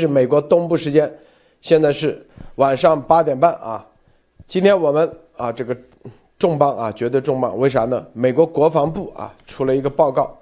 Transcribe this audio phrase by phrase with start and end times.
[0.00, 1.12] 是美国东部时间，
[1.60, 3.86] 现在是晚上八点半啊。
[4.48, 5.76] 今天我们啊，这个
[6.38, 8.04] 重磅啊，绝对重磅，为啥呢？
[8.14, 10.34] 美国国防部啊出了一个报告，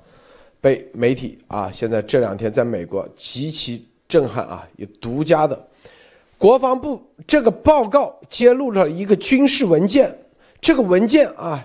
[0.61, 5.61] 被媒体啊现在这两天在美国极其震撼啊，有独家的
[6.39, 10.17] 国防部这个报告揭露了一个军事文件，
[10.61, 11.63] 这个文件啊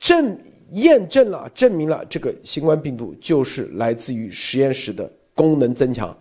[0.00, 0.36] 证
[0.72, 5.08] 验证了证明了这个新冠病毒就是来自于实验室的。
[5.38, 6.12] 功能增强，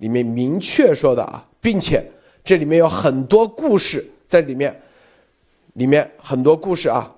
[0.00, 2.04] 里面明确说的啊，并且
[2.44, 4.78] 这里面有很多故事在里面，
[5.74, 7.10] 里面很多故事啊，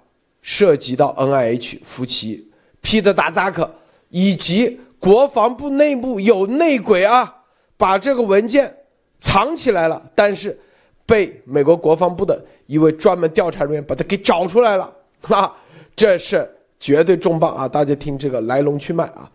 [0.42, 2.48] 涉及到 N I H 夫妻、
[2.80, 3.68] 皮特达扎克
[4.10, 7.42] 以及国防部内部有内鬼啊，
[7.76, 8.72] 把这个文件
[9.18, 10.58] 藏起来了，但是
[11.06, 15.52] 被美国国防部的一位专门调查人员把它给找出来了啊，
[15.94, 16.48] 这是
[16.80, 17.68] 绝对重磅啊！
[17.68, 19.30] 大家听这个来龙去脉啊。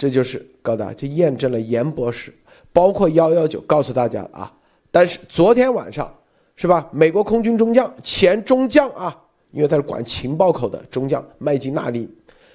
[0.00, 2.32] 这就是告诉大家，这验证了严博士，
[2.72, 4.50] 包括幺幺九告诉大家啊。
[4.90, 6.10] 但是昨天晚上，
[6.56, 6.88] 是吧？
[6.90, 9.14] 美国空军中将前中将啊，
[9.50, 12.08] 因为他是管情报口的中将麦金纳利，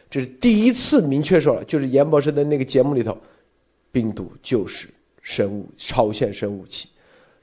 [0.09, 3.15] 这是第一次明确说了，就是严博士的那个节目里头，
[3.91, 4.89] 病毒就是
[5.21, 6.89] 生物超限生武器，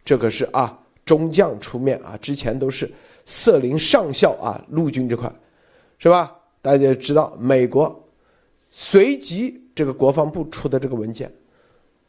[0.05, 2.91] 这可是啊中将出面啊，之前都是
[3.25, 5.33] 瑟林上校啊陆军这块，
[6.01, 6.37] 是吧？
[6.61, 8.05] 大家知道美国
[8.69, 9.62] 随即。
[9.75, 11.33] 这个国防部出的这个文件，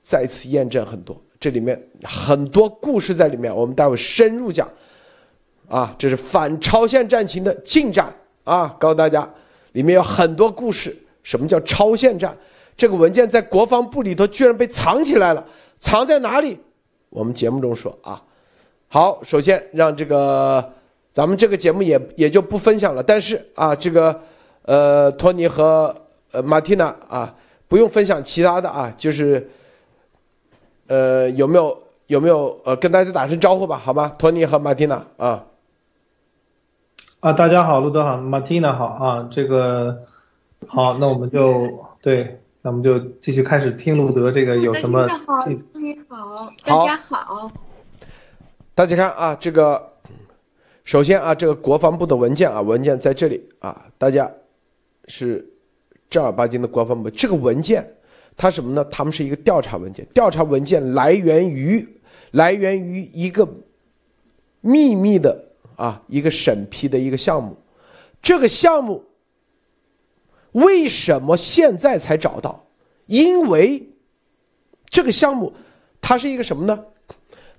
[0.02, 4.68] 再次验证很多，这里面很多故事在里面，我们待会深入讲。
[5.70, 9.28] 啊，这是反超限战情的进展啊，告诉大家，
[9.72, 10.96] 里面有很多故事。
[11.24, 12.38] 什么叫超限战？
[12.76, 15.44] 这个文件在国防部里头居然被藏起来了，
[15.80, 16.60] 藏在哪里？
[17.10, 18.22] 我们节目中说啊。
[18.90, 20.74] 好，首先让这个
[21.14, 24.22] 咱们这个节目也也就不分享了，但是啊，这个
[24.64, 25.96] 呃，托尼和
[26.32, 27.34] 呃马蒂娜啊。
[27.74, 29.50] 不用分享其他的啊，就是，
[30.86, 34.14] 呃，有没有有没有呃，跟大家打声招呼吧，好吗？
[34.20, 35.46] 托尼和马蒂娜啊，
[37.22, 40.04] 啊，大家好，路德好，马蒂娜好啊，这个
[40.68, 41.68] 好，那我们就
[42.00, 45.08] 对，那我们就继续开始听路德这个有什么？
[45.26, 47.52] 好，你好，大家好，
[48.76, 49.94] 大家看啊，这个
[50.84, 54.32] 首先啊，这个国防部的文件啊，文件在这里啊，大家
[55.08, 55.50] 是。
[56.14, 57.84] 正儿八经的国防部这个文件，
[58.38, 58.86] 它什么呢？
[58.86, 61.84] 他们是一个调查文件，调查文件来源于
[62.30, 63.48] 来源于一个
[64.62, 65.44] 秘密的
[65.76, 67.58] 啊一个审批的一个项目。
[68.22, 69.04] 这个项目
[70.52, 72.64] 为什么现在才找到？
[73.08, 73.90] 因为
[74.92, 75.52] 这个项目
[76.00, 76.86] 它是一个什么呢？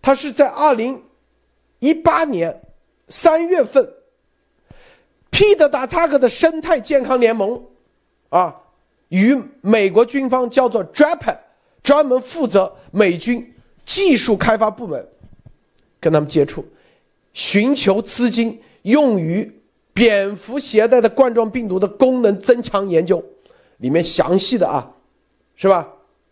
[0.00, 1.02] 它是在二零
[1.80, 2.62] 一八年
[3.08, 3.92] 三月份
[5.32, 7.60] ，P 的打叉克的生态健康联盟。
[8.34, 8.52] 啊，
[9.10, 11.38] 与美国军方叫做 Draper，
[11.84, 15.06] 专门负责美军技术开发部门，
[16.00, 16.66] 跟他们接触，
[17.32, 19.48] 寻求资金用于
[19.92, 23.24] 蝙蝠携带的冠状病毒的功能增强研究，
[23.76, 24.90] 里面详细的啊，
[25.54, 25.88] 是吧？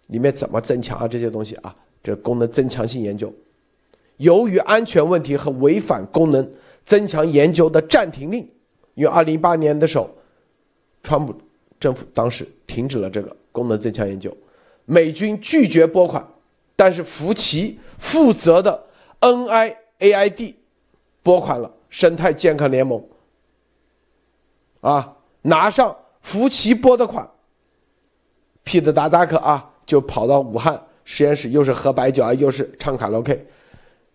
[0.09, 1.07] 里面怎么增强啊？
[1.07, 3.33] 这些东西啊，这功能增强性研究，
[4.17, 6.51] 由于安全问题和违反功能
[6.85, 8.41] 增强研究的暂停令，
[8.95, 10.11] 因为二零一八年的时候，
[11.05, 11.33] 川普。
[11.83, 14.33] 政府当时停止了这个功能增强研究，
[14.85, 16.25] 美军拒绝拨款，
[16.77, 18.85] 但是福奇负责的
[19.21, 20.55] NIAID
[21.25, 23.05] 拨款了生态健康联盟，
[24.81, 27.29] 啊，拿上福奇拨的款，
[28.63, 33.45] 皮特达扎克啊就跑到武汉实验室，又是喝白酒啊，又是唱卡拉 OK，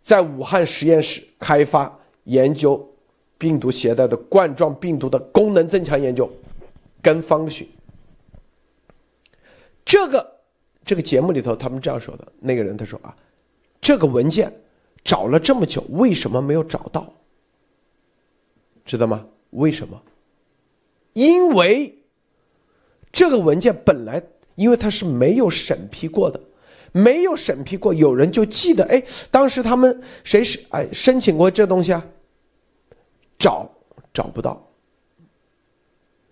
[0.01, 2.89] 在武汉实验室开发研究
[3.37, 6.31] 病毒携带的冠状病毒的功能增强研究。
[7.01, 7.69] 跟方许，
[9.85, 10.39] 这个
[10.83, 12.27] 这个节目里头，他们这样说的。
[12.39, 13.15] 那个人他说啊，
[13.79, 14.51] 这个文件
[15.03, 17.13] 找了这么久，为什么没有找到？
[18.85, 19.25] 知道吗？
[19.51, 20.01] 为什么？
[21.13, 21.97] 因为
[23.11, 24.21] 这个文件本来，
[24.55, 26.39] 因为它是没有审批过的，
[26.91, 29.01] 没有审批过，有人就记得，哎，
[29.31, 32.05] 当时他们谁是哎申请过这东西啊？
[33.39, 33.69] 找
[34.13, 34.66] 找不到。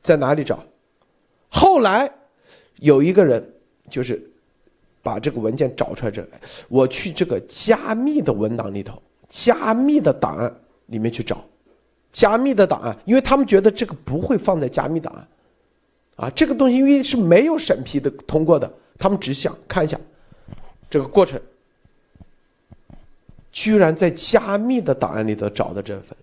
[0.05, 0.63] 在哪里找？
[1.49, 2.11] 后来
[2.75, 3.43] 有一个人
[3.89, 4.21] 就是
[5.01, 10.55] 把这个文件找出来，这来我去这个加密的文档里头，加密的档案
[10.87, 11.43] 里面去找，
[12.11, 15.27] 加密的档案，因为他们觉得这个不会放在加密档案，
[16.17, 19.99] 啊，这个东西因为是没有审批的通过的，他们只想看一下
[20.87, 21.41] 这个过程，
[23.51, 26.15] 居然在加密的档案里头找到这份，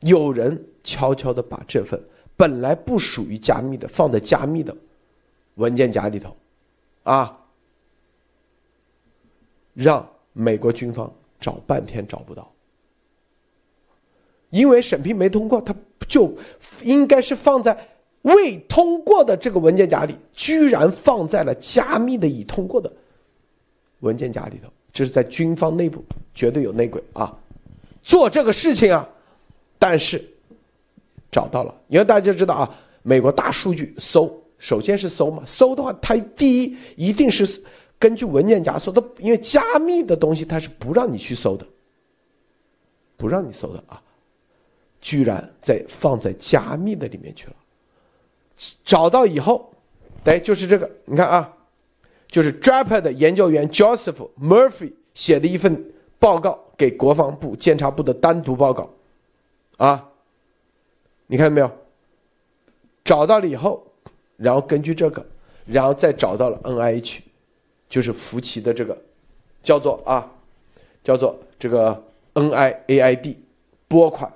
[0.00, 2.00] 有人悄悄的把这份。
[2.38, 4.74] 本来不属于加密的，放在加密的
[5.56, 6.36] 文件夹里头，
[7.02, 7.36] 啊，
[9.74, 12.48] 让美国军方找半天找不到，
[14.50, 15.74] 因为审批没通过，他
[16.06, 16.32] 就
[16.84, 17.76] 应该是放在
[18.22, 22.90] 未通过的这个文件夹里，居然放在了加密的已通过的
[23.98, 27.36] 文件夹里头，这是在军方内部绝对有内鬼啊，
[28.00, 29.08] 做这个事情啊，
[29.76, 30.24] 但是
[31.30, 37.62] 找到了，因为大家知道啊，美国大数据搜，首先是搜嘛，搜的话，它第一一定是。
[38.00, 41.66] 根据文件夹搜的，因为加密的东西它是不让你去搜的，
[43.16, 44.00] 不让你搜的啊，
[45.00, 47.54] 居然在放在加密的里面去了。
[48.84, 49.74] 找到以后，
[50.22, 51.52] 哎，就是这个，你看啊，
[52.28, 55.84] 就是 Draper 的研究员 Joseph Murphy 写的一份
[56.20, 58.88] 报告给国防部监察部的单独报告，
[59.78, 60.08] 啊，
[61.28, 61.70] 你看到没有？
[63.04, 63.86] 找到了以后，
[64.36, 65.24] 然后根据这个，
[65.64, 67.20] 然后再找到了 NIH。
[67.88, 68.94] 就是福奇的这个，
[69.62, 70.30] 叫做啊，
[71.02, 72.04] 叫做这个
[72.34, 73.34] NIAID
[73.88, 74.30] 拨款，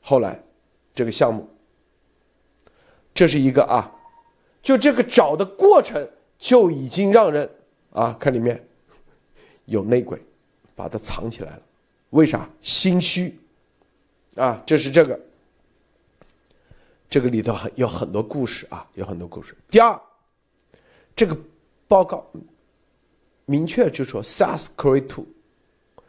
[0.00, 0.40] 后来
[0.94, 1.48] 这个项目，
[3.12, 3.92] 这是一个啊，
[4.62, 7.50] 就这个找的过程就已经让人
[7.90, 8.64] 啊看里面
[9.64, 10.16] 有内鬼，
[10.76, 11.62] 把它藏起来了，
[12.10, 12.48] 为啥？
[12.60, 13.36] 心虚
[14.36, 15.18] 啊，这是这个，
[17.12, 19.54] 这个里头很有很多故事啊，有很多故事。
[19.70, 20.00] 第二，
[21.14, 21.36] 这个
[21.86, 22.26] 报告。
[23.44, 25.22] 明确就说，SARS-CoV-2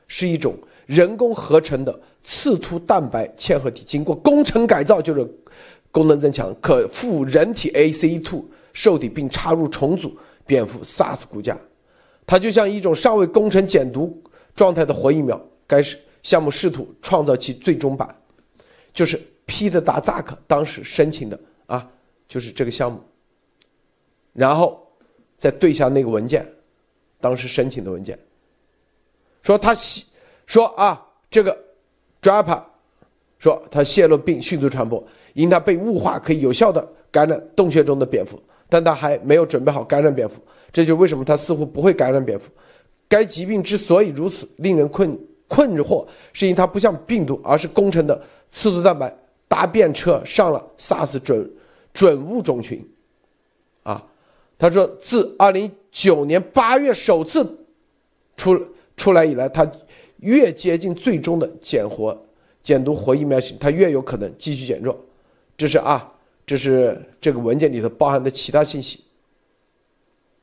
[0.07, 0.55] 是一种
[0.85, 5.29] 人工合成的刺突蛋白嵌合体，经过工程改造，就是
[5.91, 8.41] 功能增强，可附人体 ACE2
[8.71, 11.57] 受体并插入重组蝙蝠 SARS 骨架。
[12.25, 14.23] 它就像一种尚未工程减毒
[14.55, 15.37] 状态的活疫苗。
[15.67, 18.15] 该是项目试图创造其最终版，
[18.93, 21.89] 就是皮特达扎克当时申请的啊，
[22.27, 23.01] 就是这个项目。
[24.33, 24.85] 然后
[25.37, 26.45] 再对一下那个文件。
[27.21, 28.19] 当时申请的文件
[29.43, 30.03] 说他泄
[30.45, 31.01] 说啊
[31.31, 31.57] 这个
[32.21, 32.61] Drapa
[33.39, 35.01] 说他泄露并迅速传播，
[35.33, 38.37] 因他被雾化可以有效的感染洞穴中的蝙蝠，
[38.67, 42.51] 但他还没有准备好感染蝙蝠，这就为什么他似乎不会感染蝙蝠。
[43.07, 45.17] 该疾病之所以如此令人困
[45.47, 49.15] 困惑，是因为它不像病毒，而是工程的刺突蛋白
[49.53, 51.51] 搭便车上了 SARS 准
[51.93, 52.83] 准物种群，
[53.83, 54.03] 啊，
[54.57, 55.71] 他说自二零一。
[55.91, 57.47] 九年八月首次
[58.35, 58.59] 出
[58.97, 59.71] 出来以来，它
[60.21, 62.19] 越接近最终的减活
[62.63, 64.99] 减毒活疫苗型，它越有可能继续减弱。
[65.55, 66.11] 这是啊，
[66.47, 69.03] 这是这个文件里头包含的其他信息。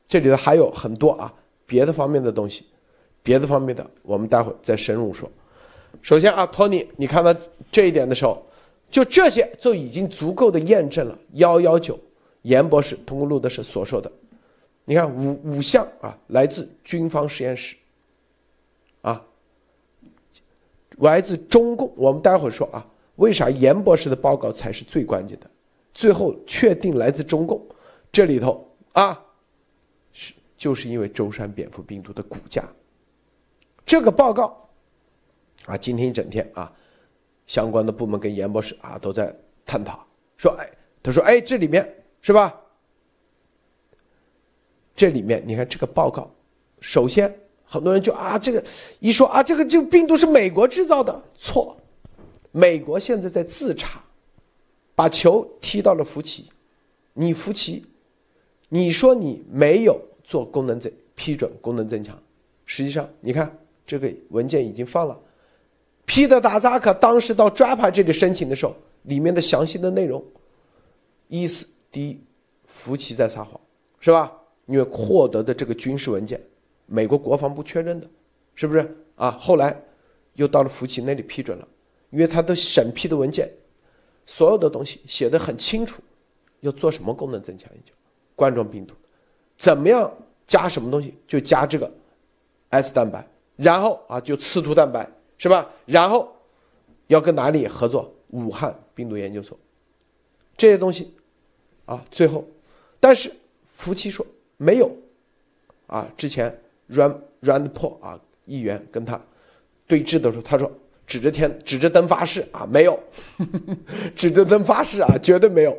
[0.07, 1.33] 这里头还有很多啊
[1.65, 2.63] 别的方面的东西，
[3.21, 5.29] 别的方面的我们待会再深入说。
[6.01, 7.35] 首先啊，托尼，你看到
[7.69, 8.41] 这一点的时候，
[8.91, 11.97] 就这些就已经足够的验证了幺幺九
[12.43, 14.11] 严博士通过路德社所说的。
[14.83, 17.77] 你看五五项啊，来自军方实验室，
[19.01, 19.23] 啊，
[20.97, 21.93] 来自中共。
[21.95, 22.85] 我们待会儿说啊，
[23.15, 25.49] 为啥严博士的报告才是最关键的？
[25.93, 27.63] 最后确定来自中共，
[28.11, 29.23] 这里头啊，
[30.11, 32.67] 是就是因为舟山蝙蝠病毒的骨架。
[33.85, 34.69] 这个报告
[35.65, 36.73] 啊，今天一整天啊，
[37.51, 40.07] 相关的部门跟严博士啊都在探讨，
[40.37, 40.65] 说哎，
[41.03, 41.85] 他说哎，这里面
[42.21, 42.57] 是吧？
[44.95, 46.33] 这里面你看这个报告，
[46.79, 47.29] 首先
[47.65, 48.63] 很多人就啊，这个
[49.01, 51.75] 一说啊，这个这个病毒是美国制造的，错，
[52.53, 54.01] 美国现在在自查，
[54.95, 56.49] 把球踢到了福奇，
[57.11, 57.85] 你福奇，
[58.69, 62.17] 你说你没有做功能增批准功能增强，
[62.65, 63.53] 实际上你看
[63.85, 65.19] 这个文件已经放了，
[66.11, 70.21] 皮特达扎克当时到 Drapa 这里申请的时候，里面的详细的内容，
[71.29, 72.21] 意思第一，
[72.65, 73.57] 福奇在撒谎，
[73.97, 74.29] 是吧？
[74.65, 76.37] 因为获得的这个军事文件，
[76.85, 78.05] 美国国防部确认的，
[78.55, 79.31] 是不是啊？
[79.39, 79.81] 后来
[80.33, 81.65] 又到了福奇那里批准了，
[82.09, 83.49] 因为他的审批的文件，
[84.25, 86.01] 所有的东西写的很清楚，
[86.59, 87.93] 要做什么功能增强研究，
[88.35, 88.93] 冠状病毒，
[89.55, 90.11] 怎么样
[90.45, 91.89] 加什么东西就加这个
[92.67, 93.25] S 蛋白，
[93.55, 95.09] 然后啊就刺突蛋白
[95.41, 95.67] 是吧？
[95.87, 96.31] 然后
[97.07, 98.13] 要跟哪里合作？
[98.29, 99.57] 武汉病毒研究所，
[100.55, 101.13] 这些东西
[101.85, 102.45] 啊，最后，
[102.99, 103.29] 但是
[103.73, 104.25] 福奇说。
[104.57, 104.91] 没有，
[105.87, 106.55] 啊，之前
[106.91, 109.19] Rand Rand Paul 啊，议员跟他
[109.87, 110.71] 对峙的时候，他说
[111.07, 112.97] 指着天指着灯发誓啊，没有，
[114.15, 115.75] 指着灯发誓啊，绝对没有，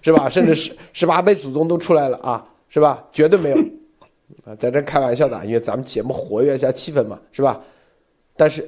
[0.00, 0.30] 是吧？
[0.30, 3.06] 甚至十十八辈祖宗都出来了啊，是吧？
[3.12, 3.58] 绝对没有，
[4.46, 7.62] 啊，在这开玩笑的，因为咱们节目活跃一下气氛嘛，是吧？
[8.34, 8.66] 但是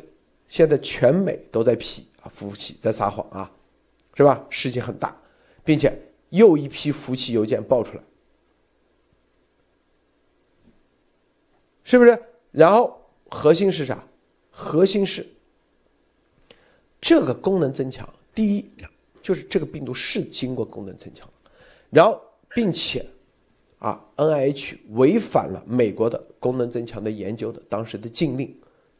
[0.55, 3.51] 现在全美都在批啊，服务器在撒谎啊，
[4.15, 4.47] 是吧？
[4.49, 5.21] 事情很大，
[5.65, 5.93] 并且
[6.29, 8.03] 又一批服务器邮件爆出来。
[11.83, 12.17] 是不是？
[12.53, 14.07] 然后核心是啥？
[14.49, 15.27] 核心是
[17.01, 18.09] 这个功能增强。
[18.33, 18.65] 第一，
[19.21, 21.29] 就是这个病毒是经过功能增强，
[21.91, 23.05] 然后并且
[23.81, 28.57] 啊，N I H 违反了美国的功能增强的研究的当时的禁令，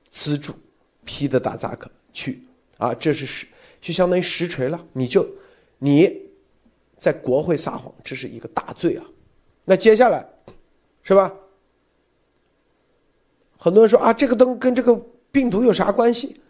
[0.09, 0.53] 资助
[1.05, 2.43] 批的打扎克去
[2.79, 3.47] 啊，这是实
[3.81, 4.85] 就相当于实锤了。
[4.93, 5.27] 你就
[5.79, 6.23] 你
[6.97, 9.05] 在国会撒谎，这是一个大罪啊。
[9.65, 10.27] 那接下来
[11.03, 11.33] 是吧？
[13.57, 14.95] 很多人说啊，这个灯跟这个
[15.31, 16.41] 病毒有啥关系？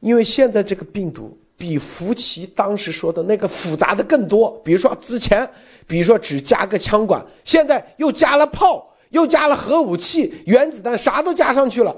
[0.00, 4.60] 因为现在这个病毒比福奇当时说的那个复杂的更多。
[4.64, 5.48] 比如说之前，
[5.86, 11.96] 比如说只加个枪管，现在又加了炮，又加了核武器、原子弹，啥都加上去了，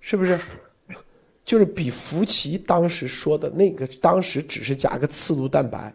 [0.00, 0.40] 是不是？
[1.44, 5.92] 就是比福奇当时说的那个，当时只是加个刺突蛋白，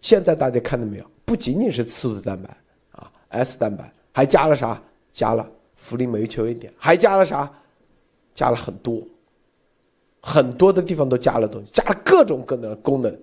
[0.00, 1.10] 现在大家看到没有？
[1.24, 2.56] 不仅仅是刺突蛋白
[2.92, 4.82] 啊，S 蛋白还加了啥？
[5.10, 7.50] 加了氟利霉球一点，还加了啥？
[8.34, 9.00] 加了很多，
[10.20, 13.16] 很多的地方都加了东西，加了各种各样的功能。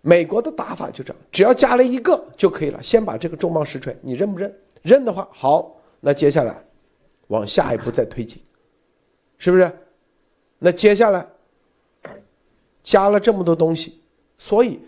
[0.00, 2.82] 美国的打法就这样，只要加了一个就可以了。
[2.82, 4.52] 先把这个重磅实锤，你认不认？
[4.82, 6.56] 认的话，好，那接下来
[7.28, 8.40] 往下一步再推进，
[9.38, 9.70] 是不是？
[10.58, 11.26] 那接下来
[12.82, 14.00] 加了这么多东西，
[14.38, 14.80] 所以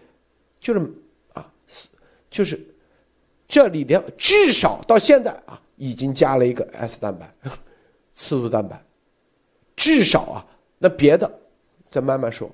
[0.60, 0.92] 就是
[1.34, 1.50] 啊，
[2.30, 2.58] 就是。
[3.50, 7.32] 这里边至少到现在啊，已经加了一个 S 蛋白，
[8.12, 8.78] 刺突蛋白，
[9.74, 11.32] 至少啊，那别的
[11.88, 12.50] 再慢慢说。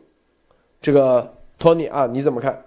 [0.80, 2.64] 这个托尼啊，你怎么看？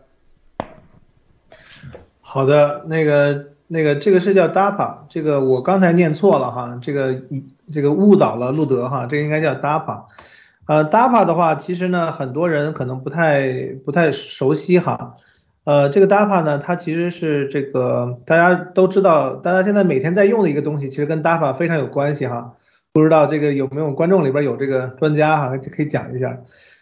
[2.19, 10.03] 好的，那个那个这个是叫 DAPA，这个我刚才念错了哈，这个一这个误导了路德哈，这个应该叫 DAPA。
[10.67, 15.15] 呃，DAPA 的话，其实呢，很多人可能不太不太熟悉哈。
[15.63, 22.55] 呃，这个 DAPA 呢，它其实是这个大家都知道，大家现在每天在用的一个东西，其实跟 DAPA 非常有关系哈。
[22.93, 26.39] 不知道这个有没有观众里边有这个专家哈，可以讲一下。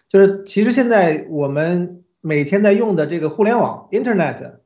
[0.07, 4.59] 就是其实现在我们每天在用的这个互联网 Internet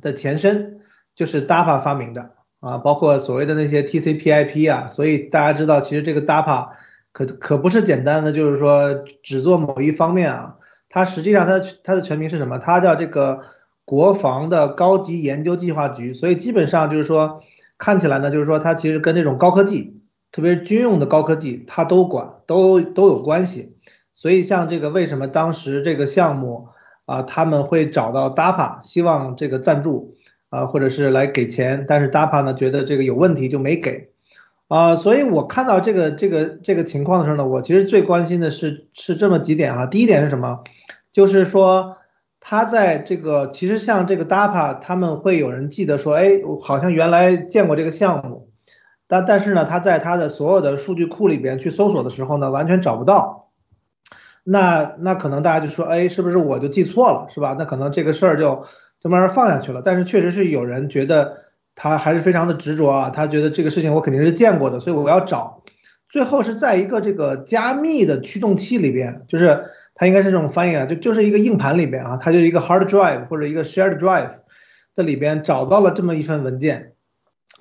[0.00, 0.80] 的前身
[1.14, 6.68] 就是 DAPA 发明的啊，包括所谓的那些 TCP/IP 啊，所以大家知道，其实这个 DAPA
[7.12, 10.56] 可可不是简单的，就是说只做某一方面啊。
[10.94, 12.58] 它实际上，它它的全名是什么？
[12.58, 13.40] 它叫这个
[13.86, 16.12] 国防的高级研究计划局。
[16.12, 17.40] 所以基本上就是说，
[17.78, 23.74] 看起来呢，就是说它其实跟这种高科技，特别是军用的高科技，它都管，都都有关系。
[24.12, 26.68] 所以像这个，为什么当时这个项目
[27.06, 30.14] 啊，他们会找到 DAPA，希望这个赞助
[30.52, 34.10] 啊，或者是来给钱，但是 DAPA 呢觉得这个有问题就没给。
[34.68, 39.86] 啊，所以我看到这个这个这个情况的时候呢，我其实最关心的是是这么几点啊。
[39.86, 40.60] 第一点是什么？
[41.10, 41.96] 就是说，
[42.38, 48.50] 他在这个其实像这个 DAPA，他们会有人记得说，哎，好像原来见过这个项目，
[49.06, 53.48] 但但是呢，他在他的所有的数据库里边去搜索的时候呢，完全找不到。
[54.44, 57.54] 那那可能大家就说，哎，是不是我就记错了，是吧？
[57.58, 58.64] 那可能这个事儿就
[59.02, 59.82] 就慢慢放下去了。
[59.84, 61.38] 但是确实是有人觉得
[61.74, 65.62] 他还是非常的执着啊，他觉得这个事情我肯定是见过的，所以我要找。
[66.08, 69.64] 最后是在一个这个加密的驱动器里边，就是。
[69.94, 74.38] 它应该是这种翻译啊，就就是一个硬盘里边啊，它就一个 hard drive 或者一个 shared drive
[74.96, 76.94] 的里边找到了这么一份文件，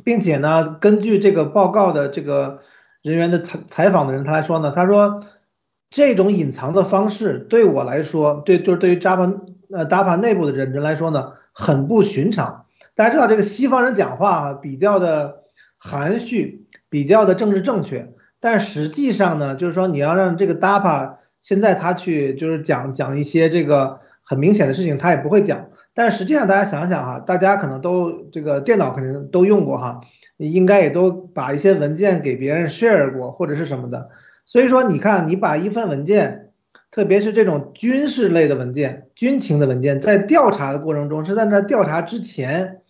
[0.06, 2.60] 并且呢，根据这个报告的这个
[3.04, 5.20] 人员的采采访的人他来说呢，他说
[5.90, 9.42] 这种隐藏的方式对我来说，对就是对于 Java
[9.74, 12.66] 呃 DAPA 内部的人人来说呢，很不寻常。
[12.96, 15.44] 大家知道这个西方人讲话啊比较的
[15.78, 25.68] 含蓄，比较的政治正确，但实际上呢，就是说你要让这个 DAPA 现在他去就是讲讲一些这个很明显的事情，他也不会讲。
[25.94, 30.02] 但实际上大家想想哈，大家可能都这个电脑肯定都用过哈，
[30.38, 34.10] 应该也都把一些文件给别人 share 过或者是什么的。
[34.46, 36.41] 所以说你看，你把一份文件，
[36.92, 42.82] 特别是这种军事类的文件、军情的文件，在调查的过程中是在那调查之前，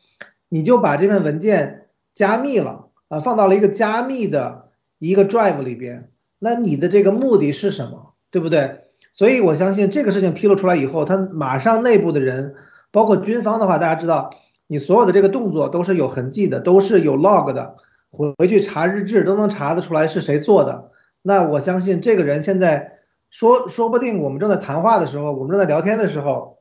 [0.50, 6.10] 你就把这份文件加密了啊，放到了一个加密的一个 drive 里边。
[6.40, 8.16] 那你的这个目的是什么？
[8.32, 8.86] 对不对？
[9.12, 12.56] 所以我相信这个事情披露出来以后，他马上内部的人，
[12.92, 14.32] 包括军方的话，大家知道，
[14.66, 17.76] 你所有的这个动作都是有痕迹的，都是有 log 的，
[18.10, 20.92] 回回去查日志都能查得出来是谁做的。
[21.22, 23.01] 那我相信这个人现在
[23.32, 26.60] 说，说不定我们正在谈话的时候，我们正在聊天的时候，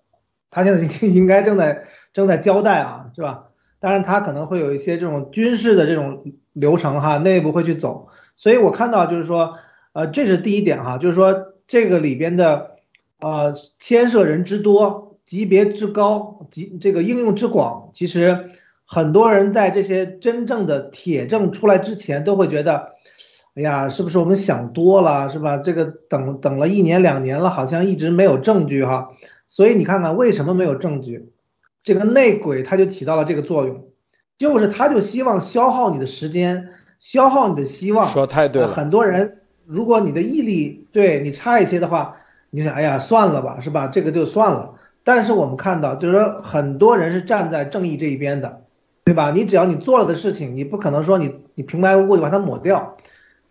[0.51, 1.83] 他现在 应该正在
[2.15, 3.49] 正在交代啊，是吧？
[3.81, 6.25] 当然他可能会有一些这种军事的这种
[6.55, 8.09] 流程哈，内部会去走。
[8.37, 9.59] 所以我看到就是说，
[9.93, 11.49] 呃，这是第一点哈，就是说。
[11.71, 12.79] 这个里边的，
[13.21, 18.51] 呃，牵涉人之多，级别之高，级这个应用之广，其实
[18.85, 22.97] 很多人在这些真正的铁证出来之前，都会觉得，
[23.61, 25.59] 哎呀，是不是我们想多了，是吧？
[25.59, 29.11] 这个等等了一年两年了，好像一直没有证据哈。
[29.47, 31.31] 所以你看看为什么没有证据？
[31.85, 33.85] 这个内鬼他就起到了这个作用，
[34.39, 38.09] 就是他就希望消耗你的时间，消耗你的希望。
[38.09, 38.69] 说太对了。
[38.69, 42.17] 很多人，如果你的毅力对你差一些的话，
[42.49, 43.89] 你想，哎呀，算了吧，是吧？
[43.89, 44.75] 这个就算了。
[45.03, 48.63] 但是我们看到，就是说很多人是站在正义这一边的，
[49.05, 49.31] 对吧？
[49.31, 52.97] 你只要你做了的事情，你不可能说你你平白无故就把它抹掉，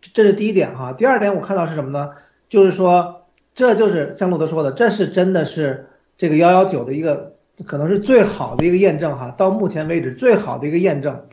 [0.01, 0.93] 这是第一点哈。
[0.93, 2.11] 第二点我看到是什么呢？
[2.49, 7.33] 就是说，这就是像路德说的，这是真的是这个幺幺九的一个。
[7.65, 11.25] 可能是最好的一个验证哈，到目前为止最好的一个验证，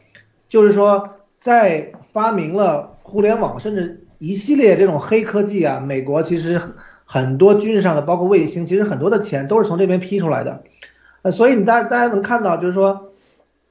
[0.49, 6.61] 就是说在发明了互联网，甚至一系列这种黑科技啊，美国其实
[7.04, 10.64] 很多军事上的，包括卫星，其实很多的钱都是从这边批出来的，
[11.23, 13.12] 呃，所以你大大家能看到，就是说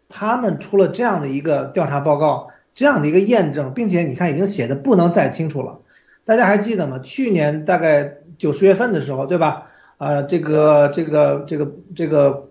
[0.07, 5.79] 他们出了这样的一个调查报告，这样的一个验证，并且你看已经写的不能再清楚了，
[6.25, 7.00] 大家还记得吗？
[7.00, 9.67] 去年大概九十月份的时候，对吧？
[9.98, 12.50] 啊，这个这个这个这个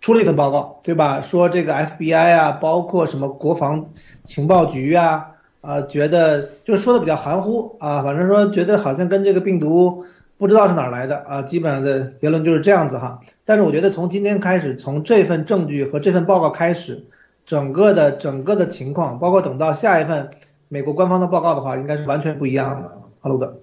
[0.00, 1.22] 出了一份报告，对吧？
[1.22, 3.88] 说这个 FBI 啊，包括什么国防
[4.24, 5.28] 情报局啊，
[5.62, 10.04] 啊，觉得就是说的比较含糊啊，反正说觉得好像跟这个病毒
[10.36, 13.20] 不知道是哪来的啊，基本上的结论就是这样子哈。
[13.46, 17.06] 但是我觉得从今天开始，从这份证据和这份报告开始，
[17.44, 20.30] 整个的整个的情况，包括等到下一份
[20.68, 22.88] 美国官方的报告的话，应该是完全不一样的。
[23.20, 23.54] 哈喽的，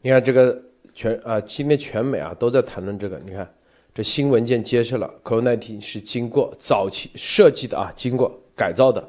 [0.00, 0.62] 你看这个。
[0.94, 3.20] 全啊，今天全美啊都在谈论这个。
[3.24, 3.48] 你看，
[3.94, 9.08] 这新文件揭示了 COVID-19 是经过早期设计的啊，经过改造的，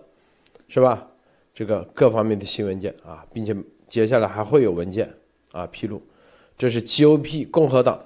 [0.67, 1.07] 是吧？
[1.51, 3.55] 这个各方面的新文件啊，并且
[3.87, 5.11] 接下来还会有文件
[5.51, 5.99] 啊披露。
[6.55, 7.99] 这是 GOP 共和党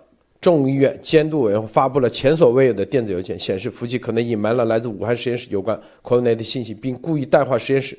[0.43, 7.97] 众议院监督委员会发布了前所未有的电子邮件，显示福奇可能隐瞒了来自武汉实验室有关 COVID-19 的信息，并故意淡化实验室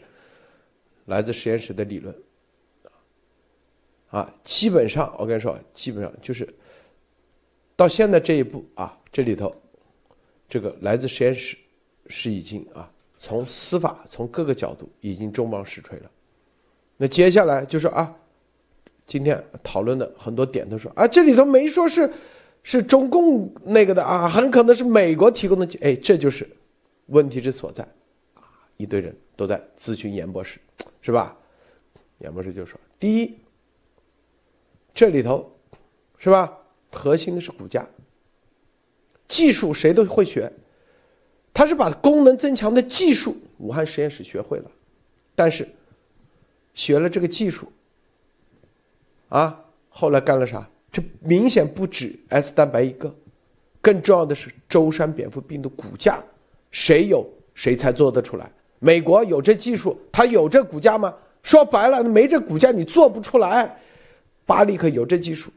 [1.06, 2.14] 来自实验室的理论。
[4.10, 6.46] 啊，基本上我跟你说，基本上就是
[7.74, 9.50] 到现在这一步啊，这里头
[10.46, 11.56] 这个来自实验室
[12.08, 16.10] 是已经啊，从司法从各个角度已经重磅实锤了。
[16.98, 18.14] 那接下来就是啊，
[19.06, 22.12] 今天讨论的很多点都说啊，这里头没说是
[22.64, 25.78] 是中共那个的啊，很可能是美国提供的。
[25.82, 26.48] 哎，这就是
[27.06, 27.84] 问题之所在
[28.34, 28.42] 啊！
[28.78, 30.58] 一堆人都在咨询严博士，
[31.00, 31.36] 是吧？
[32.18, 33.38] 严博士就说，第一。
[34.94, 35.52] 这里头，
[36.18, 36.56] 是吧？
[36.90, 37.86] 核心的是骨架。
[39.28, 40.50] 技术谁都会学，
[41.52, 44.70] 他是把功能增强的技术，武汉实验室学会了，
[45.34, 45.68] 但是
[46.72, 47.70] 学了这个技术，
[49.28, 50.68] 啊，后来干了啥？
[50.94, 53.12] 这明显不止 S 蛋白一个，
[53.80, 56.22] 更重要的是舟山蝙蝠病毒骨架，
[56.70, 58.48] 谁有谁才做得出来。
[58.78, 61.12] 美国有这技术，他有这骨架吗？
[61.42, 63.76] 说白了，没这骨架你做不出来。
[64.46, 65.50] 巴利克有这技术，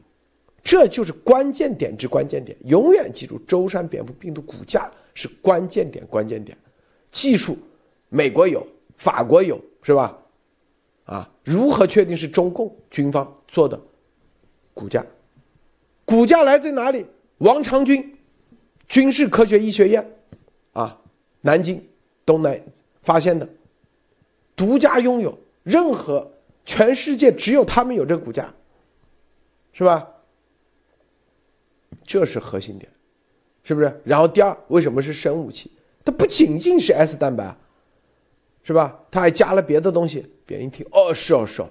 [0.64, 2.58] 这就是关键点之关键点。
[2.64, 6.58] 永远记住，舟山蝙蝠病毒骨架是关键点，关键点。
[7.12, 7.56] 技术，
[8.08, 10.18] 美国有，法国有，是吧？
[11.04, 13.80] 啊，如何确定是中共军方做的
[14.74, 15.06] 骨架？
[16.08, 17.04] 骨架来自哪里？
[17.36, 18.16] 王长军
[18.88, 20.10] 军事科学医学院，
[20.72, 20.98] 啊，
[21.42, 21.86] 南京
[22.24, 22.58] 东南
[23.02, 23.46] 发现的，
[24.56, 26.32] 独家拥有，任何
[26.64, 28.50] 全世界只有他们有这个骨架。
[29.74, 30.08] 是吧？
[32.02, 32.90] 这是核心点，
[33.62, 34.00] 是不是？
[34.02, 35.70] 然后第二，为什么是生武器？
[36.02, 37.54] 它不仅仅是 S 蛋白，
[38.62, 38.98] 是吧？
[39.10, 40.26] 它还加了别的东西。
[40.46, 41.68] 别人一听，哦，是哦，是哦。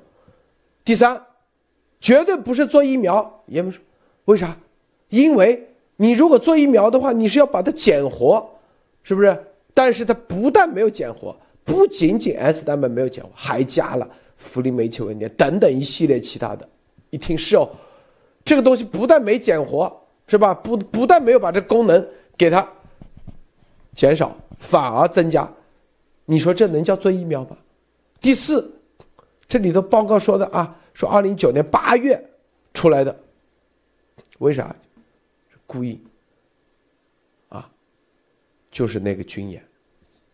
[0.85, 1.21] 第三，
[1.99, 3.43] 绝对不是做疫苗。
[3.47, 3.79] 也不是，
[4.27, 4.55] 为啥？
[5.09, 8.47] 因为你如果做疫苗的话，你是要把它减活，
[9.03, 9.37] 是不是？
[9.73, 16.67] 但是它不但没有减活，不仅仅 S 蛋白没有减活，还加了氟利梅球稳等等一系列其他的。
[17.09, 17.69] 一听是哦。
[18.43, 19.93] 这个东西不但没减活，
[20.27, 20.53] 是吧？
[20.53, 22.05] 不不但没有把这功能
[22.37, 22.67] 给它
[23.93, 25.49] 减少，反而增加。
[26.25, 27.55] 你说这能叫做疫苗吗？
[28.19, 28.69] 第四，
[29.47, 32.21] 这里头报告说的啊，说二零一九年八月
[32.73, 33.15] 出来的，
[34.39, 34.75] 为啥？
[35.65, 35.99] 故意
[37.49, 37.69] 啊，
[38.71, 39.61] 就是那个军演，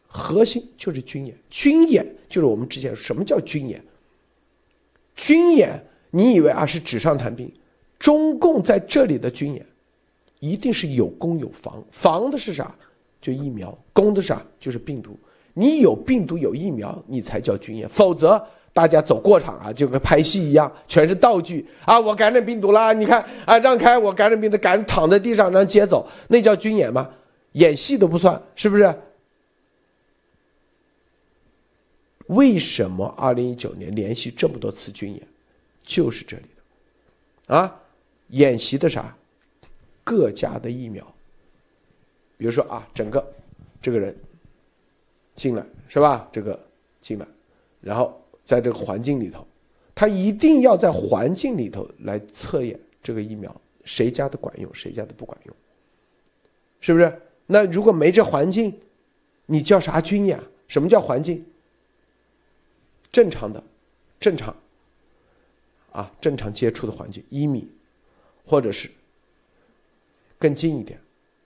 [0.06, 1.36] 核心就是军演。
[1.50, 3.84] 军演就是我们之前什么叫军演？
[5.16, 7.52] 军演，你以为啊是纸上谈兵？
[7.98, 9.66] 中共在这里的军演，
[10.40, 12.76] 一定是有攻有防，防的是啥？
[13.20, 14.46] 就疫苗，攻的是啥？
[14.60, 15.18] 就是病毒。
[15.54, 22.00] 你有病毒有疫苗，你才叫军演，否则大家走过场啊，就跟拍戏一样，全是道具啊！
[22.00, 27.10] 我感染病毒啦，你看啊，让开，我感染病毒，赶躺在地上让接走，那叫军演吗？
[27.52, 28.94] 演戏都不算，是不是？
[32.28, 35.22] 为什么二零一九年连续这么多次军演，
[35.84, 36.44] 就是这里
[37.46, 37.80] 的，啊，
[38.30, 39.16] 演习的啥？
[40.04, 41.06] 各家的疫苗，
[42.38, 43.24] 比如说啊，整个
[43.82, 44.16] 这个人
[45.36, 46.28] 进来是吧？
[46.32, 46.60] 这个
[47.02, 47.28] 进来，
[47.80, 49.48] 然后在这个环境里头，
[49.96, 53.54] 他一定要在环境里头来测验这个疫苗
[53.84, 55.56] 谁家的管用，谁家的不管用，
[56.80, 57.22] 是不是？
[57.46, 58.74] 那如果没这环境，
[59.46, 60.40] 你叫啥军演？
[60.68, 61.46] 什么叫环境？
[63.12, 63.64] 正常的，
[64.20, 64.56] 正常
[65.92, 67.68] 啊，正常接触的环境一米，
[68.46, 68.90] 或者是。
[70.40, 71.00] 更近一点，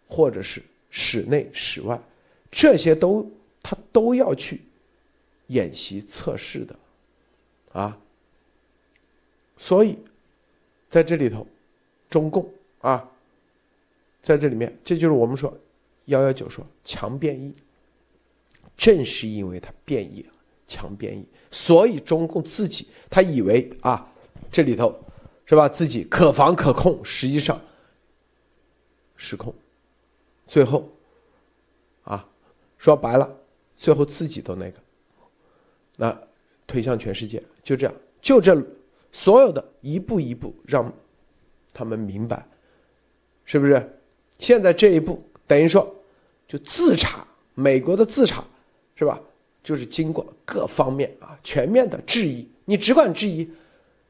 [0.08, 2.02] 或者是室内、室外，
[2.50, 3.30] 这些都
[3.62, 4.62] 他都要去
[5.48, 6.76] 演习测试的，
[7.78, 7.96] 啊，
[9.56, 9.96] 所以
[10.90, 11.46] 在这里头，
[12.10, 13.08] 中共啊，
[14.20, 15.56] 在这里面，这就是我们说
[16.06, 17.54] 幺幺九说强变异，
[18.76, 20.26] 正是因为它变异
[20.68, 24.12] 强变异，所以中共自己他以为啊，
[24.52, 25.00] 这里头
[25.46, 27.62] 是吧，自己可防可控，实际上。
[29.20, 29.54] 失控，
[30.48, 30.92] 最后，
[32.04, 32.28] 啊，
[32.80, 33.36] 说白了，
[33.76, 34.80] 最后自己都那个，
[35.96, 36.27] 那
[36.68, 38.62] 推向全世界，就这样，就这
[39.12, 40.94] 所有的一步一步让
[41.74, 42.46] 他们明白，
[43.46, 44.00] 是不是？
[44.38, 45.96] 现在这一步等于说，
[46.48, 47.26] 就自查，
[47.56, 48.44] 美国的自查，
[48.96, 49.20] 是吧？
[49.64, 53.50] 就是经过各方面啊全面的质疑，你只管质疑，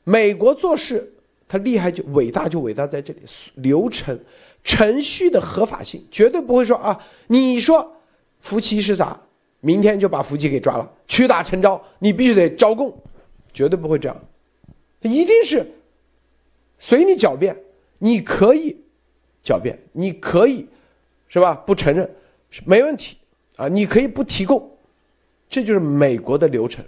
[0.04, 1.13] 美国做事
[1.48, 3.22] 它厉害就伟大就伟大在这里，
[3.56, 4.20] 流程。
[4.63, 7.02] 程序的合法性绝对不会说啊！
[7.28, 7.96] 你说
[8.41, 9.22] 夫妻是啥？
[9.60, 12.96] 明天就把伏击给抓了，屈打成招，你必须得招供，
[13.52, 14.17] 绝对不会这样。
[15.02, 15.65] 一定是
[16.80, 17.56] 随你狡辩，
[18.00, 18.78] 你可以
[19.43, 20.67] 狡辩，你可以
[21.28, 21.56] 是吧？
[21.56, 22.10] 不承认
[22.65, 23.17] 没问题
[23.56, 24.70] 啊，你可以不提供，
[25.50, 26.84] 这就是美国的流程，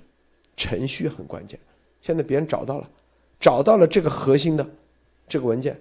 [0.56, 1.60] 程序很关键。
[2.02, 2.90] 现在别人找到了，
[3.40, 4.68] 找到了这个核心的
[5.28, 5.80] 这个文件。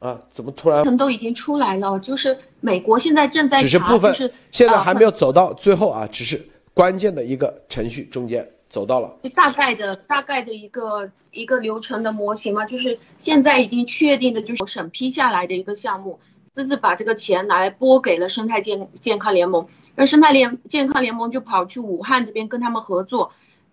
[0.00, 0.96] 啊，怎么突然？
[0.96, 6.40] 都已经出来了，就是美国现在正在只是部分，就是现在还没有走到最后啊，只是
[6.72, 9.14] 关键的一个程序中间走到了。
[9.34, 16.18] 大概的大概的一个一个流程的模型嘛，就是现在已经确定的就是审批下来的一个项目，
[16.54, 23.32] 私自把这个钱拿来拨给了生态健健康联盟，而生态联健康联盟就跑去武汉这边跟他们合作，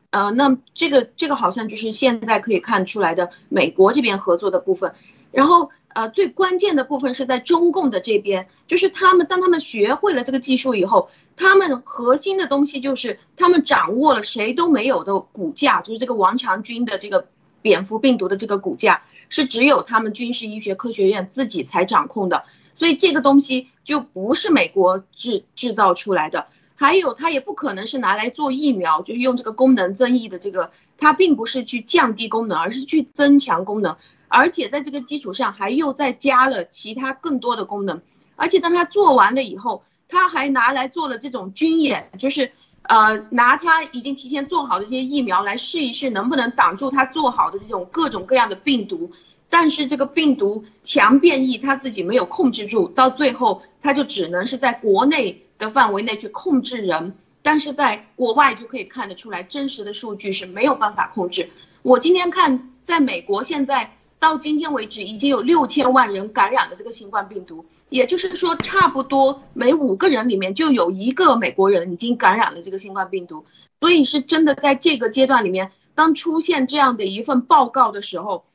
[0.10, 4.94] 呃，那这个这个好像就是现在可以看出来的美国这边合作的部分，
[5.32, 5.72] 然后。
[5.98, 17.30] 呃，最关键的部分是在中共的这边，就是他们当他们学会了这个技术以后，他们核心的东西就是他们掌握了谁都没有的骨架，就是这个王强军的这个
[17.64, 22.44] 蝙蝠病毒的这个骨架是只有他们军事医学科学院自己才掌控的，
[22.76, 33.98] 所以这个东西就不是美国制制造出来的，还有它也不可能是拿来做疫苗，就是用这个功能增益的这个，它并不是去降低功能，而是去增强功能。
[34.30, 38.02] 而且在这个基础上，还又再加了其他更多的功能。
[38.36, 42.52] 而且当他做完了以后，他还拿来做了这种军演，就是
[42.84, 49.12] 呃拿他已经提前做好的这些疫苗来试一试，能不能挡住他做好的这种各种各样的病毒。
[49.50, 61.50] 但是这个病毒强变异，他自己没有控制住，到最后他就只能是在国内的范围内去控制人，但是在国外就可以看得出来，真实的数据是没有办法控制。
[61.82, 63.94] 我今天看，在美国现在。
[64.20, 73.46] 到今天为止，已经有六千万人感染了这个新冠病毒，也就是说，差不多每五个人里面就有一个美国人已经感染了这个新冠病毒。
[73.80, 78.46] 所以是真的，在这个阶段里面，当出现这样的一份报告的时候，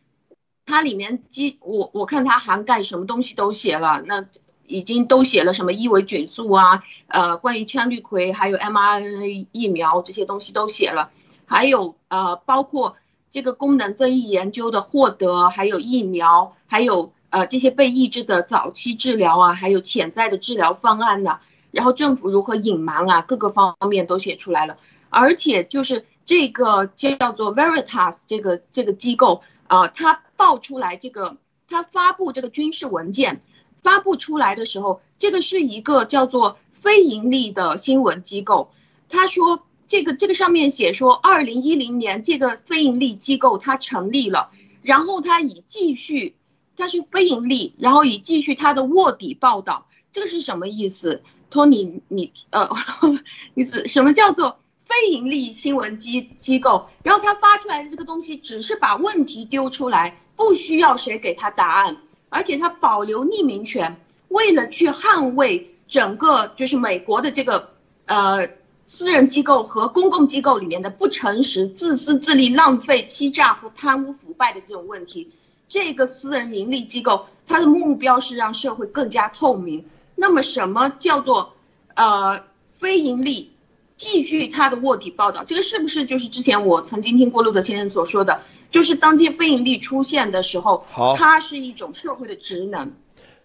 [0.66, 4.26] 它里面基我我看它涵盖什么东西都写了，那
[4.66, 11.10] 已经都写了什么伊维菌素啊，呃，关于羟氯喹还有 mRNA 疫苗这些东西都写了，
[11.46, 12.96] 还有呃，包括。
[13.32, 21.40] 这个功能增益研究的获得，还有疫苗，还有呃这些被抑制的早期治疗啊，还有潜在的治疗方案呢，
[21.70, 24.76] 然后政府如何隐瞒啊，各个方面都写出来了。
[25.08, 31.38] 而且就是这个叫做 Veritas 这个这个机构啊，它爆出来这个，
[31.70, 33.40] 它发布这个军事文件，
[33.82, 38.70] 发布出来的时候，这个是一个叫做非盈利的新闻机构，
[39.08, 39.62] 他说。
[39.92, 44.50] 这个这个上面写说，二零一零年这个非盈利机构它成立了，
[44.80, 46.34] 然后它以继续，
[46.78, 51.22] 它是非盈利，然后以继续它的卧底报道，这个是什么意思？
[51.50, 52.70] 托尼，你呃，
[53.52, 56.86] 你是什么叫做非盈利新闻机机构？
[57.02, 61.98] 然后他发出来的这个东西只是把问题丢出来，不需要谁给他答案，
[62.30, 67.74] 而且他保留匿名权，为了去捍卫整个就是美国的这个
[68.06, 68.48] 呃。
[68.94, 75.30] 私人机构和公共机构里面的不诚实、自私自利、浪费、欺诈和贪污腐败的这种问题。
[75.66, 79.82] 这个私人盈利机构，它的目标是让社会更加透明。
[80.14, 81.54] 那么，什么叫做
[81.94, 83.50] 呃非盈利？
[83.96, 92.92] 继续它的卧底报道，这个是不是就是之前我曾经听过路德先生所说的，就是当这些非盈利出现的时候，好，它是一种社会的职能。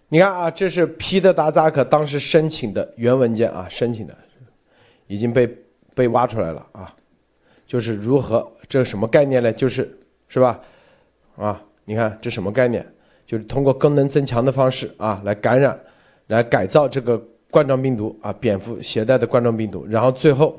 [0.09, 4.17] 你看啊，这是皮特达扎克当时申请的原文件啊，申请的。
[5.07, 5.47] 已经被
[5.95, 6.93] 被挖出来了啊，
[7.65, 9.51] 就是如何这什么概念呢？
[9.51, 10.59] 就是是吧？
[11.37, 12.85] 啊，你看这什么概念？
[13.25, 15.77] 就是通过功能增强的方式啊，来感染，
[16.27, 20.57] 来改造这个冠状病毒啊，蝙蝠携带的冠状病毒，然后最后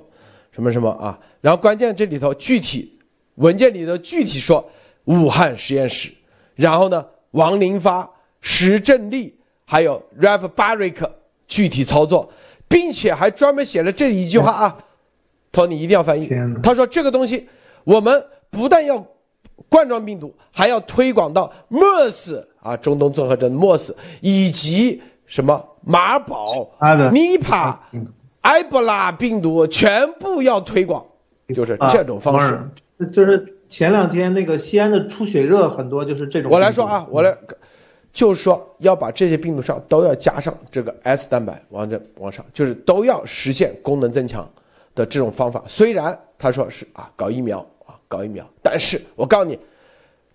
[0.53, 1.19] 什么什么啊？
[1.41, 2.99] 然后关键这里头具体
[3.37, 4.71] 文件里头具体说
[5.05, 6.11] 武汉实验室，
[6.57, 8.09] 然后呢，王林发、
[8.41, 9.35] 石正丽
[9.65, 11.11] 还有 Ralph Baric
[11.47, 12.31] 具体操作。
[12.69, 14.79] 并且还专门写了这一句话啊，
[15.51, 16.29] 托尼一定要翻译。
[16.63, 17.49] 他说这个东西，
[17.85, 19.03] 我们不但要
[19.69, 26.71] 冠状病毒，还要推广到 MERS 啊，中东综合症 MERS，以及什么马尔堡、
[27.13, 27.81] 尼帕、
[28.43, 31.05] 埃博拉病毒，全部要推广，
[31.55, 32.61] 就是这种方式。
[33.13, 36.51] 就是前两天那个西安的出血热很多，就是这种。
[36.51, 37.37] 我来说啊，我来。
[38.19, 44.51] 就是说要把这些病毒上都要加上这个 S 蛋白往这往上，就是都要实现功能增强
[44.93, 45.63] 的这种方法。
[45.69, 49.57] 虽然他说是啊搞疫苗啊搞疫苗，但是我告诉你，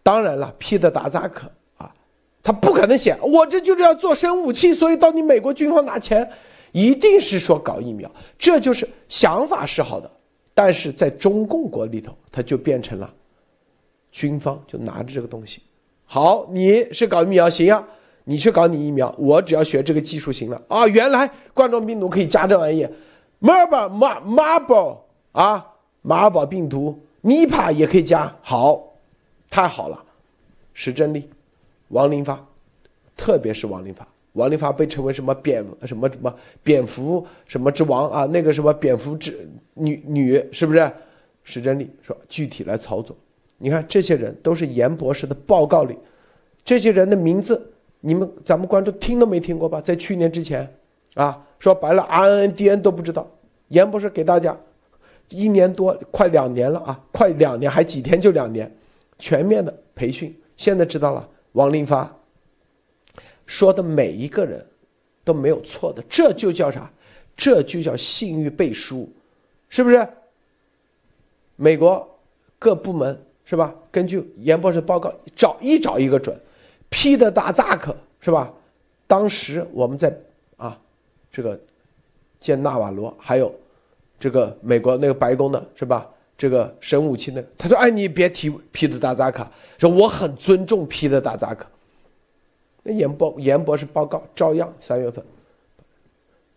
[0.02, 1.94] 当然了，皮特达扎克啊，
[2.42, 6.26] 他不可能写我这就是要做生武器，所以到你美国军方拿钱，
[6.72, 10.10] 一定是说搞疫苗，这就是想法是好的，
[10.54, 13.14] 但是在中共国里头，他就变成了
[14.10, 15.62] 军方就拿着这个东西。
[16.06, 17.88] 好，你是搞疫苗行啊？
[18.26, 20.88] 你去搞你疫苗，我只要学这个技术行了啊！
[20.88, 22.88] 原来冠状病毒可以加这玩意
[23.42, 25.00] ，Marble 马 Marble
[25.34, 28.94] 啊，马尔堡病毒 n i p a 也可以加，好，
[29.50, 30.02] 太好了！
[30.74, 31.30] 石正丽、
[31.90, 32.48] 王林发，
[33.18, 38.26] 特别是王林发，王林发被称为什么蝙什么什么蝙蝠什么之王啊？
[38.26, 39.38] 那个什么蝙蝠之
[39.74, 40.90] 女女是不是？
[41.44, 43.14] 石正丽说具体来操作。
[43.64, 45.98] 你看，这些人都是严博士的报告里，
[46.66, 47.72] 这些人的名字，
[48.02, 49.80] 你们咱们观众听都没听过吧？
[49.80, 50.70] 在去年之前，
[51.14, 53.26] 啊，说白了，RNN、DN 都不知道。
[53.70, 54.58] 严博士给大家
[55.30, 58.70] 一年多，快两年了啊，快两年，还几天就两年，
[59.18, 60.38] 全面的培训。
[60.58, 62.14] 现在知道了，王林发
[63.46, 64.66] 说的每一个人
[65.24, 66.92] 都没有错的，这就叫啥？
[67.38, 69.10] 这就叫信誉背书，
[69.70, 70.06] 是不是？
[71.56, 72.20] 美国
[72.60, 73.18] 各部门。
[73.54, 73.72] 是吧？
[73.92, 76.36] 根据严博士报告，找一找一个准，
[76.90, 78.52] 批的大扎克是吧？
[79.06, 80.12] 当时我们在
[80.58, 80.76] 啊，
[81.32, 81.60] 这个
[82.40, 83.54] 见纳瓦罗，还有
[84.20, 86.10] 这个美国那个白宫的是吧？
[86.36, 91.64] 这个神武器的，他说：“哎，你别提批的大扎克，说我很尊重批的大扎克。”
[92.82, 95.24] 那严博严博士报告照样三月份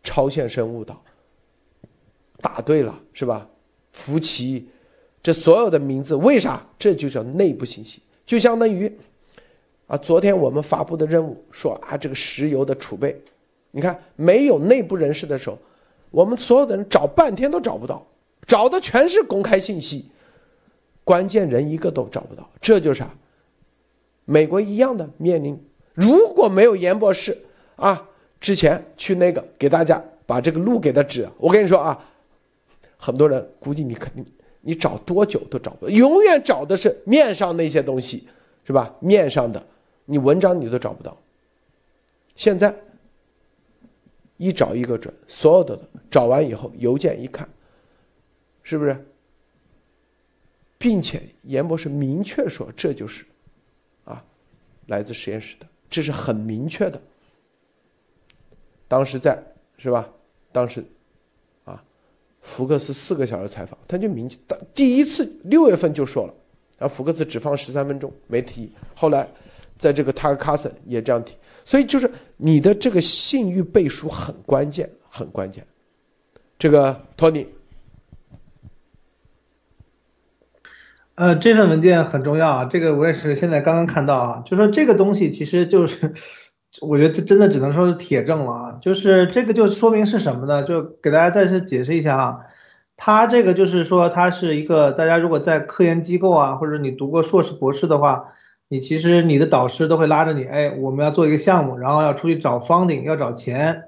[0.02, 0.98] 超限生物岛，
[2.40, 3.46] 答对了是吧？
[3.92, 4.66] 福奇。
[5.26, 6.64] 这所有的名字为啥？
[6.78, 8.88] 这就叫内部信息，就相当于，
[9.88, 13.20] 啊，昨天我们发布的任务说啊，这个石油的储备，
[13.72, 15.58] 你看没有内部人士的时候，
[16.12, 18.06] 我们所有的人找半天都找不到，
[18.46, 20.04] 找的全是公开信息，
[21.02, 23.10] 关键人一个都找不到，这就是啥？
[24.26, 25.60] 美国一样的面临，
[25.92, 27.36] 如果没有严博士
[27.74, 28.08] 啊，
[28.38, 32.00] 之前去那个给大家把这个路给他指，我跟你说啊，
[32.96, 34.24] 很多人估计你肯定。
[34.66, 38.26] 你找多久都找不到，永远找的是面上那些东西，
[38.64, 38.92] 是吧？
[38.98, 39.64] 面上的，
[40.04, 41.16] 你文章你都找不到。
[42.34, 42.74] 现在
[44.38, 47.48] 一找一个准，所有的找完以后，邮件一看，
[48.64, 49.06] 是不是？
[50.78, 53.24] 并且严博士明确说，这就是，
[54.04, 54.20] 啊，
[54.88, 57.00] 来自实验室的，这是很明确的。
[58.88, 59.40] 当时在，
[59.78, 60.10] 是吧？
[60.50, 60.84] 当时。
[62.48, 64.38] 福克斯四个小时采访，他就明确，
[64.72, 66.34] 第一次六月份就说了，
[66.78, 69.28] 然后福克斯只放十三分钟没提，后来
[69.76, 75.66] 在这个塔克卡森也这样提，所以就是你的这个信誉背书很关键，很关键。
[76.56, 77.48] 这个托尼，
[81.16, 86.14] 呃，这份文件很重要啊，这个我也是现在刚刚看到啊，就说这个东西其实就是。
[86.82, 88.78] 我觉得这真的只能说是铁证了啊！
[88.80, 90.62] 就是这个就说明是什么呢？
[90.62, 92.40] 就给大家再次解释一下啊，
[92.96, 98.26] 它这个就是说它是一个大家如果在科研机构啊，或者你读过硕士博士的话，
[98.68, 103.84] 你其实你的导师都会拉着你，哎，我们要做一个项目，然后要出去找 funding，要找钱。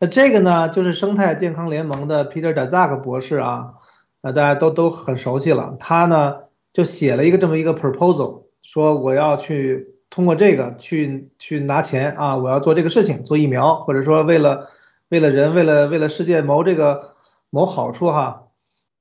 [0.00, 3.74] 那这个呢，就是生态健康联盟的 Peter d a z a k 博士啊，
[4.22, 5.76] 那大家都都很熟悉了。
[5.78, 6.36] 他呢
[6.72, 14.68] 就写了一个这么一个 proposal，说我要去通过这个去去拿钱啊，我要做这个事情，做疫苗，或者说为了
[15.08, 17.14] 为了人，为了为了世界谋这个
[17.50, 18.44] 谋好处哈。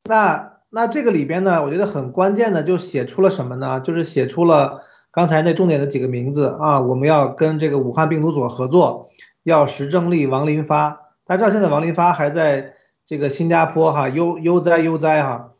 [0.04, 3.80] 那那这个里边呢，我觉得很关键的就写出了什么呢？
[3.80, 9.10] 就是写出了刚才那重点的几个名字啊，我们要跟这个武汉病毒所合作。
[9.43, 12.74] 要石正丽、王林发，大家知道现在王林发还在
[13.06, 15.52] 这个新加坡哈，悠悠哉悠哉哈，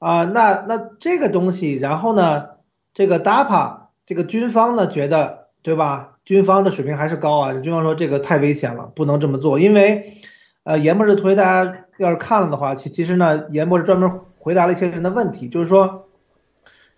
[0.00, 2.46] 啊，那那这个东西，然后呢，
[2.92, 6.16] 这个 DAPA 这个军方呢觉得对吧？
[6.24, 10.18] 军方的水平还是高啊，军方说这个太危险了，不能这么做，因为，
[10.64, 16.08] 呃，严博士推大家要是看了的话，其其实呢，严博士专门回答了一些人的问题，就是说，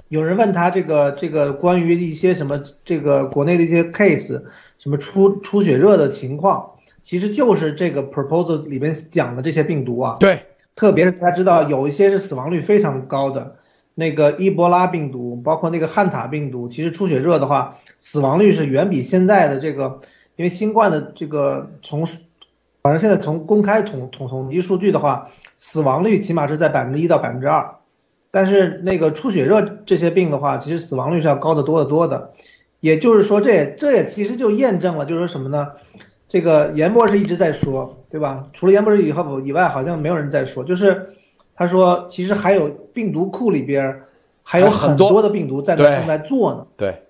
[0.08, 4.44] 有人问他这个这个关于一些什么这个国内的一些 case。
[4.80, 10.16] 什么出出血热的情况，其实就是这个 proposal 里边讲的这些病毒啊。
[10.20, 13.56] 对，特别是大家知道有一些是死亡率非常高的，
[13.98, 19.98] 那个伊波拉病毒，包括那个汉塔病毒，其实出血热的话，死亡率是远比现在的这个，
[20.36, 27.74] 因为新冠的这个从，反正现在从公开统统统计数据的话，死亡率起码是在百分之一到百分之二，
[28.30, 32.34] 但是那个出血热这些病的话，其实死亡率是要高得多得多的。
[32.78, 35.70] 也就是说，这也这也其实就验证了，就是说什么呢？
[36.28, 38.46] 这个严博士一直在说，对吧？
[38.52, 40.62] 除了严博士以后以外，好像没有人在说。
[40.62, 41.14] 就是
[41.58, 44.02] 他说，其实还有病毒库里边
[44.42, 46.66] 还有很多的病毒在那正在做呢。
[46.76, 47.02] 对，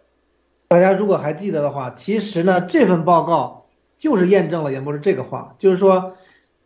[0.68, 3.66] 大家如果还记得的话，其实呢，这份报告
[3.98, 6.14] 就是验证了严博士这个话，就是说，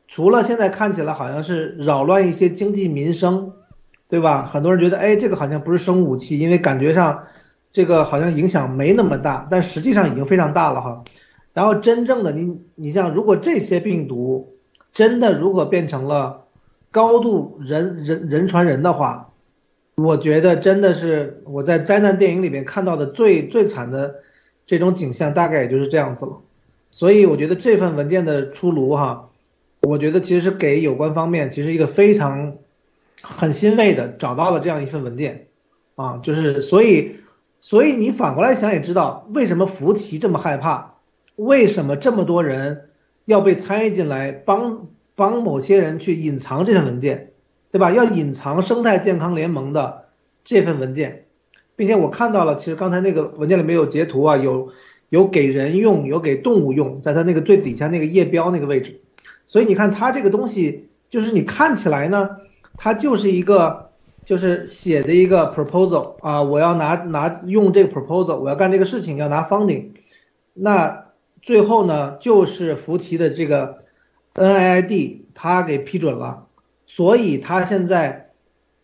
[0.07, 3.53] 除了现在看起来好像是扰乱一些经济民生，
[4.09, 4.49] 对吧？
[4.51, 7.25] 很多人觉得，哎，这个好像不是生物武器，因为感觉上。
[7.75, 11.05] 这个好像影响没那么大，但实际上已经非常大了哈。
[11.55, 14.59] 然后真正的你，你像如果这些病毒
[14.92, 16.41] 真的如果变成了
[16.92, 19.33] 高度人人人传人的话，
[19.96, 24.20] 我觉得真的是我在灾难电影里面看到的最最惨的
[24.64, 26.38] 这种景象，大概也就是这样子了。
[26.92, 29.31] 所以我觉得这份文件的出炉哈，
[29.81, 32.59] 我觉得其实是给有关方面其实一个非常
[33.20, 35.48] 很欣慰的找到了这样一份文件
[35.96, 37.16] 啊，就是所以。
[37.64, 40.94] 所以你反过来想也知道，为什么福奇这么害怕？
[41.37, 42.88] 为什么这么多人
[43.24, 47.31] 要被参与进来，帮帮某些人去隐藏这份文件，
[47.70, 47.92] 对吧？
[47.92, 50.07] 要隐藏生态健康联盟的
[50.44, 51.25] 这份文件，
[51.77, 54.70] 并且我看到了，其实刚才那个文件里面有截图啊，有
[55.09, 59.01] 有给人用，有给动物用，在它那个最底下那个页标那个位置。
[59.46, 62.31] 所以你看它这个东西，就是你看起来呢，
[62.77, 63.90] 它就是一个。
[64.25, 69.87] 就是写的一个 proposal 啊，我要拿拿用这个 proposal，我要干这个事情，要拿 funding，
[70.55, 71.07] 那
[71.42, 73.79] 最后呢，就是福奇的这个
[74.35, 76.47] NIID 他给批准了，
[76.87, 78.31] 所以他现在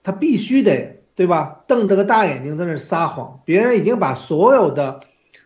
[0.02, 5.00] 他必须得对吧，瞪着个大眼睛在那撒谎，别人已经把所有的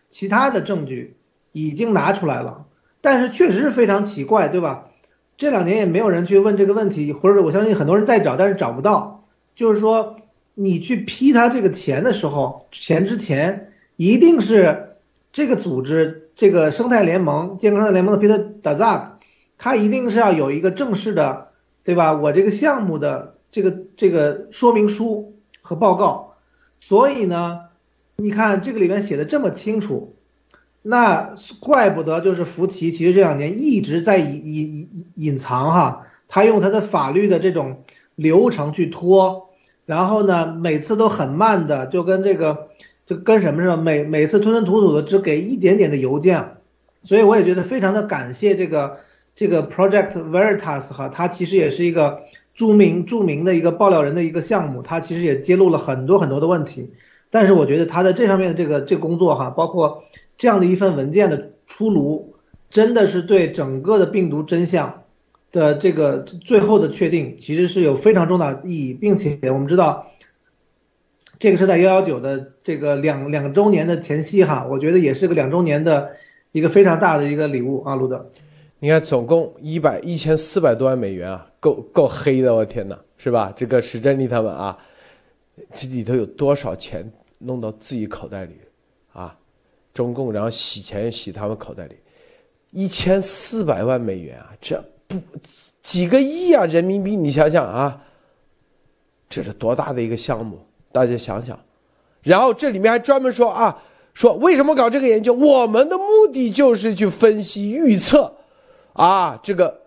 [0.09, 1.15] 其他的证据
[1.51, 2.65] 已经拿出来了，
[3.01, 4.89] 但是确实是非常奇怪，对吧？
[5.35, 9.25] 这两年也没有人去问这个问题，或者我相信很多人在找，但是找不到。
[9.55, 10.17] 就是说，
[10.53, 14.97] 你去批他这个钱的时候，钱之前一定是
[15.31, 19.12] 这个组织，这个生态联盟、健康的联盟的 Peter d a z a k
[19.63, 21.51] 他一定是要有一个正式的，
[21.85, 22.11] 对吧？
[22.11, 26.33] 我这个项目的这个这个说明书和报告。
[26.81, 27.61] 所以呢，
[28.17, 30.17] 你看这个里面写的这么清楚，
[30.81, 37.83] 那怪不得就是福奇，其实这两年一直在隐隐隐隐藏哈，他用他的法律的这种。
[38.15, 39.49] 流程去拖，
[39.87, 42.67] 然后呢，每次都很慢的，就跟这个，
[43.07, 46.57] 就跟什么似的，每每次吞吞吐吐的，只给一点点的邮件，
[47.01, 48.99] 所以我也觉得非常的感谢这个
[49.35, 56.91] 这个 Project Veritas 哈，它其实也是一个著名著名的一个爆料人的一个项目，它其实也揭露了很多很多的问题，
[57.29, 60.03] 但是我觉得它在这上面的这个这工作哈，包括
[60.37, 62.35] 这样的一份文件的出炉，
[62.69, 64.99] 真的是对整个的病毒真相。
[65.51, 70.07] 的这个最后的确定，其实是有非常重大意义，并且我们知道，
[71.37, 76.13] 这个是在幺幺九的这个两两周年的前夕哈，我觉得也是个两周年的
[76.51, 78.31] 一个非常大的一个礼物啊，路德。
[78.83, 83.49] 你看，总共一百一千四百多万美元啊，够够黑的，我天哪，是吧？
[83.55, 84.77] 这个史珍妮他们啊，
[85.73, 88.57] 这里头有多少钱弄到自己口袋里
[89.13, 89.33] 啊？
[89.93, 91.95] 中共然后洗钱洗他们口袋里，
[92.71, 95.17] 一千四百万美元啊，这不。
[95.81, 97.15] 几个亿啊，人民币！
[97.15, 98.01] 你想想啊，
[99.29, 100.59] 这是多大的一个项目？
[100.91, 101.57] 大家想想。
[102.21, 103.81] 然后这里面还专门说啊，
[104.13, 105.33] 说为什么搞这个研究？
[105.33, 106.03] 我们的目
[106.33, 108.33] 的就是去分析预测，
[108.93, 109.81] 啊，这个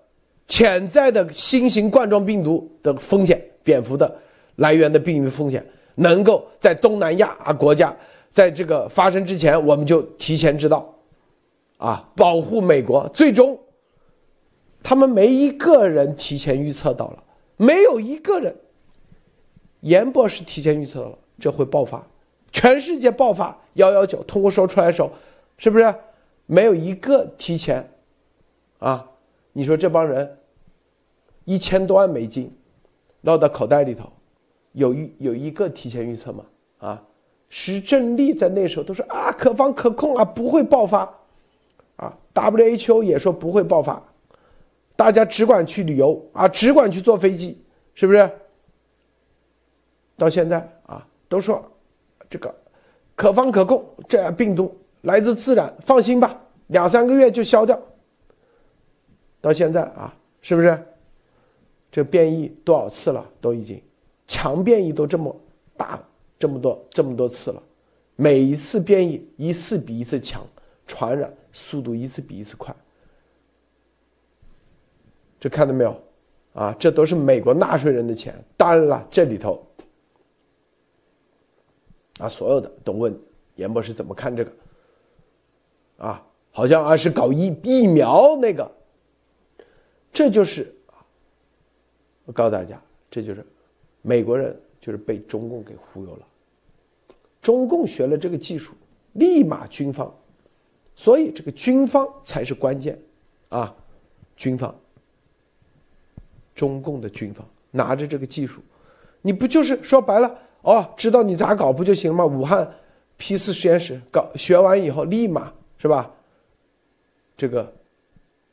[0.46, 4.12] 潜在的新型冠状病毒的风险，蝙蝠的
[4.56, 5.64] 来源的病毒风险，
[5.96, 7.94] 能够在东南亚啊国家，
[8.30, 10.94] 在这个发生之前，我们就提前知道，
[11.78, 13.08] 啊，保护美国。
[13.10, 13.58] 最终，
[14.82, 17.22] 他们没一个人提前预测到了，
[17.56, 18.54] 没有一个人。
[19.80, 22.04] 严博士提前预测了这会爆发，
[22.50, 25.10] 全世界爆发幺幺九，通过说出来的时候，
[25.58, 25.94] 是不是
[26.46, 27.88] 没有一个提前？
[28.78, 29.10] 啊，
[29.52, 30.38] 你说这帮人
[31.44, 32.54] 一千多万美金
[33.22, 34.12] 落到口袋里头，
[34.72, 36.44] 有一有一个提前预测吗？
[36.78, 37.02] 啊，
[37.48, 41.10] 石正丽在那时候都说啊可防可控啊不会爆发，
[41.96, 44.02] 啊 WHO 也说不会爆发，
[44.94, 47.64] 大家只管去旅游啊只管去坐飞机，
[47.94, 48.30] 是不是？
[50.18, 51.64] 到现在啊都说
[52.28, 52.54] 这个
[53.14, 57.80] 可防可控，这病毒来自自然，放心吧，两三个月就消掉。
[59.46, 60.76] 到现在啊，是不是？
[61.92, 63.24] 这变异多少次了？
[63.40, 63.80] 都已经
[64.26, 65.34] 强变异都这么
[65.76, 66.02] 大，
[66.36, 67.62] 这么多这么多次了，
[68.16, 70.44] 每一次变异一次比一次强，
[70.84, 72.74] 传染速度一次比一次快。
[75.38, 75.96] 这看到没有？
[76.52, 78.34] 啊，这都是美国纳税人的钱。
[78.56, 79.64] 当然了，这里头
[82.18, 83.16] 啊，所有的都问
[83.54, 84.52] 严博士怎么看这个？
[85.98, 88.68] 啊，好像啊是搞疫疫苗那个。
[90.16, 90.74] 这就是，
[92.24, 93.44] 我告诉大家，这就是
[94.00, 96.26] 美国人就是被中共给忽悠了。
[97.42, 98.72] 中共学了这个技术，
[99.12, 100.10] 立马军方，
[100.94, 102.98] 所以这个军方才是关键
[103.50, 103.76] 啊！
[104.36, 104.74] 军方，
[106.54, 108.62] 中共的军方拿着这个技术，
[109.20, 110.94] 你不就是说白了哦？
[110.96, 112.24] 知道你咋搞不就行了吗？
[112.24, 112.74] 武汉
[113.18, 116.10] P 四实验室搞学完以后，立马是吧？
[117.36, 117.70] 这个，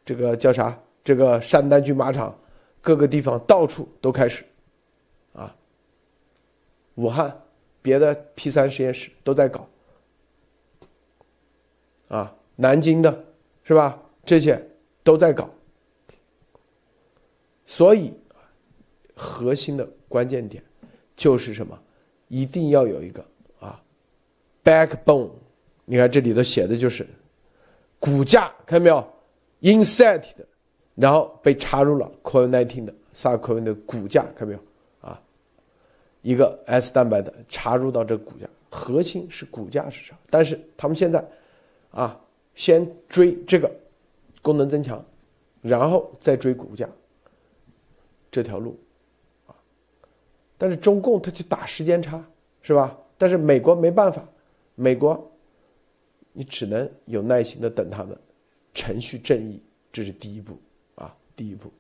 [0.03, 0.77] 这个叫啥？
[1.03, 2.33] 这个山丹军马场，
[2.81, 4.45] 各个地方到处都开始，
[5.33, 5.53] 啊，
[6.95, 7.37] 武汉
[7.81, 9.67] 别的 P 三实验室都在搞，
[12.07, 13.25] 啊，南京的，
[13.63, 14.01] 是吧？
[14.25, 14.65] 这些
[15.03, 15.49] 都在搞，
[17.65, 18.13] 所以
[19.13, 20.63] 核心的关键点
[21.15, 21.77] 就是什么？
[22.29, 23.25] 一定要有一个
[23.59, 23.83] 啊
[24.63, 25.29] ，backbone。
[25.83, 27.05] 你看这里头写的就是
[27.99, 29.13] 骨架，看到没有
[29.61, 30.47] ？inside 的。
[30.95, 34.59] 然后被插入了 COVID-19 的 SARS-CoV 的骨架，看到没有
[35.01, 35.19] 啊？
[36.21, 40.17] 一个 S 蛋白的插入到这个骨架，核心是骨架是啥？
[40.29, 41.25] 但是他们现在
[41.91, 42.19] 啊，
[42.55, 43.69] 先追这个
[44.41, 45.03] 功能增强，
[45.61, 46.87] 然后再追骨架
[48.31, 48.79] 这条路
[49.47, 49.55] 啊。
[50.57, 52.23] 但是中共他去打时间差，
[52.61, 52.95] 是吧？
[53.17, 54.23] 但是美国没办法，
[54.75, 55.31] 美国
[56.31, 58.17] 你只能有耐心的等他们
[58.73, 60.55] 程序正义，这是第一步。
[61.35, 61.71] 第一步，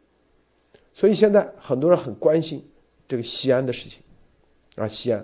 [0.93, 2.67] 所以现在很多人很关心
[3.07, 4.01] 这个西安的事情，
[4.75, 5.23] 啊，西安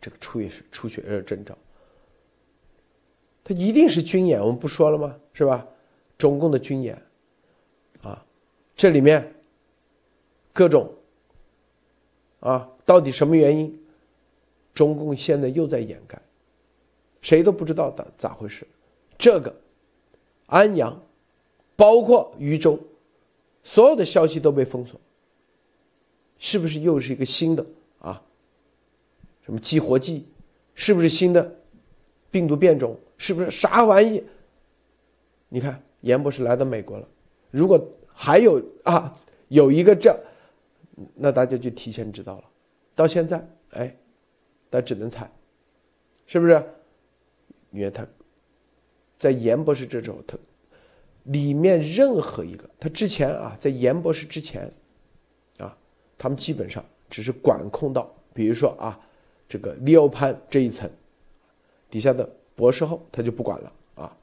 [0.00, 1.56] 这个出血出血热征兆，
[3.44, 5.14] 它一定是军演，我们不说了吗？
[5.34, 5.66] 是吧？
[6.16, 7.00] 中共的军演，
[8.02, 8.24] 啊，
[8.74, 9.34] 这里面
[10.52, 10.90] 各种
[12.40, 13.78] 啊，到底什么原因？
[14.72, 16.18] 中共现在又在掩盖，
[17.20, 18.66] 谁都不知道咋咋回事。
[19.18, 19.54] 这个
[20.46, 20.98] 安阳，
[21.76, 22.78] 包括禹州。
[23.62, 25.00] 所有的消息都被封锁，
[26.38, 27.64] 是不是又是一个新的
[27.98, 28.22] 啊？
[29.42, 30.26] 什么激活剂？
[30.74, 31.56] 是不是新的
[32.30, 32.96] 病毒变种？
[33.16, 34.22] 是不是啥玩意？
[35.48, 37.08] 你看，严博士来到美国了，
[37.50, 39.12] 如果还有啊，
[39.48, 40.16] 有一个这，
[41.14, 42.44] 那大家就提前知道了。
[42.94, 43.96] 到现在，哎，
[44.70, 45.30] 那只能猜，
[46.26, 46.62] 是不是？
[47.70, 48.06] 因为他，
[49.18, 50.38] 在严博士这时候他。
[51.28, 54.70] 里面任何一个，他之前啊，在严博士之前，
[55.58, 55.76] 啊，
[56.16, 58.98] 他们基本上只是管控到，比如说啊，
[59.48, 60.90] 这个利欧潘这一层，
[61.90, 64.16] 底下的博士后他就不管了啊。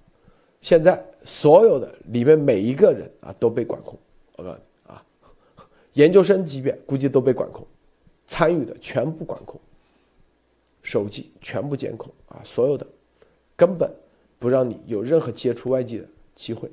[0.61, 3.99] 现在所有的里面每一个人啊都被管控，
[4.37, 5.05] 呃啊，
[5.93, 7.67] 研究生级别估计都被管控，
[8.25, 9.61] 参与的全部管控，
[10.81, 12.87] 手机全部监控啊，所有的
[13.55, 13.93] 根本
[14.39, 16.67] 不让你有任何接触外界的机会。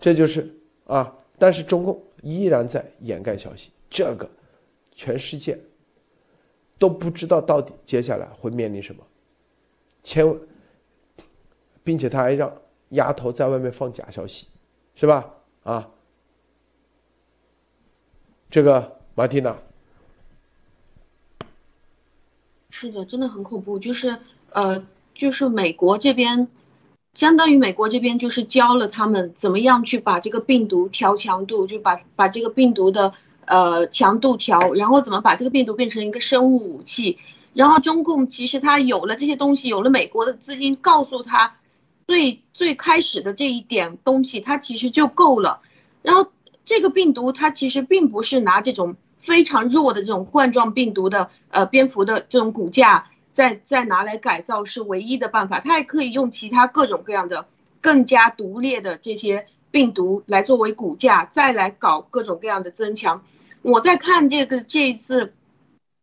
[0.00, 0.52] 这就是
[0.86, 4.28] 啊，但是中共依然在掩盖消息，这个
[4.94, 5.58] 全世界
[6.78, 9.06] 都不知道到底接下来会面临什么，
[10.02, 10.34] 千万，
[11.84, 12.50] 并且他还让
[12.90, 14.46] 丫头在外面放假消息，
[14.94, 15.34] 是吧？
[15.64, 15.90] 啊，
[18.48, 19.54] 这个马蒂娜，
[22.70, 24.18] 是的，真的很恐怖，就是
[24.52, 24.82] 呃，
[25.12, 26.48] 就是美国这边。
[27.12, 33.12] 相当于美国这边就是教了他们怎么样去把这个病毒调强度，就把把这个病毒的
[33.46, 37.18] 呃强度调，然后怎么把这个病毒变成一个生物武器。
[37.52, 41.56] 然后中共其实他有了这些东西，有了美国的资金，告诉他
[42.06, 45.60] 最最开始的这一点东西，它其实就够了。
[46.02, 46.30] 然后
[46.64, 53.08] 这个病毒它其实并不是拿这种非常弱的这种冠状病毒的呃蝙蝠的这种骨架。
[53.32, 57.46] 再再拿来改造是唯一的办法，它还可以用其他各种各样的
[57.80, 63.24] 更加毒劣的这些病毒来作为骨架，再来搞各种各样的增强。
[63.62, 65.32] 我在看这个这一次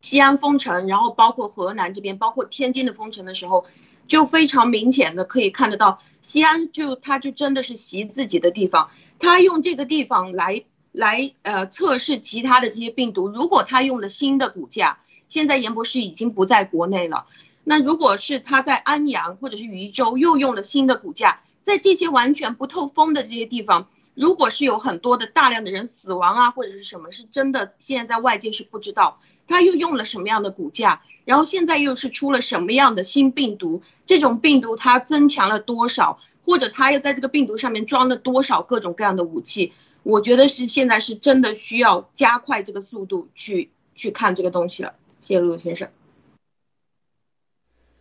[0.02, 3.66] 西安封城，然后包括河南这边，包括天津的封城的时候，
[4.08, 15.00] 就非常明显的可以看得到，西安就它就真的是习自己的地方，他用这个地方来来呃测试其他的这些病毒，如果他用了新的骨架。
[15.30, 17.26] 现在严博士已经不在国内了，
[17.64, 39.74] 那如果是他在安阳或者是渝州又用了新的骨架，在这些完全不透风的这些地方，如果是有很多的大量的人死亡啊，或者是什么是真的，现在在外界是不知道他又用了什么样的骨架，然后现在又是出了什么样的新病毒，这种病毒它增强了多少，或者他又在这个病毒上面装了多少各种各样的武器，
[40.04, 44.94] 我觉得是现在是真的需要加快这个速度去去看这个东西了。
[45.20, 45.90] 谢陆先生。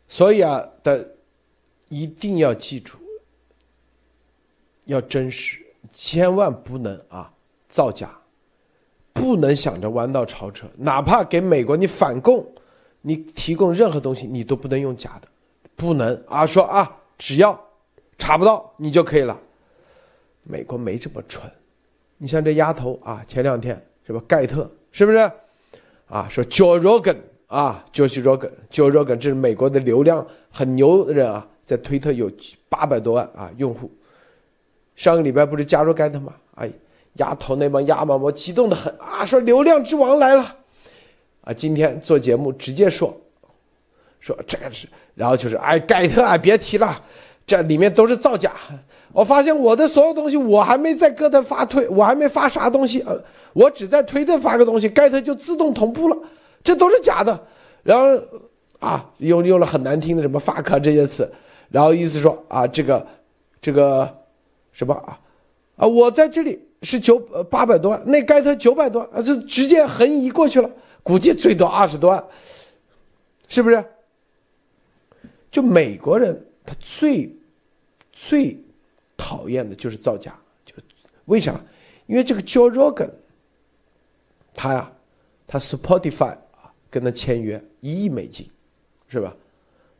[0.09, 1.17] 所以啊，的
[1.89, 2.97] 一定要记住，
[4.85, 7.33] 要真实，千万不能啊
[7.69, 8.17] 造假，
[9.13, 10.69] 不能想着弯道超车。
[10.77, 12.47] 哪怕给美国你反共，
[13.01, 15.29] 你提供任何东西，你都不能用假的，
[15.75, 17.61] 不能啊说啊，只要
[18.17, 19.41] 查不到你就可以了。
[20.45, 21.51] 美国没这么蠢。
[22.19, 24.23] 你像这丫头啊，前两天是吧？
[24.29, 25.31] 盖特是不是？
[26.09, 32.31] 啊，说 Joe Rogan 啊，Joe Rogan，Joe Rogan，这是美国的流量很牛的人啊，在推特有
[32.69, 33.91] 八百多万啊用户。
[34.95, 36.33] 上个礼拜不是加入盖特吗？
[36.55, 36.71] 哎，
[37.15, 40.57] 丫头那帮鸭毛毛激动的很啊，说流量之王来了。
[41.43, 43.15] 啊，今天做节目直接说，
[44.21, 47.03] 说这个是，然后就是哎，盖特啊，别提了，
[47.47, 48.53] 这里面都是造假。
[49.13, 53.19] 我发现我的所有东西，我还没在哥特发推，我还没发啥东西，呃，
[53.55, 56.19] 我只在推特发个东西，盖特就自动同步了，
[56.63, 57.41] 这都是假的。
[57.83, 58.21] 然后
[58.79, 61.33] 啊，用用了很难听的什么 fuck 这些词，
[61.71, 63.07] 然后意思说啊，这个
[63.61, 64.13] 这个
[64.73, 65.19] 什么啊
[65.77, 67.19] 啊，我在这里是九
[67.49, 70.69] 八百多万，那盖特九百多万啊，这直接横移过去了，
[71.03, 72.23] 估计最多二十多万，
[73.49, 73.83] 是不是？
[75.51, 77.33] 就美国人他最
[78.13, 78.59] 最。
[79.19, 80.75] 讨厌的就是造假，就
[81.25, 81.59] 为啥？
[82.07, 83.09] 因为这个 Joe Rogan，
[84.55, 84.93] 他呀，
[85.47, 88.47] 他 Spotify 啊，跟他签约一亿美金，
[89.09, 89.35] 是吧？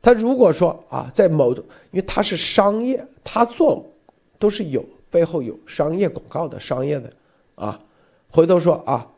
[0.03, 3.91] 他如果说啊，在某种，因为他是商业，他做
[4.39, 7.11] 都是有背后有商业广告的商业的
[7.55, 7.81] 啊，
[8.29, 9.11] 回头说啊，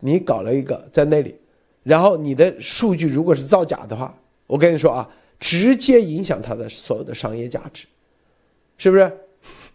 [0.00, 1.36] 你搞了一个在那里，
[1.82, 5.08] 然后你的数据如果是造假的话，我跟你说啊，
[5.42, 7.84] 直接影响他的所有的商业价值，
[8.78, 9.10] 是不是？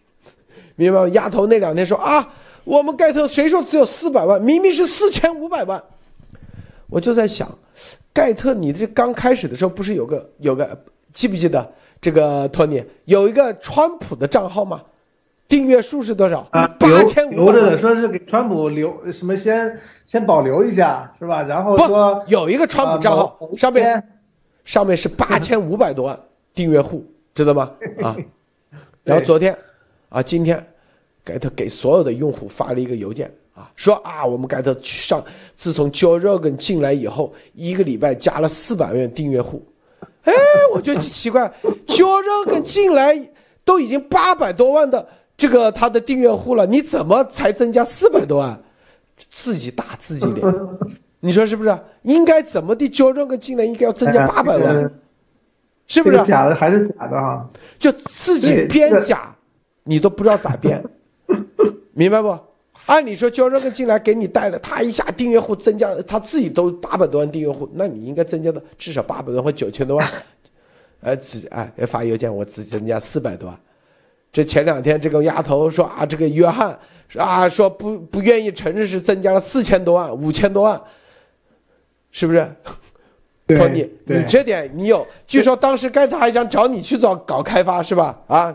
[0.76, 1.08] 明白吗？
[1.10, 2.26] 丫头那两天说啊，
[2.64, 4.40] 我们盖特谁说只有四百万？
[4.40, 5.82] 明明是四千五百万。
[6.88, 7.46] 我就在想，
[8.14, 10.80] 盖特，你这刚开始的时候不是有个有个
[11.12, 14.80] 记不记得这个托尼有一个川普的账号吗？
[15.48, 16.42] 订阅数是多少？
[16.52, 17.30] 八千五。
[17.30, 21.42] 留着的，说是给川普留什么先先保留一下是吧？
[21.42, 24.02] 然后说有一个川普账号上面
[24.68, 26.20] 上面是八千五百多万
[26.52, 27.02] 订阅户，
[27.34, 27.72] 知道吗？
[28.02, 28.14] 啊，
[29.02, 29.56] 然后昨天。
[30.10, 30.62] 啊，今天
[31.24, 39.66] 盖特给所有的用户发了一个邮件啊，说啊，我们盖特上自从 Joe Rogan 进来以后，一个礼拜加了四百万订阅户。
[40.24, 40.32] 哎，
[40.74, 41.50] 我觉得奇怪，
[41.86, 43.18] Joe Rogan 进来
[43.64, 45.06] 都已经八百多万的
[45.36, 48.62] 这个他的订阅户了，你怎么才增加四百多万？
[49.30, 50.46] 自己打自己脸，
[51.20, 51.78] 你说是不是？
[52.02, 54.90] 应该怎么的？Joe Rogan 进来应该要增加八百万，
[55.86, 56.22] 是不是？
[56.22, 57.48] 假的还是假的哈？
[57.78, 59.34] 就自己编假。
[59.84, 60.84] 你都不知道咋编，
[61.94, 62.38] 明白不？
[62.84, 70.06] 按理说交这个进来给你带了，他一下订阅户增加，他自己都八百多万订阅户，那你应该增加到至少八百多或九千多万。
[71.00, 73.58] 哎，只哎发邮件，我只增加四百多万。
[74.30, 76.78] 这前两天这个丫头说啊，这个约翰
[77.16, 80.78] 啊说不不愿意承认是增加了四千多万、五千多万，
[82.10, 82.54] 是不是？
[83.46, 85.06] 托尼，你这点你有？
[85.26, 88.20] 据说当时盖特还想找你去做搞开发是吧？
[88.26, 88.54] 啊？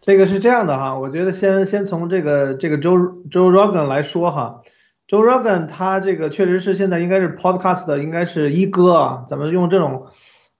[0.00, 2.98] 这个是这样的哈，我觉得先先从这个这个 Joe
[3.30, 4.62] Joe Rogan 来说哈
[5.06, 10.08] ，Joe Rogan 他这个确实是现在应该是 Podcast 的应该是一哥啊，咱们用这种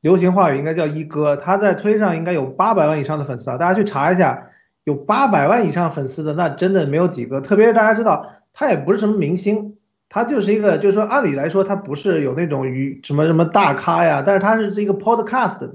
[0.00, 4.50] 流行话语应该叫一哥，他在推上应该有八百万以上的粉丝啊，大家去查一下，
[4.84, 9.76] 有八百万以上粉丝的那真的没有几个，特别是大家知道他也不是什么明星，
[10.12, 15.70] 他就是一个就是说按理来说他不是有那种与什么什么大咖呀，但是他是是一个 podcast，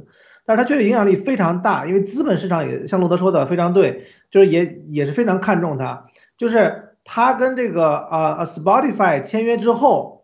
[0.45, 6.05] 但是他确实影响力非常大，因为资本市场也像路德说的非常对，就是也也是非常看重他，
[6.37, 10.15] 就是他跟这个啊 Spotify 签约之后。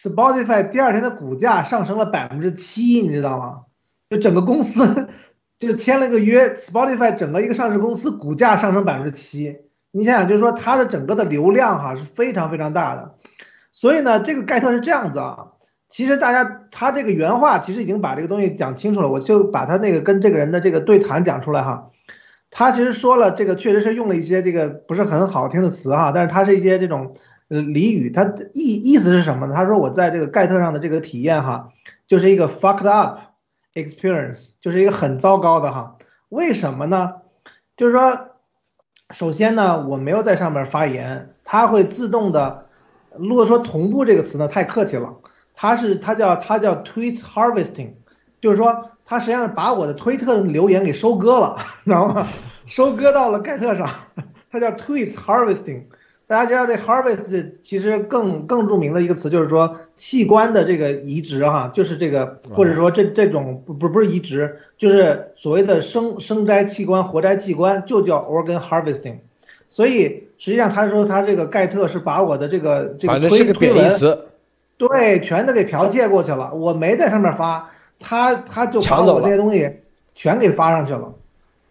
[0.00, 3.62] Spotify 第二天的股价上升了百分之七，你知道吗？
[4.08, 5.08] 就整个公司
[5.58, 9.56] 就是签了个约，Spotify 整个一个上市公司股价上升百分之七。
[9.90, 13.16] 你想想，就是说它的整个的流量哈是非常非常大的。
[13.80, 15.52] 所以呢，这个盖特是这样子啊。
[15.86, 21.90] 其实大家他这个原话其实已经把这个东西讲清楚了，我就把他那个跟这个人的这个对谈讲出来哈。
[22.50, 27.14] 他其实说了这个确实是用了一些这个不是很好听的词哈，但是他是一些这种。
[27.50, 29.54] 呃，俚语，它意意思是什么呢？
[29.54, 31.70] 他说我在这个盖特上的这个体验哈，
[32.06, 33.20] 就是一个 fucked up
[33.72, 35.96] experience，就是一个很糟糕的哈。
[36.28, 37.14] 为什么呢？
[37.74, 38.32] 就是说，
[39.08, 42.66] 首先呢，我没有在上面发言，它会自动的。
[43.16, 45.16] 如果说同步这个词呢，太客气了，
[45.54, 47.90] 它是它叫它叫 tweet harvesting，
[48.40, 52.26] 就是说它实际上把我的推特留言给收割了， 知道吗？
[52.66, 53.88] 收割到了盖特上，
[54.50, 55.84] 它叫 tweet harvesting。
[56.26, 69.20] 大家知道这 harvest 其实更更著名的一个词就是说器官的这个移植哈，就是这个或者说这这种不不不是移植，就是所谓的生生摘器官、活摘器官就叫 organ harvesting。
[69.70, 73.90] 所以实际上他说他这个盖特是把我的这个这个推推文，
[74.78, 76.54] 对，全都给剽窃过去了。
[76.54, 77.68] 我没在上面发，
[78.00, 79.80] 他他就把我这些东西
[80.14, 81.12] 全给发上去了。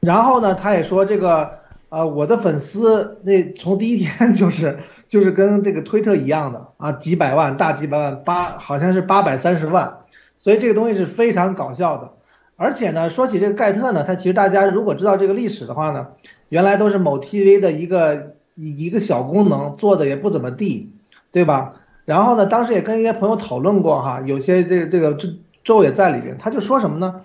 [0.01, 1.57] 然后呢，他也说这个。
[1.89, 9.99] 呃，我的粉丝那从第一天就是就是跟这个推特一样的啊，几百万大几百万八好像是八百三十万，
[10.37, 12.11] 所以这个东西是非常搞笑的。
[12.57, 16.07] 而且呢，说起这个盖特呢，他其实大家如果知道这个历史的话呢，
[16.49, 20.91] 原来都是某 TV 的一个一一个小功能做的也不怎么地，
[21.31, 21.75] 对吧？
[22.05, 25.29] 然后呢，当时也跟一些朋友讨论过哈，有些这个这个这
[25.63, 27.21] 周也在里边，他就说什么呢？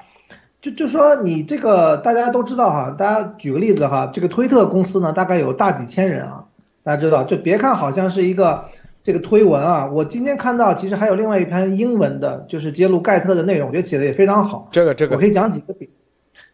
[0.61, 6.45] 就就说你这个大家都知道哈，大家举个例子哈，这个推特公司呢大概有大几千人啊，
[6.83, 8.67] 大家知道，就别看好像是一个
[9.03, 14.69] 这个推文啊，我今天看到其实还有另外一篇英文的，就是揭露盖特的内容，我觉得写的也非常好。
[14.71, 15.91] 这个这个我可以讲几个点，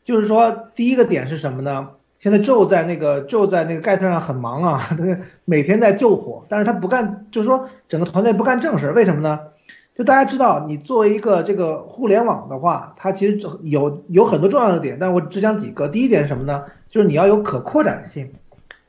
[0.05, 1.89] 就是说第一个点是什么呢？
[2.19, 4.97] 现在就在那个就在那个盖特上很忙啊，
[5.45, 9.41] 每天在救火，但是他不干，就是说整个团队不干正事，为什么呢？
[9.95, 15.89] 就大家知道，你作为一个这个互联网的话，它其实有有很多重要的点，但我只讲几个。
[15.89, 16.65] 第一点是什么呢？
[16.89, 18.33] 就是你要有可扩展性。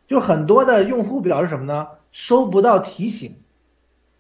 [0.08, 1.88] 就很多的用户表示什么呢？
[2.12, 3.36] 收不到提醒。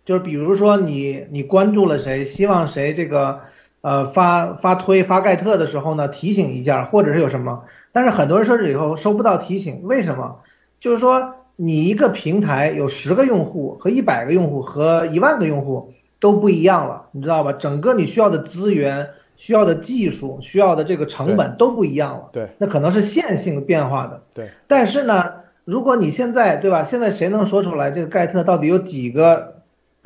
[0.04, 3.42] 就是比如说你你关注了谁，希望谁这个
[3.82, 7.66] 呃发发推发盖特的时候呢，提醒一下，或者是有什么。
[8.00, 10.38] 但是很多人设置以后收不到提醒，为什么？
[10.80, 15.92] 就是说你一个平台有十个用户和一百个用户和一万个用户。
[16.22, 17.54] 都不一样了，你知道吧？
[17.54, 22.30] 整个你需要的资源、需要的技术、需要的这个成本都不一样了。
[22.34, 24.24] 对，那可能是线性变化的。
[24.34, 25.32] 对，但是呢，
[25.64, 26.84] 如果你现在对吧？
[26.84, 29.62] 现在谁能说出来这个盖特到底有几个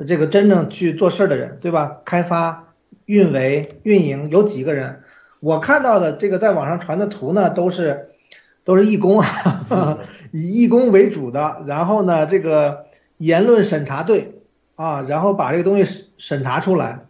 [0.06, 1.96] 这个真正去做事儿的人，对吧？
[2.04, 2.72] 开发、
[3.06, 5.00] 运维、运营有几个人？
[5.44, 8.08] 我看到的这个在网上传的图呢，都是
[8.64, 9.98] 都是义工啊，
[10.32, 11.62] 以义工为主的。
[11.66, 12.86] 然后呢，这个
[13.18, 14.30] 言论审查队。
[14.76, 17.06] 啊，然后把这个东西审审查出来，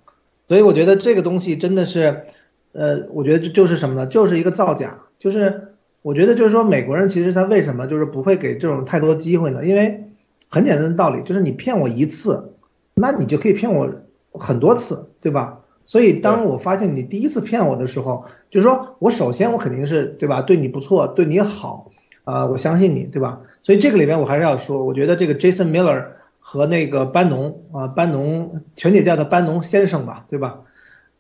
[0.49, 2.27] 所以我觉得这个东西真的是，
[2.73, 4.07] 呃，我觉得就就是什么呢？
[4.07, 4.99] 就是一个造假。
[5.19, 5.73] 就是
[6.03, 9.65] 我觉得就是说，美国人其实他为什么就是不会给这种太多机会呢？
[9.65, 10.11] 因为
[10.51, 12.53] 很简单的道理，就是你骗我一次，
[12.93, 13.89] 那你就可以骗我
[14.35, 15.61] 很多次，对吧？
[15.85, 20.43] 所以当我发现你第一次骗我的时候，就是说我首先我肯定是对吧？
[20.43, 21.91] 对你不错，对你好，
[22.25, 23.41] 啊，我相信你，对吧？
[23.63, 26.07] 所以这个里面我还是要说，我觉得这个 Jason Miller。
[26.47, 30.61] 和那个班农啊，班农全姐叫的班农先生吧，对吧？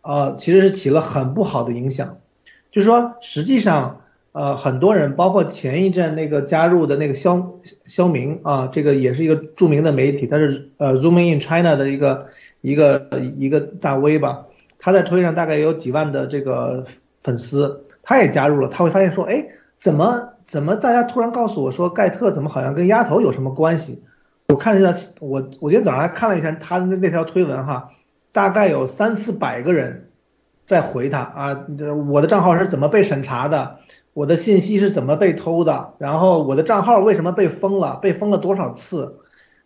[0.03, 2.19] 呃，其实是起了很不好的影响，
[2.71, 4.03] 就是说，实际上，
[4.33, 7.55] 呃，很多人，包括前一阵那个加入的那个肖
[7.87, 12.27] 肖明啊，这个也是一个著名的媒体，他是呃 Zooming in China 的一个
[12.61, 13.09] 一个
[13.39, 14.45] 一个大 V 吧，
[14.85, 16.85] 他在推上大概有几万的这个
[17.22, 19.47] 粉丝，他也加入了，他会发现说，哎，
[19.78, 24.03] 怎么怎么大家突然告诉我说盖特怎么好像跟丫头有什么关系？
[24.49, 27.89] 我看一下，我我今天早上还看了一下他的那那条推文哈，
[28.30, 30.11] 大概有三四百个人
[30.66, 31.64] 在回他啊，
[32.12, 33.78] 我的账号是怎么被审查的？
[34.12, 35.95] 我的信息是怎么被偷的？
[35.97, 37.97] 然后我的账号为什么被封了？
[38.03, 39.20] 被封了多少次？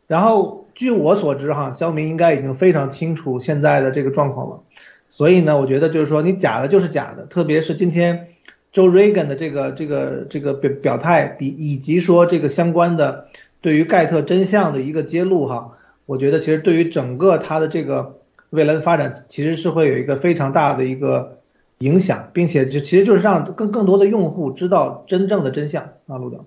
[0.07, 4.61] 然后据我所知哈，肖明应该已经非常清楚现在的这个状况了。
[5.09, 8.29] 所以呢，我觉得就是说你假的就是假的，特别是今天
[8.73, 13.29] Joe Reagan 的这个这个这个表表态，比以及说这个相关的
[13.61, 21.39] 对于盖特真相的一个揭露哈，我觉得其实对于整个他的这个未来的发展，其实是会有一个非常大的一个
[21.79, 26.45] 影响，并且就其实就是让更更多的用户知道真正的真相啊，路德。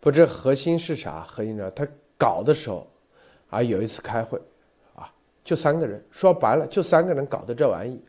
[0.00, 1.24] 不，这核心是啥？
[1.26, 1.70] 核心呢？
[1.70, 1.86] 他
[2.18, 2.88] 搞的时候，
[3.50, 4.40] 啊，有一次开会，
[5.44, 8.00] 就三个人，说白了就三个人搞的这玩意，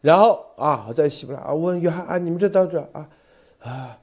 [0.00, 3.08] 然后啊，我在希伯来啊，问约翰啊，你们这到这啊，
[3.60, 3.98] 啊，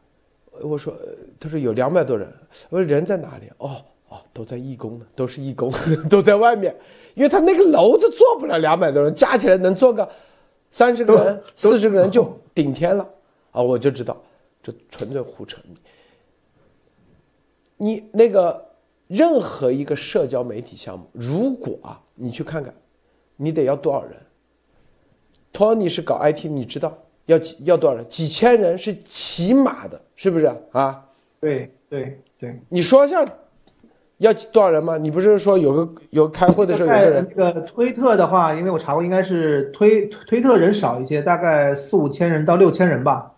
[0.62, 0.94] 我说，
[1.40, 2.28] 他说有两百多人，
[2.70, 3.50] 我说人在哪里？
[3.58, 5.72] 哦哦，都在义工呢，都是义工，
[6.10, 6.76] 都在外面，
[7.16, 10.08] 因为他那个楼子坐不了两百多人，加起来能坐个
[10.72, 13.08] 三十个人、四十个人就顶天了，
[13.52, 14.22] 啊，我就知道
[14.62, 15.58] 这纯粹胡扯。
[17.78, 18.64] 你那个
[19.08, 22.74] 任何一个社交媒体项目，如果啊，你去看看，
[23.36, 24.12] 你得要多少人？
[25.52, 26.98] 托尼是搞 IT，你知道
[27.28, 28.04] 要几要多少人？
[28.10, 31.06] 几千人是起码的，是不是啊？
[31.40, 32.60] 对对对。
[32.70, 33.24] 你说一下，
[34.18, 34.98] 要多少人吗？
[34.98, 37.32] 你不是说有个有开会的时候有个人？
[37.36, 43.34] 那个推特的话，因为我查过，应该是推推特人少一些，大概四五千人到六千人吧。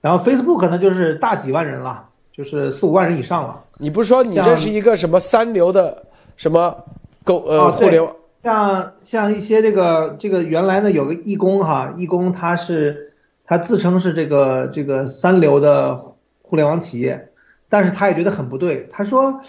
[0.00, 3.64] 然后 Facebook 可能就是大几万人了，就是四五万人以上了。
[3.78, 6.04] 你不是说你这是一个什么三流的
[6.36, 6.84] 什么
[7.24, 8.14] 狗呃互联网？
[8.42, 13.12] 像像一些这个这个原来呢有个义工哈，义工他是
[13.44, 16.00] 他自称是这个这个三流的
[16.42, 17.30] 互联网企业，
[17.68, 18.88] 但是他也觉得很不对。
[18.90, 19.40] 他说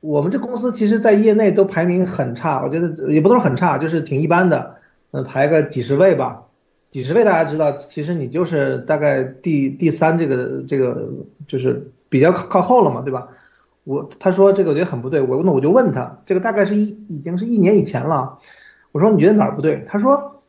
[0.00, 4.74] 我们这公司其实，在业内都排名很差，我觉得也不能说很差，就是挺一般的，
[5.12, 6.42] 嗯，排个几十位吧，
[6.90, 11.08] 几十位大家知道，其实你就是大概第第三这个这个
[11.46, 13.28] 就是比较靠靠后了嘛，对吧？
[13.84, 18.38] 我他说这个我觉得很不对，我那我就问他，这个大概是一已经是一年以前了，
[18.92, 19.82] 我说你觉得哪儿不对？
[19.88, 20.42] 他说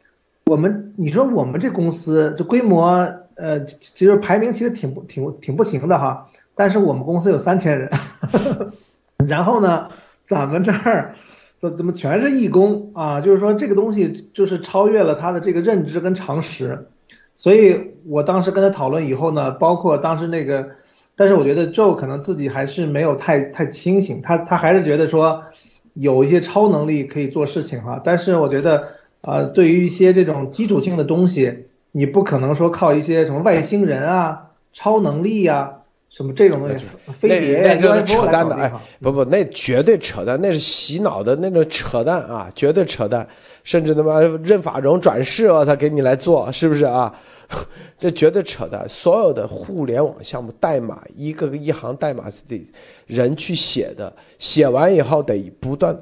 [0.45, 7.89] 我们你说我们这公司这规模呃其实排名其实挺不挺挺不行的哈，但是我们公司有三千人，
[9.27, 9.87] 然后呢
[10.27, 11.15] 咱们这儿
[11.57, 13.19] 怎怎么全是义工啊？
[13.21, 16.87] 就是说这个东西就是超越了他的这个认知跟常识，
[17.33, 20.69] 所以我当时跟他讨论以后呢，包括当时那个。
[21.15, 25.43] 但是我觉得 Joe 可能自己还是没有太太清醒，他他还是觉得说
[25.93, 28.01] 有一些超能力可以做事情哈。
[28.03, 28.87] 但是我觉得，
[29.21, 35.73] 呃，对于一些这种基础性的东西，你不可能说靠一些什么外星人啊、超能力呀、
[36.09, 38.55] 什么这种东西，飞碟那就是扯淡的。
[38.55, 43.27] 哎，不不，那绝对扯淡，那是洗脑的那种扯淡啊，绝对扯淡。
[43.63, 47.13] 甚至他妈任法荣转世，我操，给你来做，是不是啊？
[47.99, 48.87] 这绝对扯淡！
[48.89, 52.65] 所有的互联网项目代码，一个个一行代码是得
[53.05, 55.97] 人去写的，写完以后得不断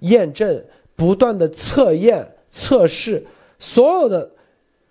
[0.00, 3.24] 验证、不断的测验、测试。
[3.58, 4.30] 所有的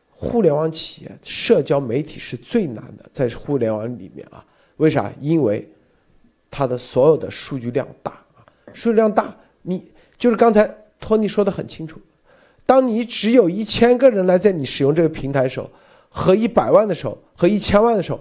[0.10, 4.44] 互联网企业，社交媒体是最难的，在互联网里面啊，
[4.78, 5.12] 为啥？
[5.22, 5.70] 因为
[6.50, 8.44] 它的所有的数据量大啊，
[8.74, 12.00] 数据量大，你就是刚才托尼说的很清楚。
[12.66, 15.70] 当你只有一千个人来在你使用这个平台的时候，
[16.10, 18.20] 和一百万的时候，和一千万的时候，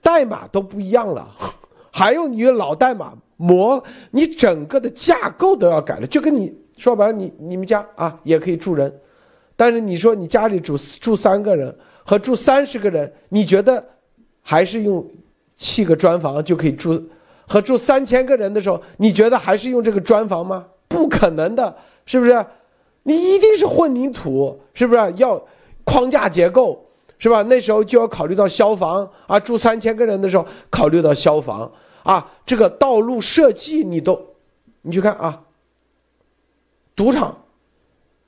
[0.00, 1.28] 代码都不一样了。
[1.92, 3.82] 还有你的老代码模，
[4.12, 6.06] 你整个的架构都要改了。
[6.06, 8.92] 就跟你说白了，你你们家啊也可以住人，
[9.56, 13.84] 但是你说你家里住住三个人和住三十个人，你觉得
[14.40, 15.06] 还是用
[15.56, 16.98] 砌个砖房就可以住？
[17.46, 20.64] 和住三千个人的时候，你觉得还是用这个砖房吗？
[20.88, 21.76] 不可能的，
[22.06, 22.46] 是不是？
[23.04, 25.44] 你一定是混凝土，是不是要
[25.84, 26.84] 框架结构，
[27.18, 27.42] 是吧？
[27.42, 31.70] 那时候就要考虑到消防啊，住三千个人的时候考虑到消防
[32.04, 34.20] 啊，这个道路设计你都，
[34.82, 35.42] 你去看啊，
[36.94, 37.36] 赌场，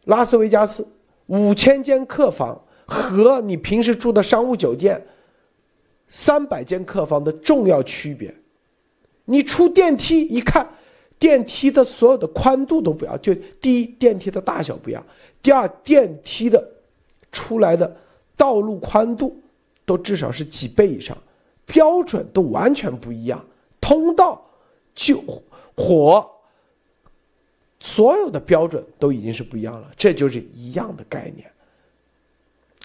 [0.06, 0.86] 拉斯维加斯
[1.26, 5.06] 五千间客房和你平时住的商务酒店
[6.08, 8.34] 三百间客房的重要区别，
[9.24, 10.68] 你出电梯一看。
[11.24, 15.02] 电梯的所有的宽度都不要，就第一电梯的大小不一样，
[15.42, 16.62] 第二电梯的
[17.32, 17.96] 出来的
[18.36, 19.34] 道路宽度
[19.86, 21.16] 都至少是几倍以上，
[21.64, 23.42] 标准都完全不一样，
[23.80, 24.38] 通道
[24.94, 25.18] 就
[25.74, 26.30] 火，
[27.80, 31.50] 所有的标准都已经是不一样了，这就是一样的概念，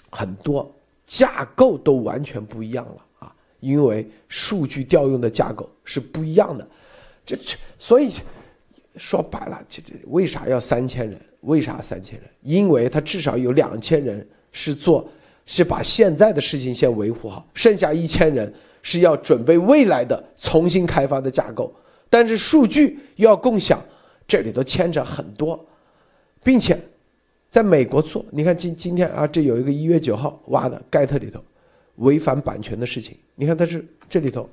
[0.08, 0.74] 很多
[1.06, 6.66] 架构都完全不一样了啊，因为数据调用的架构是不一样的。
[7.30, 8.10] 这这，所以
[8.96, 11.20] 说白了，这这为啥要三千人？
[11.42, 12.28] 为啥三千人？
[12.42, 15.08] 因为他至少有两千人是做，
[15.46, 18.52] 是把现在的事情先维护好，剩下一千人
[18.82, 21.72] 是要准备未来的重新开发的架构。
[22.08, 23.80] 但是数据要共享，
[24.26, 25.64] 这里头牵扯很多，
[26.42, 26.78] 并且
[27.48, 31.40] 在美国做，你看今今天啊，这有一个一月九号挖的盖特里头
[31.96, 34.48] 违反版权的事情，你看他是这里头，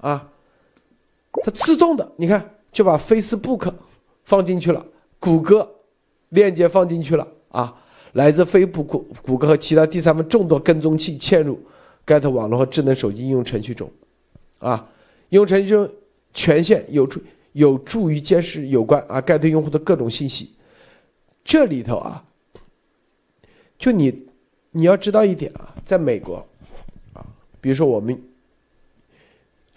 [0.00, 0.30] 啊，
[1.42, 3.72] 它自动的，你看就把 Facebook
[4.24, 4.84] 放进去了，
[5.18, 5.68] 谷歌
[6.30, 7.74] 链接放进去了啊，
[8.12, 11.58] 来自飞布谷谷歌和其他第三方众多跟踪器嵌入
[12.06, 13.90] Get 网络和智能手机应用程序中，
[14.58, 14.88] 啊，
[15.30, 15.90] 应用程序中
[16.34, 17.20] 权限有助
[17.52, 20.50] 有助于监视有关啊 Get 用户的各种信息。
[21.44, 22.24] 这里头啊，
[23.78, 24.26] 就你，
[24.70, 26.46] 你要知道一点啊，在美国，
[27.14, 27.24] 啊，
[27.60, 28.20] 比如说我们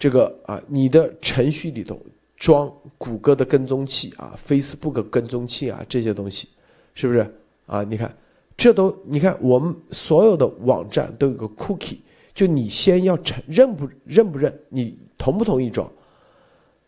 [0.02, 1.96] 这个啊，你的程序里头
[2.34, 6.48] 装谷歌的跟踪器啊，Facebook 跟踪器啊，这些东西，
[6.92, 7.24] 是不是
[7.66, 7.84] 啊？
[7.84, 8.12] 你看，
[8.56, 11.98] 这都你看，我们所有的网站都有个 cookie，
[12.34, 15.88] 就你先要承认不认不认，你同不同意装？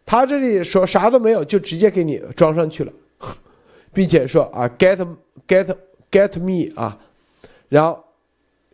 [0.05, 2.93] 他这里说啥都没有，就直接给你装上去了。
[3.95, 5.07] 并且说啊，get
[5.47, 5.77] get
[6.11, 6.99] get me 啊，
[7.69, 8.05] 然后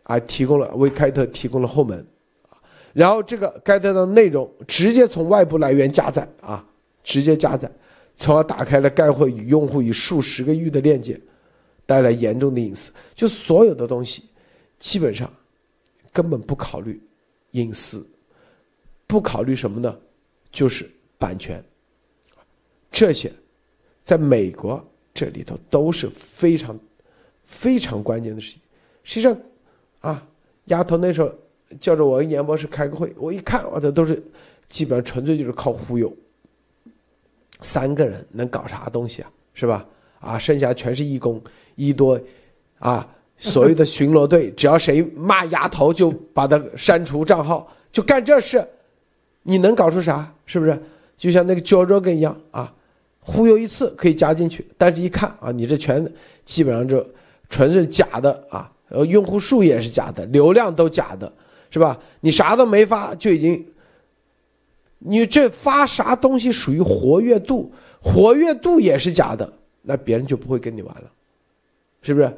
[0.01, 2.03] 啊提供了为开特提供了后门，
[2.93, 6.65] 然后这个盖特的内容直接从外部来源加载啊，
[7.03, 7.71] 直接加载，
[8.15, 11.19] 从而打开了该会与用户以数十个域的链接，
[11.85, 12.91] 带来严重的隐私。
[13.13, 14.23] 就所有的东西，
[14.79, 15.31] 基本上
[16.11, 17.01] 根本不考虑
[17.51, 18.05] 隐私，
[19.07, 19.97] 不考虑什么呢？
[20.51, 21.63] 就是版权，
[22.91, 23.31] 这些
[24.03, 24.85] 在美国。
[25.13, 26.79] 这里头都是非常
[27.43, 28.61] 非常关键的事情。
[29.03, 29.37] 实际上，
[29.99, 30.25] 啊，
[30.67, 31.29] 丫头那时候
[31.79, 34.21] 叫着我跟严博士开个会，我一看，我这都是
[34.69, 36.11] 基本上纯粹就是靠忽悠。
[37.61, 39.31] 三个人能搞啥东西啊？
[39.53, 39.85] 是吧？
[40.19, 41.41] 啊，剩下全是义工
[41.75, 42.19] 一多，
[42.79, 43.07] 啊，
[43.37, 48.67] 所谓的巡逻队，只要谁骂丫头，就把他删除账号，就干这事。
[49.43, 50.31] 你能搞出啥？
[50.45, 50.79] 是不是？
[51.17, 52.73] 就像那个 Jojo 一样啊？
[53.19, 56.11] 忽悠一次可以加进去，但是一看啊，你这全
[56.43, 57.05] 基本上就
[57.49, 61.31] 纯是假的啊，呃，用户数也是假的，流量都假的，
[61.71, 61.97] 是吧？
[62.19, 63.65] 你啥都没发就已经，
[64.99, 71.03] 你这发啥东西属于活跃度，活跃度也是假的，那别人就不会跟你玩了，
[72.03, 72.37] 是不是？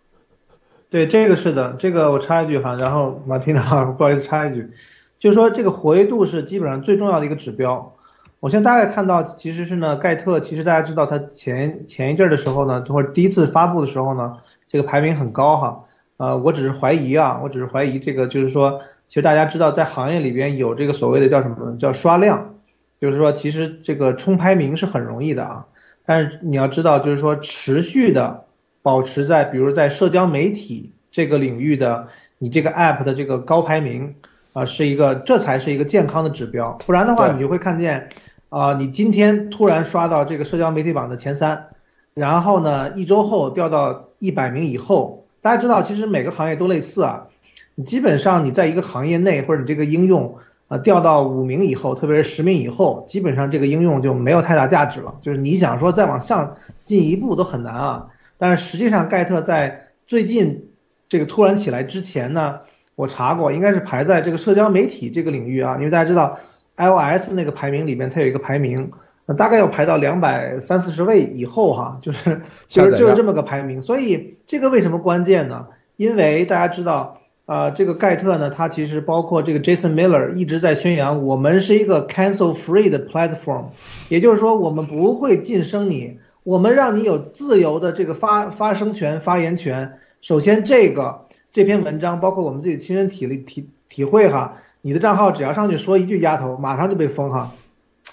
[0.88, 4.70] 对，这个是的，这个我插一句哈，然后马蒂娜不好意思插一句，
[5.18, 7.96] 就是说这个活跃度是基本上最重要的一个指标。
[8.38, 14.36] 我现在大概看到，其实是呢，盖特其实大家知道，他前前一阵的时候呢，或者第一次发布的时候呢，
[14.68, 15.82] 这个排名很高哈。
[16.16, 22.54] 呃，我只是怀疑啊，我只是怀疑这个，就是说，其实大家知道，在行业里边有这个所谓的叫什么，叫刷量，
[23.00, 25.66] 就是说，其实这个冲排名是很容易的啊。
[26.06, 28.44] 但是你要知道，就是说，持续的
[28.80, 32.06] 保持在，比如在社交媒体这个领域的
[32.38, 34.14] 你这个 app 的这个高排名
[34.52, 36.78] 啊，是一个，这才是一个健康的指标。
[36.86, 38.08] 不然的话，你就会看见。
[38.50, 41.70] 啊，你今天突然刷到这个社交媒体榜的前三，
[42.14, 45.23] 然后呢，一周后掉到一百名以后。
[45.44, 47.26] 大家知道，其实每个行业都类似啊。
[47.74, 50.38] 你基本上你在一个行业内，或者你这个应用
[50.68, 55.18] 啊掉到五名以后，特别是十名以后，基本上这个应用就没有太大价值了。
[55.20, 58.06] 就是你想说再往上进一步都很难啊。
[58.38, 60.70] 但是实际上，盖特在最近
[61.10, 62.60] 这个突然起来之前呢，
[62.94, 66.38] 我查过，应该是排在这个社交媒体这个领域啊，因为大家知道。
[66.76, 68.90] iOS 那个排名里面，它有一个排名，
[69.32, 73.80] 大概要排到两百三四十位以后哈，就是就是就是这么个排名。
[73.80, 75.66] 所以这个为什么关键呢？
[75.96, 83.66] 因为大家知道啊，这个盖特呢，他其实包括这个 Jason Miller 一直在宣扬，我们是一个 cancel free 的 platform，
[84.08, 89.98] 也就是说我们不会晋升你，我们让你有自由的这个发发声权、发言权。
[90.20, 94.56] 首先这个这篇文章，包括我们自己亲身体力体体会哈。
[94.86, 97.52] 你的账号只要上去说一句“丫头”，马上就被封哈。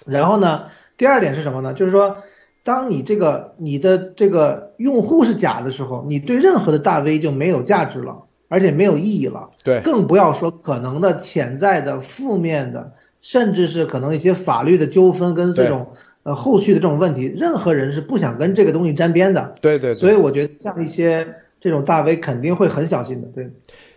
[0.06, 0.64] 然后呢，
[1.02, 1.74] 第二点是什么呢？
[1.74, 2.18] 就是说，
[2.64, 9.50] 当你这个你的这个用户是假的时候，你对任何的大 V 就没有价值了，而且没有意义了。
[9.64, 19.56] 对，更不要说可能的潜在的负面的，甚至是可能一些法律的纠纷跟这种呃后续的这种问题，任何人是不想跟这个东西沾边的。
[19.60, 19.96] 对对。
[19.96, 23.28] 所以我觉得像一些这种大 V 肯定会很小心的。
[23.30, 23.50] 对，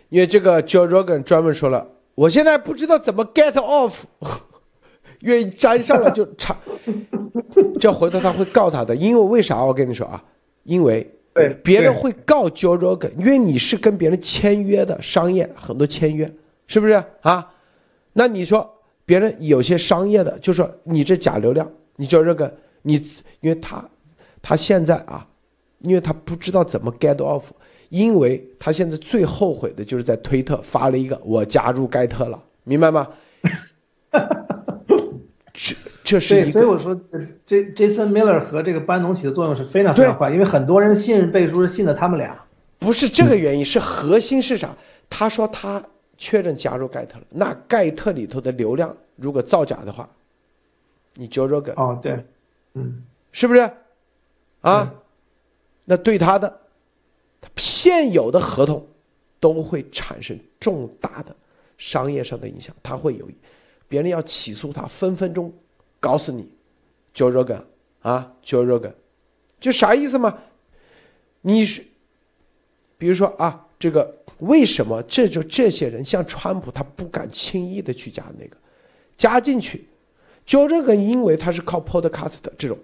[0.09, 1.85] 因为这个 Joe Rogan 专门说了。
[2.15, 4.05] 我现在不知道怎么 get off，
[5.25, 6.55] 愿意粘上了就插，
[7.79, 9.63] 这回头他会告他的，因为为啥？
[9.63, 10.23] 我跟你说啊，
[10.63, 11.05] 因为
[11.63, 16.31] 别人会告 Joe Rogan，因为你是跟别人签约的商业很多签约，
[16.67, 17.51] 是不是啊？
[18.13, 18.67] 那你说
[19.05, 22.51] 别人有些商业的，就说你这假流量，你 Joe Rogan，
[22.81, 22.95] 你
[23.41, 23.83] 因为他
[24.41, 25.27] 他现在啊，
[25.79, 27.45] 因为他不知道怎么 get off。
[27.89, 33.07] 因为他现在最后悔的就是在推特发了一个“我加入盖特了”，明白吗？
[35.55, 36.93] 这这是对，所以我说
[37.45, 42.37] 这 Jason Miller 和这个班农起的作用是非常非常快，因为很多人信任背书是信的他们俩。
[42.77, 44.75] 不是这个原因，是核心是啥？
[45.09, 45.81] 他说他
[46.17, 50.09] 确认加入盖特了，那盖特里头的流量如果造假的话，
[51.13, 52.25] 你 Joe Rogan 哦对，
[52.73, 53.71] 嗯，是不是？
[54.61, 54.93] 啊，
[55.85, 56.59] 那对他的
[57.55, 58.85] 现有的合同
[59.39, 61.33] 都会产生重大的
[61.77, 63.29] 商业上的影响，他会有
[63.87, 65.53] 别人要起诉他，分分钟
[65.99, 66.49] 搞死你
[67.13, 67.61] ，Joe Rogan
[68.01, 68.93] 啊，Joe Rogan，
[69.59, 70.37] 就啥意思嘛？
[71.41, 71.83] 你是。
[72.97, 78.55] 比如说啊，这个为什么这就这些人像川普，他不敢轻易的去加那个，
[79.17, 79.85] 加进去，
[80.45, 82.79] 就这个，因为他是靠 Podcast 这种，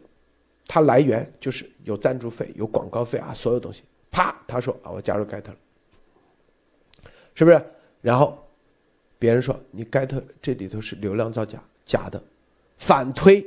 [0.67, 5.57] 他来源就是有赞助费、有广告费啊，所有东西，啪，他说啊，我加入盖特了，
[7.33, 7.65] 是不是？
[8.01, 8.45] 然后
[9.21, 12.19] 别人说你盖特这里头是流量造假，假的，
[12.79, 13.45] 反推，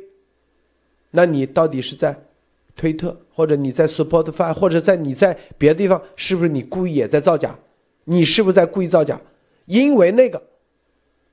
[1.11, 2.17] 那你到底是在？
[2.77, 7.57] 推特或者你在 Spotify 或者在你在别的地方，是不是你故意也在造假？
[8.03, 9.21] 你是不是在故意造假？
[9.67, 10.43] 因为那个，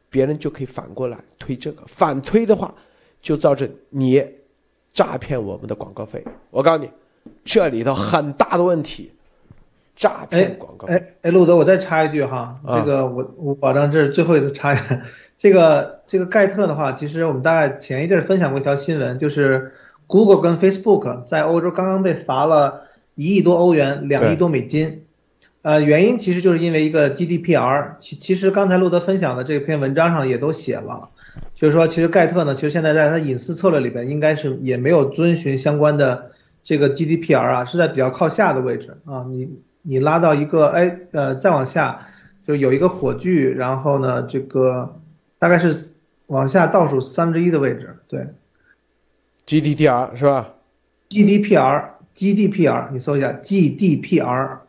[0.08, 2.72] 别人就可以反过来推这个，反推的话，
[3.24, 4.24] 就造成你
[4.94, 6.24] 诈骗我们的广告费。
[6.52, 6.92] 我告诉你，
[7.44, 9.12] 这里头很大的问题，
[10.02, 10.88] 诈骗广告。
[10.88, 14.76] 哎哎，路德，我再插一句哈，这个我我保证这是最后一次插。
[15.38, 19.72] 这个这个盖特的话，其实我们大概前一阵分享过一条新闻，就是。
[20.08, 22.82] Google 跟 Facebook 在欧洲刚刚被罚了
[23.16, 25.06] 一亿多欧元，两亿多美金，
[25.62, 27.94] 呃，原因其实就是因为一个 GDPR。
[28.00, 31.12] 其其实刚才路德分享的这篇文章上也都写了，
[31.56, 36.32] 就是说其实盖特呢，其实现在在他隐私策略里边应该是也没有遵循相关的
[36.62, 39.24] 这个 GDPR 啊，是在比较靠下的位置啊。
[39.30, 42.08] 你你拉到一个哎呃再往下，
[42.46, 45.00] 就有一个火炬，然后呢这个
[45.40, 45.92] 大概是
[46.28, 48.28] 往下倒数三分之一的位置，对。
[49.48, 50.54] GDPR 是吧
[51.10, 54.60] ？GDPR，GDPR，你搜一下 GDPR。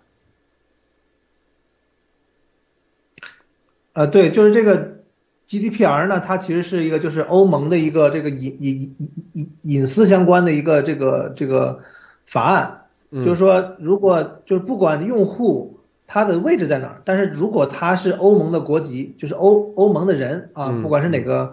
[3.93, 5.03] 呃，对，就是这个
[5.47, 11.81] GDPR 呢，它其实是一个就是欧盟的一个这个隐隐隐隐隐私相关的一个这个这个
[12.27, 12.82] 法案，
[13.13, 21.53] 就是说，如果就是不管用户他的位置在哪儿，但是如果他是欧盟的国籍，就是欧欧盟的人啊，不管是哪个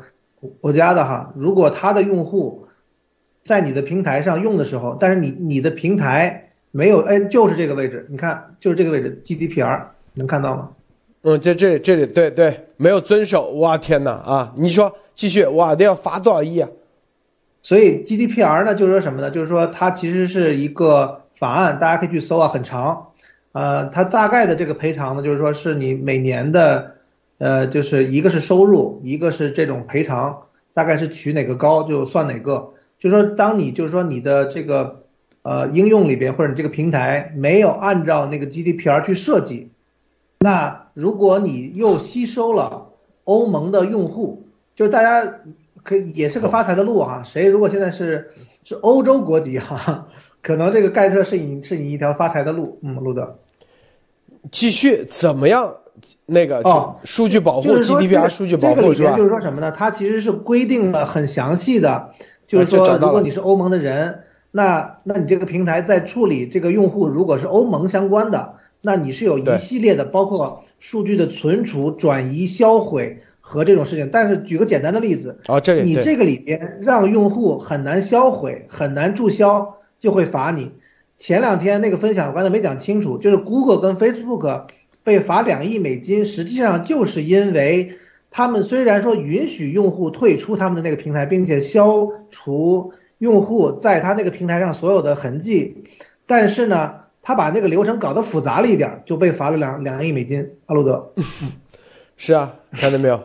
[0.62, 2.66] 国家的哈，如果他的用户。
[3.42, 9.82] 在你的平台上用的时候，但是你你的平台没有，哎，就是这个位置，你看，就是这个位置，GDPR
[10.16, 10.70] 能看到吗？
[11.24, 14.54] 嗯，在这里，这里，对对，没有遵守，哇天哪啊！
[14.58, 16.70] 你说继续，哇，得要罚多少亿啊？
[17.64, 19.32] 所以 GDPR 呢，就是说什么呢？
[19.32, 23.14] 就是说它其实是一个法案，大家可以去搜啊，很长，
[23.54, 26.96] 呃，它大概的这个赔偿呢，就是说是你每年的，
[27.38, 30.42] 呃，就是一个是收入，一个是这种赔偿，
[30.74, 32.74] 大概是取哪个高就算哪个。
[33.00, 35.04] 就是说，当你就是说你的这个
[35.44, 39.72] 呃应用里边或者你这个平台没有按照那个 GDPR 去设计，
[40.40, 42.90] 那如果你又吸收了
[43.24, 44.44] 欧盟的用户，
[44.76, 45.36] 就是大家
[45.84, 47.24] 可以也是个发财的路哈。
[47.24, 48.32] 谁如果现在是
[48.66, 50.10] 是欧洲国籍哈，
[50.42, 52.80] 可能这个盖特是你是你一条发财的路。
[52.82, 53.40] 嗯，路德，
[54.52, 55.76] 继续怎么样？
[56.26, 59.18] 那个哦，数据保护 GDPR 数据保护是吧？
[59.18, 59.72] 就是说什么呢？
[59.72, 62.12] 它其实是规定了很详细的。
[62.48, 64.22] 就是说，如果你是欧盟的人，
[64.52, 74.10] 那那你这个平台在处理这个用户，如果是欧盟相关的，那你是有一系列的，包括数据的存储、转移、销毁和这种事情。
[74.10, 80.72] 但是举个简单的例子，啊，这里你这个里边让用户很难销毁、很难注销，就会罚你。
[81.18, 84.68] 前两天那个分享我刚才没讲清楚，就是 Google 跟 Facebook
[85.04, 87.98] 被罚两亿美金，实际上就是因为。
[88.32, 95.86] 他们虽然说允许用户退出他们的那个平台，并且消除用户在他那个平台上所有的痕迹，
[96.28, 96.94] 但是呢，
[97.24, 100.52] 他把那个流程搞得复杂了一点，就被罚了两两亿美金。
[100.68, 101.12] 阿路德，
[102.18, 103.24] 是啊，看到没有？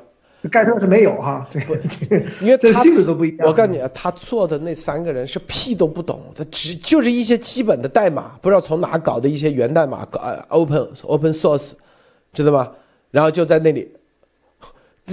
[0.48, 3.46] 盖特是没有哈，这个这个，因为这性质都不一样。
[3.46, 11.72] 我告诉你啊，他做的那三个人是屁都不懂，他只就是一些基本的代码，不知道从哪搞的一些源代码，搞 open open source，
[12.32, 12.70] 知道吗？
[13.10, 13.90] 然后就在那里。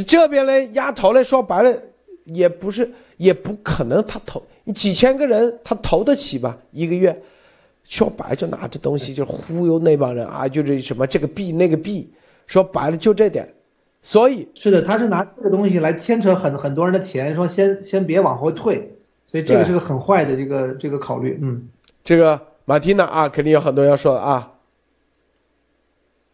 [0.08, 1.74] 这边嘞，压头嘞，说白了，
[2.24, 4.42] 也不是，也不可能，他投
[4.74, 6.58] 几千个人，他投得起吧？
[6.72, 7.22] 一个月，
[7.84, 12.10] 说白就拿这东西就忽悠那帮人啊，就是什么这个币那个币，
[12.48, 13.54] 说白了就这点，
[14.02, 21.70] 所以是的，他是拿这个东西来牵扯很很多人的钱，说先先别往后退，所以这个是个很坏的这个这个考虑，嗯，
[22.04, 24.54] 这个马蒂娜啊，肯定有很多要说的啊。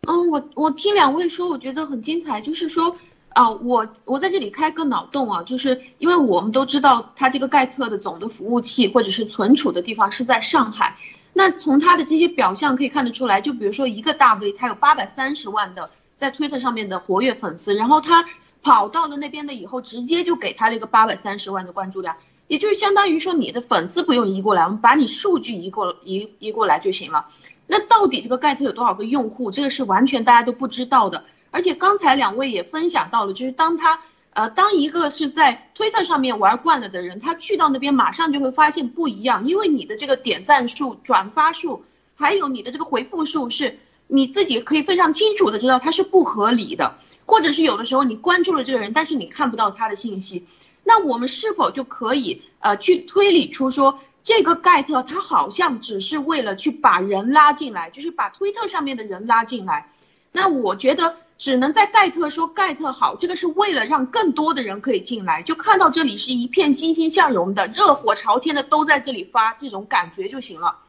[0.08, 2.96] 嗯，我我听两位说，我觉得很精彩，就是说。
[3.34, 10.96] 啊，我我在这里开个脑洞啊，就是因为我们都知道它这个盖特的总的服务器或者是存储的地方是在上海，
[11.34, 18.26] 那从它的这些表象可以看得出来，就比如说一个大 V，他有八百三十万的在推特上面的活跃粉丝，然后他
[18.62, 27.28] 跑到了那边的以后，直接就给他了一个八百三十万的关注量，也就是相当于说你的粉丝不用移过来，我们把你数据移过移移过来就行了。
[27.68, 31.24] 那到底这个盖特有多少个用户，这个是完全大家都不知道的。
[31.52, 34.00] 而且刚才两位也分享到了，就是当他，
[34.32, 50.46] 呃，当一个是在推特上面玩惯了的人，他去到那边马上就会发现不一样，因为你的这个点赞数、转发数，还有你的这个回复数，是你自己可以非常清楚的知道它是不合理的，或者是有的时候你关注了这个人，但是你看不到他的信息，
[50.84, 59.92] 那我们是否就可以呃去推理出说，这个盖特他好像只是为了去把人拉进来，就是把推特上面的人拉进来，
[60.32, 61.18] 那我觉得。
[61.40, 70.80] 只能在盖特说盖特好，这个是为了让更多的人可以进来，就看到这里是一片欣欣向荣的、热火朝天的，都在这里发这种感觉就行了。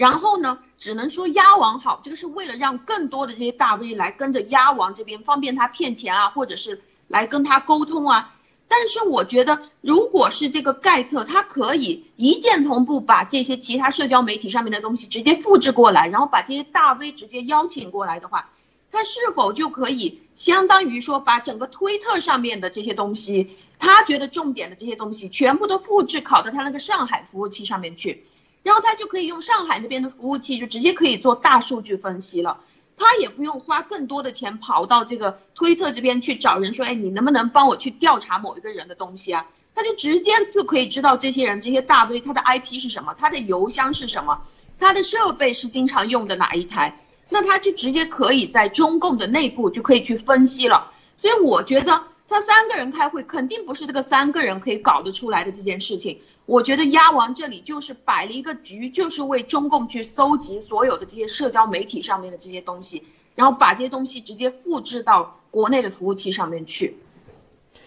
[0.00, 8.34] 然后呢，只能说鸭王好，这个是为了让更多的这些大 V 来跟着鸭王这边，方便他骗钱啊，或者是来跟他沟通啊。
[8.66, 18.48] 但是我觉得，如果是这个盖特，他可以一键同步把这些其他社交媒体上面的东西直接复制过来，然后把这些大 V 直接邀请过来的话。
[18.90, 28.24] 他是否就可以相当于说把整个推特上面的这些东西，他觉得重点的这些东西全部都复制拷到他那个上海服务器上面去，
[28.62, 32.60] 然后他就可以用上海那边的服务器就直接可以做大数据分析了，
[32.96, 39.46] 他也不用花更多的钱跑到这个推特这边去找人说，哎，你能不能帮我去调查某一个人的东西啊？
[39.74, 44.42] 他就直接就可以知道这些人这些大 V 他的 IP 是什么，他的邮箱是什么，
[44.78, 47.04] 他的设备是经常用的哪一台。
[47.32, 56.20] 那他就直接可以在中共的内部就可以去分析了，所以我觉得他三个人开会肯定不是这个三个人可以搞得出来的这件事情。
[56.50, 63.04] 我觉得鸭王这里就是摆了一个局，就是为中共去搜集所有的这些社交媒体上面的这些东西，
[63.36, 66.96] 然后把这些东西直接复制到国内的服务器上面去。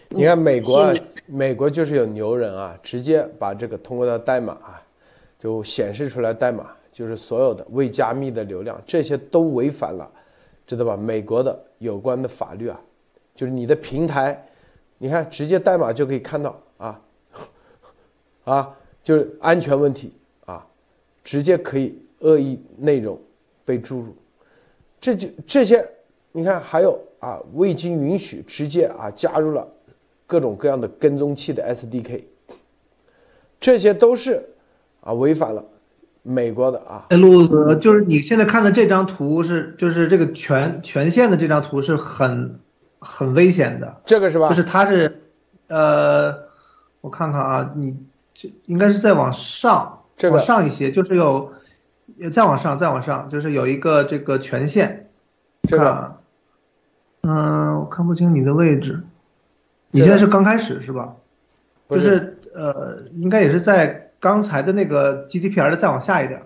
[0.08, 0.94] 你看美国，
[1.28, 4.82] 美国就是有牛人啊，直接把这个通过的代码啊，
[5.38, 6.68] 就显示出来代码。
[6.94, 10.08] 就是所有的未加密的流量，这些都违反了，
[10.68, 10.96] 知道吧？
[10.96, 12.80] 美国的有关的法律啊，
[13.36, 14.48] 就是你的平台，
[15.00, 17.02] 你看直接代码就可以看到啊，
[18.44, 18.70] 啊，
[19.04, 20.14] 就是安全问题
[20.46, 20.66] 啊，
[21.24, 23.20] 直接可以恶意内容
[23.66, 24.16] 被注入，
[25.00, 25.86] 这就这些，
[26.32, 29.68] 你看还有啊，未经允许直接啊加入了
[30.28, 32.24] 各种各样的跟踪器的 SDK，
[33.60, 34.44] 这些都是
[35.02, 35.64] 啊违反了。
[36.26, 42.62] 美国的啊，路子，就是你现在看的这张图是，就是这个全全线的这张图是很
[43.00, 44.48] 很危险的，这个是吧？
[44.48, 45.22] 就是它是，
[45.68, 46.34] 呃，
[47.02, 47.98] 我看看啊，你
[48.34, 51.54] 这应该是再往上，往上一些，就是有，
[52.32, 55.08] 再往上，再往上，就是有一个这个权限，
[55.68, 56.18] 这个，
[57.22, 59.04] 嗯，我看不清你的位置，
[59.92, 61.16] 你现在是刚开始是吧？
[61.90, 64.02] 就是呃，应该也是在。
[64.24, 66.44] 刚才的那个 GDPR 的再往下一点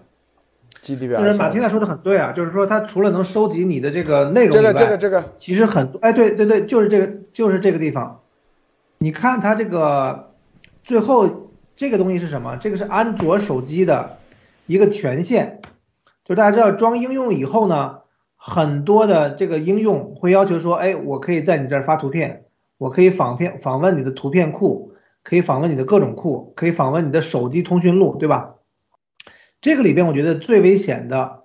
[0.84, 8.22] ，GDPR 就是马蒂娜说的很对啊，就是说它除了能收集你的这个内容以外，这个这个这个，其实很多，哎，对对对，就是这个就是这个地方，
[8.98, 10.32] 你看它这个
[10.84, 11.47] 最后
[11.78, 12.58] 这个东西是什么？
[12.58, 14.18] 这个是安卓手机的
[14.66, 15.62] 一个权限，
[16.26, 18.00] 就大家知道装应用以后呢，
[18.36, 22.44] 很多的这个应用会要求说，哎，我可以在你这儿发图片，
[22.78, 24.92] 我可以访片访问你的图片库。
[25.24, 28.56] 可以访问你的各种库，可以访问你的手机通讯录，对吧？
[29.60, 31.44] 这个里边我觉得最危险的，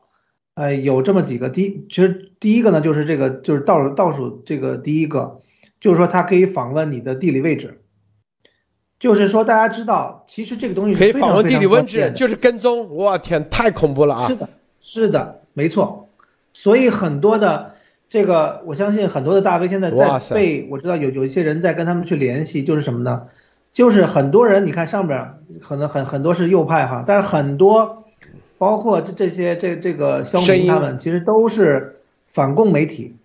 [0.54, 1.50] 呃，有这么几个。
[1.50, 5.40] 第，其实第一个呢，就是这个，就是倒数倒数这个第一个，
[5.80, 7.81] 就是说它可以访问你的地理位置。
[9.02, 12.88] 就是说大家知道，其实这个东西可以访问地理位置，就是跟踪。
[12.88, 14.28] 我天，太恐怖了啊！
[14.28, 14.48] 是的，
[14.80, 16.08] 是的，没错。
[16.52, 17.74] 所以很多的
[18.08, 23.22] 这个，我相信很多的大 V 现在在被我知道有有一些人在跟他们去联系，就是什么呢？
[23.72, 28.04] 就是很多人，你看上边可能很很多是右派哈，但是很多，
[28.56, 31.96] 包括这这些这这个肖明他们，其实都是
[32.28, 33.16] 反共媒体。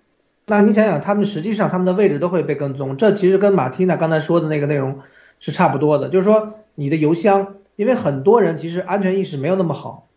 [0.47, 5.01] 那你想想，他们实际上他们的位置都会被跟踪，这其实跟马蒂娜刚才说的那个内容
[5.39, 6.09] 是差不多的。
[6.09, 10.07] 就是说，你的邮箱，因为很多人其实安全意识没有那么好，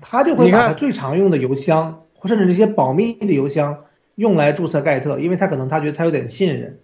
[0.00, 3.84] 他就会把他最常用的邮箱，甚至这些保密的邮箱
[4.14, 6.78] 用来注册盖特，因为他可能他觉得他有点信任。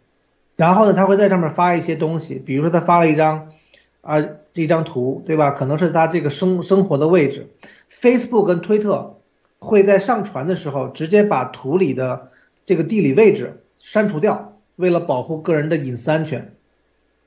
[0.56, 3.48] 然后呢，他会在上面发一些东西，比如说他发了一张，
[4.02, 5.52] 啊，这张图，对吧？
[5.52, 7.48] 可能是他这个生生活的位置。
[7.90, 9.16] Facebook 跟推特
[9.58, 12.28] 会在上传的时候直接把图里的
[12.66, 14.58] 这个地理位置删除掉。
[14.76, 16.54] 为了保护个人的隐私安全。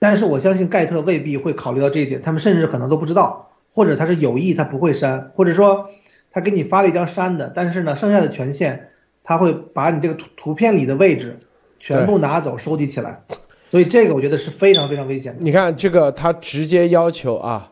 [0.03, 5.87] 但是我相信盖特未必会考虑到这一点，他们甚至可能都不知道，或者他是有意他不会删，或者说
[6.29, 8.89] 他给你发了一张删的，但是呢，剩下的权限
[9.23, 11.39] 他会把你这个图图片里的位置
[11.79, 13.23] 全部拿走收集起来，
[13.69, 15.39] 所以这个我觉得是非常非常危险的。
[15.41, 17.71] 你看这个，他直接要求啊，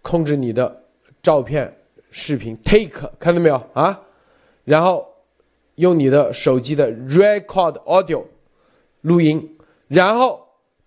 [0.00, 0.84] 控制你的
[1.22, 1.76] 照片、
[2.10, 4.00] 视频 take，看到没有啊？
[4.64, 5.06] 然后
[5.74, 8.22] 用你的手机的 record audio
[9.02, 9.58] 录音，
[9.88, 10.45] 然后。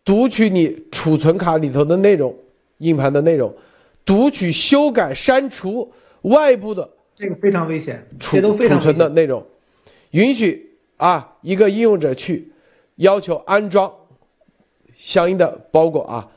[0.10, 2.36] 读取你储存卡里头的内容，
[2.80, 3.56] 硬盘的内容，
[4.04, 9.46] 读取、修改、删除外部的这个非常危险，储储存的内容，
[10.10, 10.68] 允许
[10.98, 12.52] 啊一个应用者去
[12.96, 13.94] 要求安装
[14.98, 16.28] 相应的包裹啊，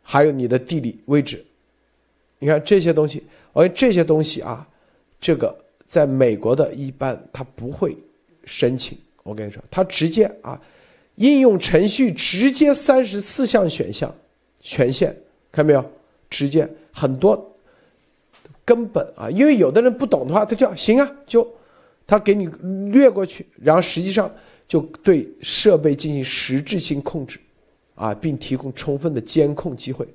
[0.00, 1.44] 还有你的地理位置，
[2.38, 4.66] 你看这些东西，而这些东西啊，
[5.20, 5.54] 这个
[5.84, 7.94] 在美国的一般他不会
[8.44, 10.58] 申请，我跟你说，他直接啊。
[11.18, 14.12] 应用程序直接三十四项选项
[14.60, 15.14] 权限，
[15.52, 15.84] 看到没有？
[16.30, 17.56] 直接很多
[18.64, 21.46] 根本啊，因为有的人不懂的话，他就行啊，就
[22.06, 22.46] 他给你
[22.92, 24.30] 略过去，然后实际上
[24.66, 27.40] 就对设备进行实质性控制，
[27.94, 30.06] 啊，并提供充分的监控机会，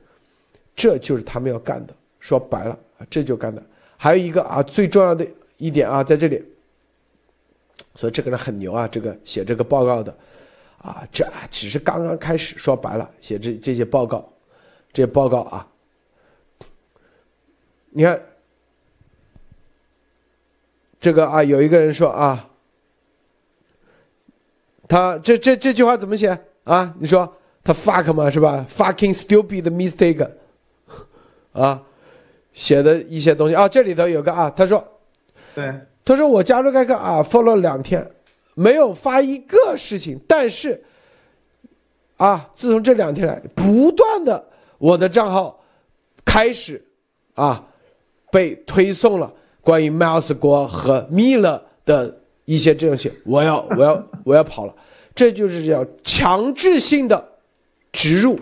[0.76, 1.94] 这就是他们要干的。
[2.20, 3.62] 说白了啊，这就干的。
[3.98, 5.28] 还有一个啊，最重要的
[5.58, 6.42] 一点啊，在这里，
[7.96, 10.16] 所以这个人很牛啊，这个写这个报告的。
[10.84, 12.58] 啊，这只是刚刚开始。
[12.58, 14.32] 说白了，写这这些报告，
[14.92, 15.66] 这些报告啊，
[17.92, 18.22] 你看，
[21.00, 22.50] 这个啊，有一个人说啊，
[24.90, 26.94] 他这这这句话怎么写啊？
[27.00, 27.34] 你说
[27.64, 30.30] 他 fuck 嘛是吧？fucking stupid mistake，
[31.54, 31.82] 啊，
[32.52, 34.86] 写的一些东西啊，这里头有个啊，他说，
[35.56, 35.74] 对，
[36.04, 38.06] 他说我加入该个啊，follow 两天。
[38.56, 40.84] 没有发一个事情，但是，
[42.18, 44.48] 啊，自从这两天来，不断的
[44.78, 45.64] 我的账号
[46.24, 46.84] 开始
[47.34, 47.68] 啊
[48.32, 54.76] 被推送了关于 Miles 国和 Miller 的一些这些，我要 我要我要跑了，
[55.16, 57.30] 这就是叫强制性的
[57.92, 58.40] 植入，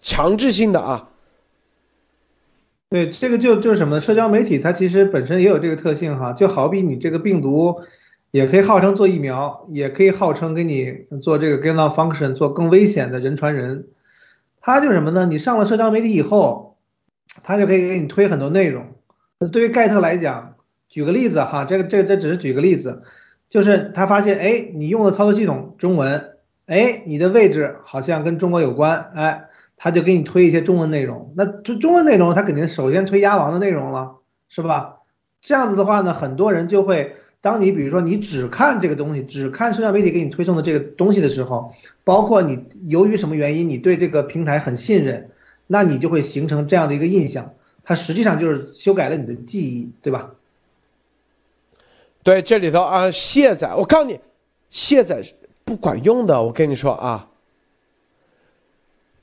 [0.00, 1.08] 强制性的啊。
[2.90, 3.98] 对，这个就就是什么？
[3.98, 7.80] 社交媒体它其实本身也有这个特性哈，就好比你这个病毒。
[8.32, 13.88] 也可以号称做疫苗，也可以号称给你做这个 gain of function，做更危险的人传人。
[14.62, 15.26] 它就什么呢？
[15.26, 16.78] 你上了社交媒体以后，
[17.42, 18.86] 它就可以给你推很多内容。
[19.52, 20.54] 对于盖特来讲，
[20.88, 23.02] 举个例子哈，这个这这只是举个例子，
[23.50, 26.30] 就是他发现，哎，你用的操作系统中文，
[26.64, 31.34] 哎，你的位置好像跟中国有关，哎，他就给你推一些中文内容。
[31.36, 35.00] 那中中文内容，他肯定首先推鸭王的内容了，是吧？
[35.42, 37.16] 这样子的话呢，很多人就会。
[37.42, 41.74] 当你比如说你只看这个东西，只看社交媒体给你推送的这个东西的时候，
[42.04, 45.30] 包括你由于什么原因你对这个平台很信任，
[45.66, 50.30] 那你就会形成这样的一个印象，它实际上就是修改了你的记忆，对吧？
[52.22, 54.20] 对，这里头啊卸载，我告诉你，
[54.70, 55.20] 卸载
[55.64, 57.28] 不管用的，我跟你说啊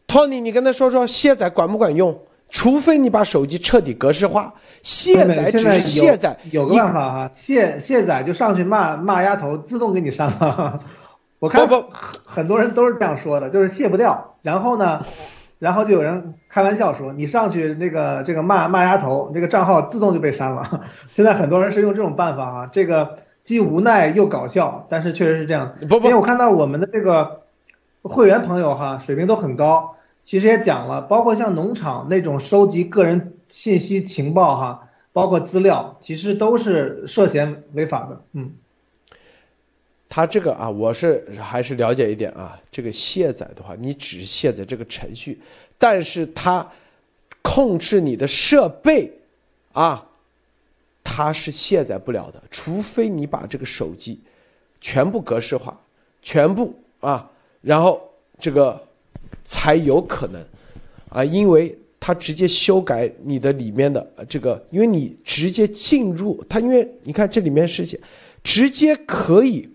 [0.07, 2.21] ，Tony，你跟他说说卸载管不管用？
[2.49, 10.79] 除非你把手机彻底格式化，卸载只是卸载，有个办法哈，卸卸载就上去骂骂丫头，自动给你删了。
[11.39, 11.85] 我看不
[12.25, 14.35] 很多人都是这样说的，就是卸不掉。
[14.41, 15.05] 然后呢，
[15.59, 20.87] 然后就有人开玩笑说，你上去那个这个骂骂丫头，那个账号自动就被删了。
[21.13, 25.73] 现在很多人是用这种办法啊，这个既无奈又搞笑，但是确实是这样。
[25.87, 27.43] 不不，因为我看到我们的这个
[28.01, 29.95] 会员朋友哈，水平都很高。
[30.29, 38.21] 其实也讲了，包括像农场那种收集个人信息情报哈，包括资料，其实都是涉嫌违法的。
[38.33, 38.51] 嗯，
[40.07, 42.59] 他这个啊，我是还是了解一点啊。
[42.71, 45.41] 这个卸载的话，你只卸载这个程序，
[45.79, 46.69] 但是它
[47.41, 49.11] 控制你的设备
[49.73, 50.05] 啊，
[51.03, 54.21] 它是卸载不了的，除非你把这个手机
[54.79, 55.75] 全部格式化，
[56.21, 57.31] 全部啊，
[57.61, 57.99] 然后
[58.39, 58.79] 这个。
[59.43, 60.45] 才有可能，
[61.09, 67.99] 啊，因为它直接修改你的里面的这个，因为你直接进入它，因为你看这里面事情，
[68.43, 69.69] 直接可以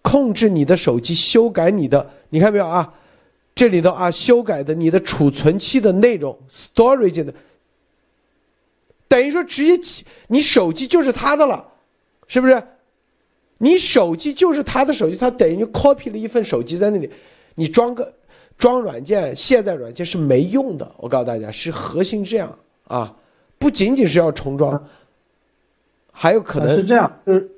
[0.00, 2.94] 控制你的手机修改你的，你看没有啊？
[3.54, 7.32] 这里头啊，修改的你的储存器的内容，storage 的，
[9.06, 11.66] 等于说直接你手机就是他的了，
[12.26, 12.62] 是不是？
[13.58, 17.08] 你手机就是他的手机，他等于 copy 了一份手机在那里，
[17.54, 18.12] 你装个。
[18.56, 23.16] 装软件、卸载软件是没用的，我告诉大家，是核心这样啊，
[23.58, 24.84] 不仅仅是要重装，
[26.12, 27.50] 还有可能是这样，就是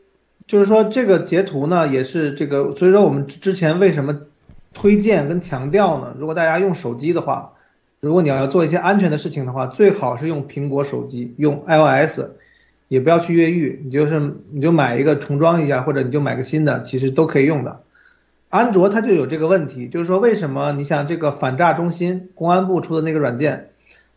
[0.47, 4.21] 就是说这个截图呢，也是这个，所以说我们之前为什么
[4.73, 7.53] 推荐跟强调呢，如果大家用手机的话，
[8.01, 12.21] 如果你要做一些安全的事情的话，最好是用苹果手机，用 iOS，
[12.89, 17.81] 也不要去越狱，你就是你就买一个重装一下，或者你就买个新的，其实都可以用的。
[18.57, 23.71] 安卓它就有这个问题，就是说为什么你想这个反诈中心，公安部出的那个软件，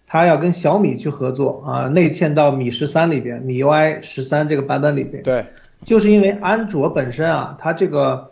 [0.08, 5.22] 它要跟小米去合作啊，内嵌到米十三里边，米 UI 十三这个版本里边。
[5.24, 5.46] 对，
[5.84, 8.32] 就是因为安卓本身啊，它这个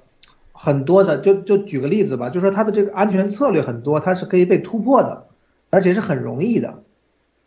[0.52, 5.28] 很多的，就就举个例子吧，就说它的这个安全策略很多，它是可以被突破的，
[5.70, 6.84] 而且是很容易的，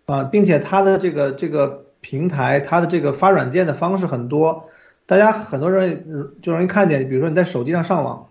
[0.07, 4.65] 啊，并且它的这个这个平台，它的这个发软件的方式很多，
[5.07, 8.27] 大家很多人就容易看见，比如说你在手机上上网。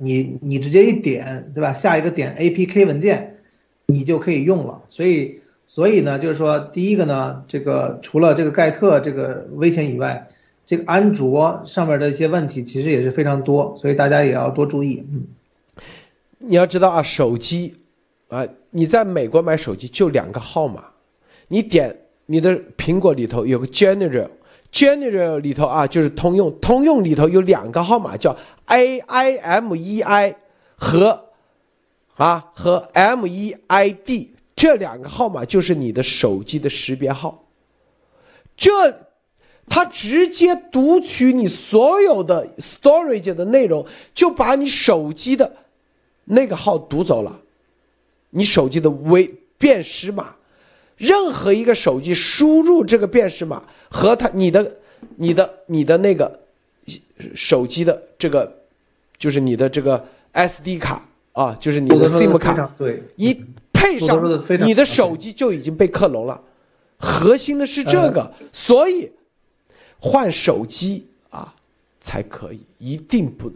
[0.00, 1.72] 你你直接一点，对吧？
[1.72, 3.38] 下一个点 APK 文件，
[3.86, 4.82] 你就可以用了。
[4.88, 10.28] 所以所以呢，就是说，第一个呢，这个除了这个盖特这个危险以外，
[10.64, 15.04] 这个安卓上面的一些问题其实也是非常多，所以大家也要多注意。
[15.12, 15.26] 嗯，
[16.38, 17.74] 你要知道啊，手机
[18.28, 20.84] 啊，你在美国买手机就两个号码，
[21.48, 21.96] 你点
[22.26, 24.28] 你的苹果里头有个 General。
[24.70, 28.36] General 里头啊，就是通用，通用里头有两个号码，叫
[28.66, 30.36] A I M E I
[30.76, 31.30] 和
[32.16, 37.44] 啊和 M E I D，这两个号码就是你的手机的识别号。
[38.56, 38.70] 这
[39.68, 45.50] 它直接读取你所有的 storage 的内容，就把你手机的
[46.24, 47.40] 那个号读走了，
[48.30, 50.34] 你手机的微辨识码。
[50.98, 54.76] 任何一个手机输入这个辨识码和它你的、
[55.16, 56.40] 你的、你的那个
[57.34, 58.52] 手机的这个，
[59.16, 60.04] 就是你的这个
[60.34, 64.20] SD 卡啊，就是你的 SIM 卡，对，一配上
[64.66, 66.42] 你的手机就已经被克隆了。
[66.96, 69.12] 核心的是这个，所以
[70.00, 71.54] 换手机啊
[72.00, 73.52] 才可以，一定不，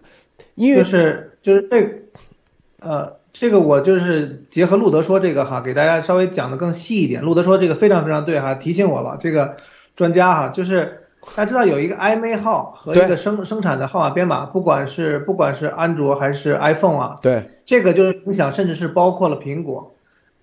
[0.55, 3.22] 因为就是就是这，呃。
[3.32, 7.22] 这个我就是结合路德说这个哈，给大家稍微讲的更细一点。
[7.22, 9.16] 路德说这个非常非常对哈，提醒我了。
[9.18, 9.56] 这个
[9.96, 11.00] 专家哈，就是
[11.34, 19.94] 大家知道有一个 IMEI 号和一个生生产的号码编码，不管是不管是安卓还是 iPhone 啊，对，这个就是影响，甚至是包括了苹果。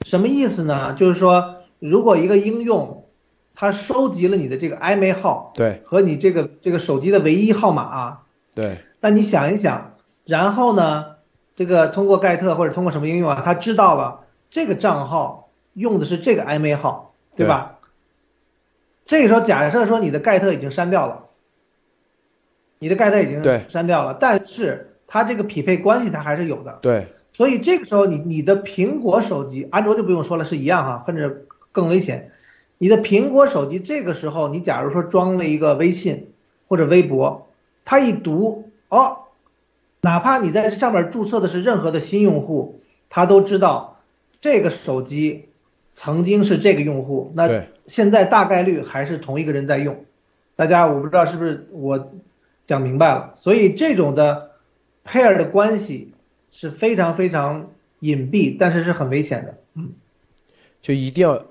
[0.01, 0.93] 什么意思呢？
[0.93, 3.05] 就是说，如果一个应用
[3.53, 8.19] 它收集了你的这个 IMEI 号，对，和你这个这个手机的唯一号码啊，
[8.55, 9.93] 对，那你想一想，
[10.25, 11.18] 然后呢？
[11.60, 17.80] 这个通过盖特或者通过什么应用啊，他知道了这个账号用的是这个 IMEI 号，对吧？
[19.06, 21.26] 这个时候假设说你的盖特已经删掉了，
[22.77, 26.80] 你的盖特已经删掉了，但是它这个匹配关系它还是有的。
[26.81, 27.07] 对。
[27.34, 32.31] 所以这个时候你你的苹果手机，安卓就不用说了，是一样哈，甚至更危险。
[32.77, 36.31] 你的苹果手机这个时候你假如说装了一个微信
[36.69, 37.49] 或者微博，
[37.84, 39.23] 它一读哦。
[40.01, 43.99] 哪怕你在上面注册的是任何的新用户，他都知道
[44.39, 45.49] 这个手机
[45.93, 50.05] 曾经是这个用户，那现在大概率还是同一个人在用。
[50.55, 52.11] 大家我不知道是不是我
[52.65, 54.51] 讲明白了，所以这种的
[55.05, 56.13] pair 的关系
[56.51, 59.57] 是非常非常隐蔽，但是是很危险的。
[59.73, 59.91] 嗯，
[60.81, 61.45] 就一定要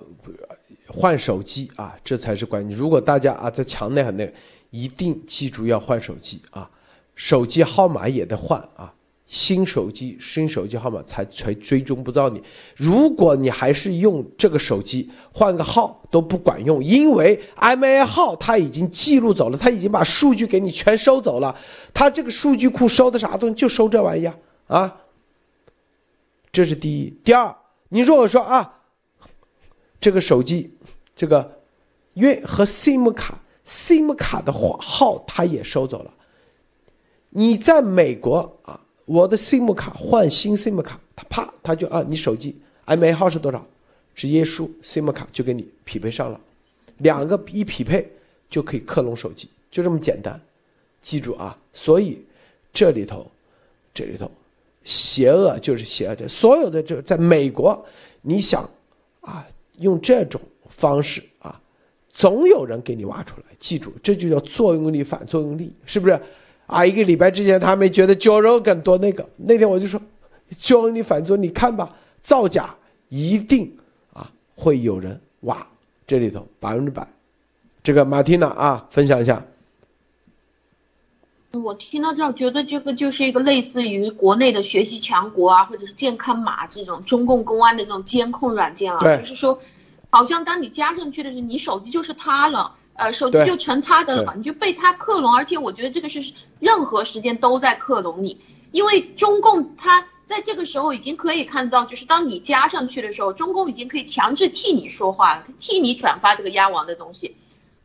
[0.86, 2.76] 换手机啊，这才是关键。
[2.76, 4.32] 如果大家啊在墙内很那，
[4.70, 6.70] 一定记住要换手机啊。
[7.18, 8.94] 手机号码也得换啊，
[9.26, 12.40] 新手机新手机号码才才追踪不到你。
[12.76, 21.58] 如果你还是用这个手机，换个号都不管用，因为 IMEI 号它已经记录走了，它已经把数据给你全收走了。
[21.92, 23.54] 它这个数据库收的啥东西？
[23.56, 24.38] 就收这玩意儿
[24.68, 24.96] 啊。
[26.52, 27.10] 这是第一。
[27.24, 27.52] 第二，
[27.88, 28.74] 你如果说啊，
[29.98, 30.72] 这个手机
[31.16, 31.58] 这个
[32.14, 36.14] 约和 SIM 卡 SIM 卡的号号它也收走了。
[37.30, 42.56] 你在美国啊，我的 SIM 卡换新 SIM 卡，他啪他就啊，你手机
[42.86, 43.64] IMEI 号是多少，
[44.14, 46.40] 直接输 SIM 卡就给你匹配上了，
[46.98, 48.10] 两个一匹配
[48.48, 50.40] 就可以克隆手机，就这么简单，
[51.02, 51.56] 记住啊。
[51.72, 52.24] 所以
[52.72, 53.30] 这里头，
[53.92, 54.30] 这里头
[54.84, 57.84] 邪恶就是邪恶的，所有的这在美国，
[58.22, 58.68] 你想
[59.20, 59.46] 啊
[59.78, 61.60] 用这种方式啊，
[62.10, 63.44] 总有人给你挖出来。
[63.58, 66.18] 记住，这就叫作用力反作用力，是不是？
[66.68, 69.98] 啊，一个礼拜之前他没觉得 Joe Rogan 多那个，那天我就说
[70.52, 72.74] ，Joe 你反正你看吧，造假
[73.08, 73.74] 一定
[74.12, 75.66] 啊会有人哇
[76.06, 77.08] 这里头百分之百。
[77.82, 79.42] 这个马蒂娜啊，分享一下。
[81.52, 89.58] 我听到这，觉得这个就是一个类似于国内的学习强国啊，或者是健康码这种中共公安的这种监控软件啊，就是说，
[90.10, 92.74] 好像当你加上去的时候，你手机就是他了。
[92.98, 98.40] 呃，手机就成他的了，你就被他克隆，而且我觉得这个是任何时间都在克隆你，
[98.72, 107.36] 因为中共他在这个时候已经可以看到，就是当你加上去的时候，中共已经可以强制替你说话了，替你转发这个鸭王的东西，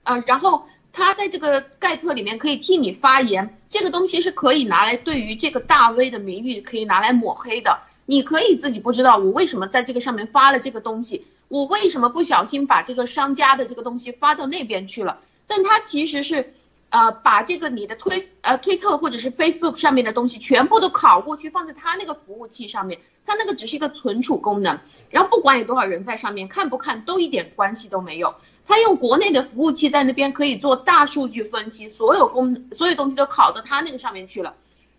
[0.02, 7.80] 啊，然后他在这个盖特里面可以替你发言，这个东西是可以拿来对于这个大 V 的名誉可以拿来抹黑的。
[8.06, 16.54] 你可以自己不知道我为什么在这个上面发了这个东西，我为什么不小心把这个商家的这个东西发到那边去了，但他其实是。
[16.94, 28.36] 呃，把这个你的推呃推特或者是 Facebook 上面的东西全部都拷过去，放在他那个服务器上面，他那个只是一个存储功能，然后不管有多少人在上面看不看都一点关系都没有。
[28.68, 34.54] 他用国内的服务器在那边可以做大数据分析，所有功所有东西都拷到他那个上面去了，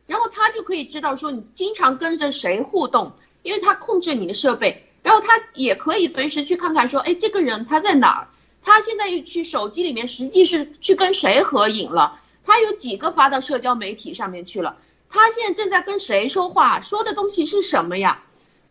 [0.08, 3.12] 然后他就可以知道说你经常跟着谁互动，
[3.44, 8.28] 因为他控制你的设备，然后他也可以随时去看看说，哎，这个人他在哪儿。
[8.66, 12.18] 他现在又去手机里面，实际是去跟谁合影了？
[12.46, 14.78] 他有几个发到社交媒体上面去了？
[15.10, 16.80] 他现在正在跟谁说话？
[16.80, 18.22] 说的东西是什么呀？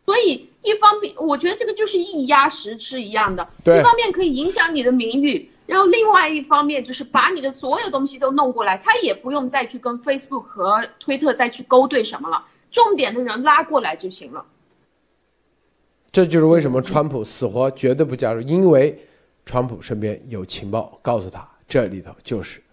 [0.08, 14.44] 所以一方面，我觉得这个就是一鸭十吃一样的，一方面可以影响你的名誉，然后另外一方面就是把你的所有东西都弄过来，他也不用再去跟 Facebook 和推特再去勾兑什么了，重点的人拉过来就行了。
[16.14, 18.98] 这就是为什么川普死活绝对不加入，因为。
[19.46, 22.64] 川普身边有情报告诉他，这里头就是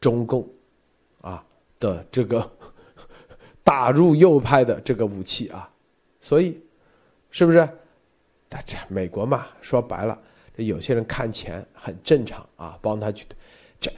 [0.00, 0.48] 中共
[1.20, 1.44] 啊
[1.78, 2.50] 的这个
[3.62, 5.70] 打入右派的这个武器啊，
[6.18, 6.58] 所以
[7.30, 7.68] 是不是？
[8.48, 10.18] 他这美国嘛，说白了，
[10.56, 13.26] 这有些人看钱很正常啊，帮他去
[13.78, 13.92] 这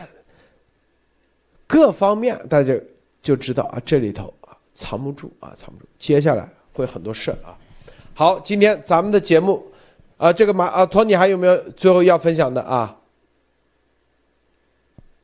[1.69, 2.75] 各方面大家
[3.23, 7.57] 就知道啊，这里头啊藏不住啊，藏不住，接下来会很多事啊。
[8.19, 9.63] 好，今天咱们的节目。
[10.17, 12.97] 啊，这个马啊，托尼还有没有最后要分享的啊？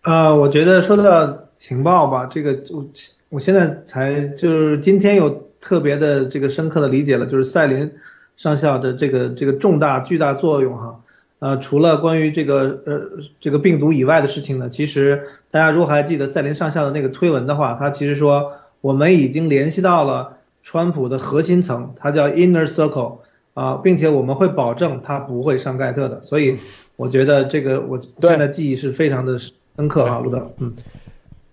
[0.03, 2.87] 啊，我觉得说到情报吧，这个我
[3.31, 7.95] 我现在才就是今天有特别的这个深刻的理解了，就是赛林
[8.37, 11.01] 上校的这个这个重大巨大作用哈。
[11.41, 13.01] 呃，除了关于这个呃
[13.41, 20.34] 这个病毒以外的事情呢，其实大家如果还记得赛林上校的那个推文的话，他其实说我们已经联系到了
[20.65, 23.19] 川普的核心层，他叫 Inner Circle。
[23.55, 26.59] 啊，并且我们会保证他不会上盖特的，所以
[26.97, 30.75] 我觉得这个我现在记忆是非常的深刻啊，路德，嗯，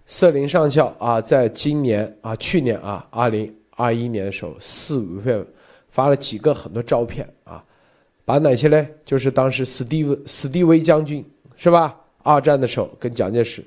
[0.07, 5.47] 瑟林上校啊，在今年啊，去年啊，二零二一年的时候，四五月份
[5.89, 7.63] 发了几个很多照片啊，
[8.25, 8.87] 把哪些呢？
[9.05, 11.23] 就是当时史蒂文史蒂威将军
[11.55, 11.95] 是吧？
[12.23, 13.63] 二战的时候跟蒋介石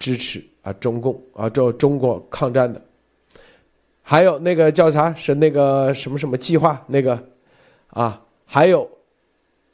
[0.00, 2.82] 支持啊中共啊这中国抗战的。
[4.10, 5.14] 还有那个叫啥？
[5.14, 6.84] 是那个什么什么计划？
[6.88, 7.16] 那个，
[7.90, 8.90] 啊，还有，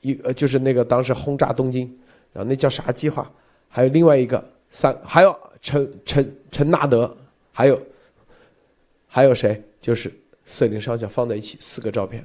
[0.03, 1.91] 一呃，就是那个当时轰炸东京，
[2.35, 3.33] 然后那叫啥计划？
[3.67, 7.17] 还有另外一个三，还有陈陈陈纳德，
[7.51, 7.81] 还有，
[9.09, 9.59] 还有谁？
[9.81, 10.13] 就是
[10.45, 12.23] 瑟林上校放在一起四个照片，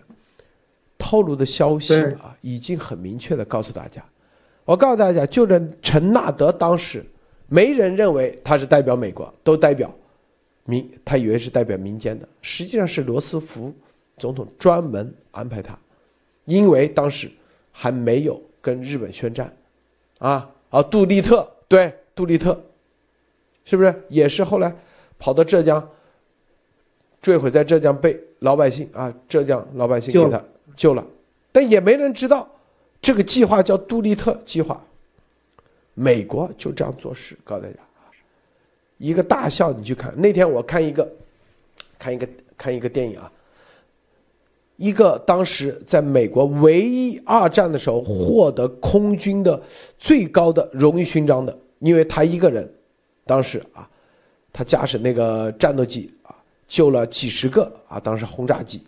[0.98, 4.04] 透露的消息啊，已经很明确的告诉大家。
[4.66, 7.06] 我告诉大家，就连陈纳德当时，
[7.48, 9.90] 没人认为他是代表美国，都代表。
[10.66, 13.74] 民他以为是代表民间的，实际上是罗斯福
[14.18, 15.78] 总统专门安排他，
[16.46, 17.30] 因为当时
[17.72, 19.52] 还没有跟日本宣战，
[20.20, 22.62] 啊啊，杜立特对杜立特，
[23.66, 24.76] 是不是也是后来
[25.18, 25.90] 跑到浙江，
[27.22, 30.44] 坠毁在浙江被老百姓啊浙江老百姓给他
[30.76, 31.06] 救了，
[31.52, 32.48] 但也没人知道
[33.02, 34.84] 这个计划叫杜立特计划，
[35.96, 37.78] 美国就这样做事，告诉大家。
[39.02, 41.12] 一个大校，你去看那天我看一个，
[41.98, 43.32] 看一个看一个电影啊，
[44.76, 49.60] 一个当时在美国唯一二战的时候获得空军的
[49.98, 52.72] 最高的荣誉勋章的，因为他一个人，
[53.26, 53.90] 当时啊，
[54.54, 56.36] 他驾驶那个战斗机啊，
[56.68, 58.84] 救了几十个啊，当时轰炸机。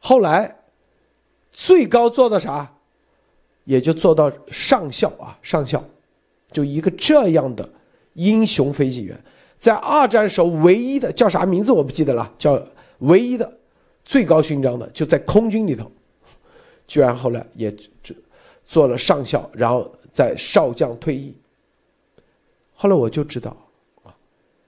[0.00, 0.52] 后来
[1.52, 2.68] 最高做到啥，
[3.62, 5.80] 也就做到上校啊，上校，
[6.50, 7.68] 就一个这样的。
[8.14, 9.18] 英雄飞行员，
[9.58, 12.62] 在二战时候唯一的叫啥名字我不记得了，叫
[12.98, 13.50] 唯一的
[14.04, 15.90] 最高勋章的就在空军里头，
[16.86, 17.70] 居然后来也
[18.02, 18.16] 做
[18.64, 21.36] 做了上校，然后在少将退役。
[22.74, 23.56] 后来我就知道
[24.02, 24.14] 啊，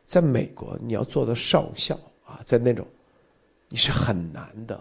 [0.07, 2.87] 在美国你要做到少校啊，在那种
[3.69, 4.81] 你是很难的。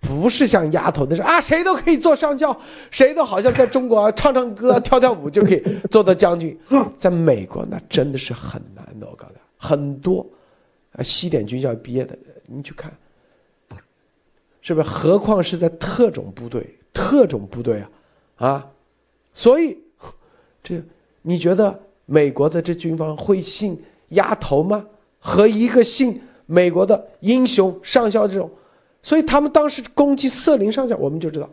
[0.00, 2.56] 不是像丫头那是啊，谁都可以做上校，
[2.90, 6.58] 谁都好像在中国唱唱歌、 跳跳舞就可以做到将军。
[6.96, 10.24] 在美国那真的是很难的，我告诉你，很多
[10.92, 12.16] 啊西点军校毕业的，
[12.46, 12.92] 你去看，
[14.60, 14.88] 是不是？
[14.88, 17.80] 何况是在特种部队，特种部队
[18.36, 18.70] 啊，啊，
[19.34, 19.78] 所以
[20.62, 20.80] 这
[21.22, 24.86] 你觉得美国的这军方会信丫头吗？
[25.18, 28.48] 和一个信美国的英雄上校这种，
[29.08, 31.48] 所以他们当时攻击瑟林上校，我们就知道，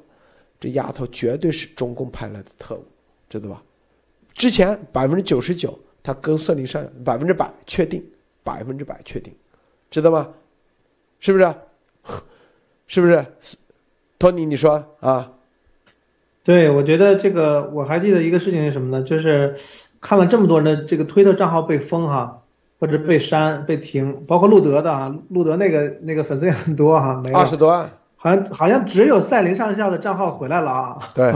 [0.60, 2.84] 这丫头绝对是中共派来的特务，
[3.30, 3.64] 知道吧？
[4.34, 8.04] 之前百分之九十九，他跟瑟林上百分之百确定，
[8.44, 9.34] 百分之百确定，
[9.90, 10.28] 知道吗？
[11.22, 11.56] 是不是？
[12.88, 13.26] 是不是？
[14.20, 15.32] 托尼，你说啊？
[16.44, 19.02] 对，我觉得这个我还记得一个事情是什么呢？
[19.02, 19.56] 就是
[20.02, 22.44] 看了这么多人的这个推特账号被封哈，
[22.80, 31.00] 或者被删、被停，包括路德的啊，路德那个那个粉丝也很多哈，没二十多万，好像好像只有赛琳上校的账号回来了啊。
[31.14, 31.34] 对，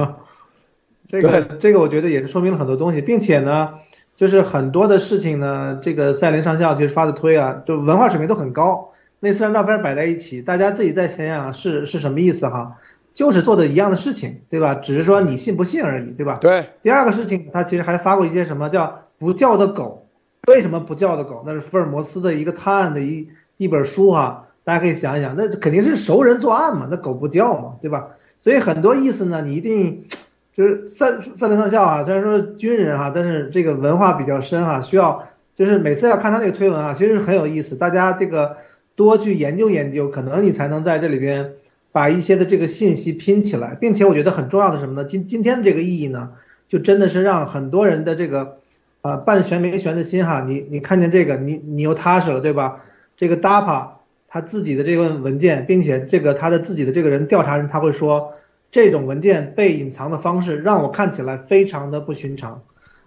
[1.07, 3.75] 这个这个我觉得也是说明了很多东西，并且呢，
[4.15, 8.91] 就是很多的事情呢，这个赛琳上校其实发的推啊，就文化水平都很高。
[9.21, 12.77] 那四张照片摆在一起，大家自己再想想是是什么意思哈？
[13.13, 14.75] 就是做的一样的事情，对吧？
[14.75, 16.37] 只是说你信不信而已，对吧？
[16.39, 16.69] 对。
[16.81, 19.98] 第二个事情，他其实还发过一些什么叫不叫的狗？
[20.47, 21.43] 为什么不叫的狗？
[21.45, 28.09] 那是福尔摩斯的一个探案的一一本书哈，大家可以想一想，那肯定是熟人作案嘛，那狗不叫嘛，对吧？
[28.39, 30.05] 所以很多意思呢，你一定
[30.53, 38.57] 就是三三零上校啊，虽然说军人哈，但是这个文化比较深哈，需要就是每次要看他那个推文啊，其实是很有意思，大家这个。
[38.95, 41.53] 多去研究研究，可能你才能在这里边
[41.93, 45.05] 把一些的这个信息拼起来，并且我觉得很重要的什么呢？
[45.07, 46.31] 今今天的这个意义呢，
[46.67, 48.57] 就真的是让很多人的这个
[49.01, 52.81] 啊半悬没悬的心哈，你你看见这个，你你又踏实了，对吧？
[53.17, 53.87] 这个 DAPA
[54.27, 58.33] 他自己的这份文件，并且这个他的自己的这个人调查人他会说，
[58.71, 62.61] 这种文件被隐藏的方式让我看起来非常的不寻常。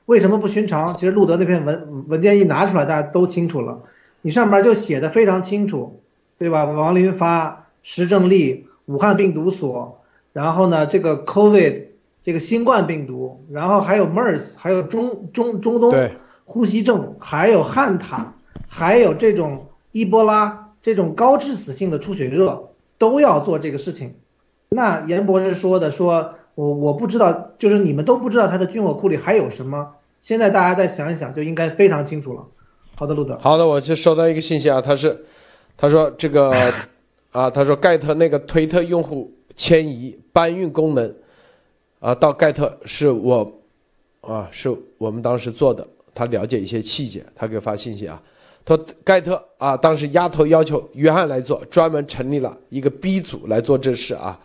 [0.06, 0.96] 为什么不寻常？
[0.96, 3.82] 其实路德那篇文文件一拿出来，大家都清楚了。
[4.20, 6.00] 你上面就写的非常清楚，
[6.38, 6.64] 对吧？
[6.64, 10.00] 王林发、石正丽、武汉病毒所，
[10.32, 11.84] 然后呢，这个 COVID，
[12.22, 15.92] 这个新冠病毒，然后还有 MERS，还有中中中东
[16.44, 18.34] 呼吸症，还有汉塔，
[18.68, 24.14] 还有这种伊波拉这种高致死性的出血热，都要做这个事情。
[24.68, 29.94] 那严博士说的，说我我不知道，就是你们都不知道他的军火库里还有什么。
[30.20, 32.46] 现在大家再想一想，就应该非常清楚了。
[32.94, 33.38] 好的，路德。
[33.40, 35.24] 好的，我就收到一个信息啊，他是，
[35.76, 36.52] 他说这个，
[37.32, 41.12] 啊，他说盖特那个推特用户迁移搬运功能，
[42.02, 43.50] 啊，到盖特是我，
[44.20, 44.68] 啊，是
[44.98, 48.20] 我们当时做的，他了解一些细节，他给我发信息啊，
[48.64, 54.36] 他说盖特啊，当时丫头要求约翰来做，专门成立了一个 B 组来做这事啊，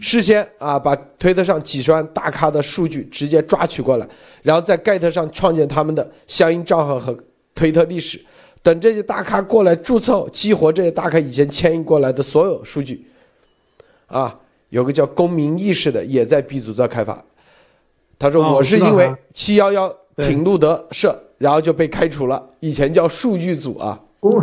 [0.00, 4.08] 事先啊把推特上几十万大咖的数据直接抓取过来，
[4.42, 7.16] 然后在盖特上创建他们的相应账号和。
[7.58, 8.22] 推特历史，
[8.62, 13.06] 等这些大咖过来注册，激活这些大咖以前迁移过来的所有数据，
[14.08, 14.38] 啊，
[14.68, 17.24] 有个叫公民意识的也在 B 组在开发。
[18.18, 22.50] 他说我是因为七幺幺挺路德社，然后就被开除了。
[22.60, 24.00] 以前叫数据组啊。
[24.20, 24.42] 公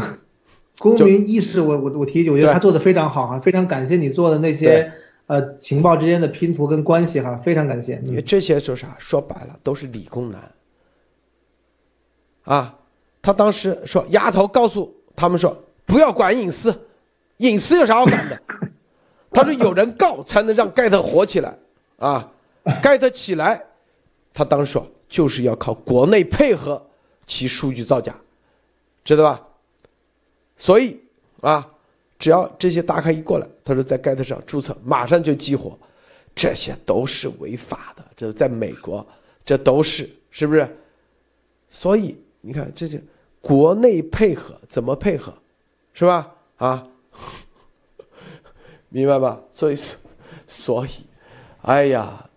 [0.79, 4.91] 公民意识，我我我提一句，我觉得他做的非常好啊，非常感谢你做的那些
[5.27, 8.01] 呃情报之间的拼图跟关系哈，非常感谢。
[8.05, 8.95] 因为这些说啥？
[8.99, 10.51] 说白了都是理工男。
[12.43, 12.75] 啊。
[13.25, 16.77] 他当时说：“丫头告诉他们说，不要管隐私，
[17.37, 18.37] 隐私有啥好管的？”
[19.33, 21.57] 他说：“有人告才能让盖特火起来，
[21.97, 22.31] 啊，
[22.81, 23.63] 盖特起来，
[24.33, 26.81] 他当时说就是要靠国内配合
[27.25, 28.15] 其数据造假，
[29.03, 29.41] 知道吧？
[30.55, 30.99] 所以
[31.41, 31.67] 啊，
[32.19, 35.77] 只要这些大咖一过来，他说在盖特上注册，马上就激活，
[36.35, 38.05] 这些都是违法的。
[38.15, 39.05] 这在美国，
[39.43, 40.77] 这都是是不是？
[41.69, 43.01] 所以你看这些。”
[43.43, 45.33] 国内配合怎么配合，
[45.93, 46.31] 是吧？
[46.55, 46.87] 啊，
[48.93, 49.39] 明白吧？
[49.51, 49.75] 所以，
[50.45, 50.89] 所以，
[51.63, 52.29] 哎呀，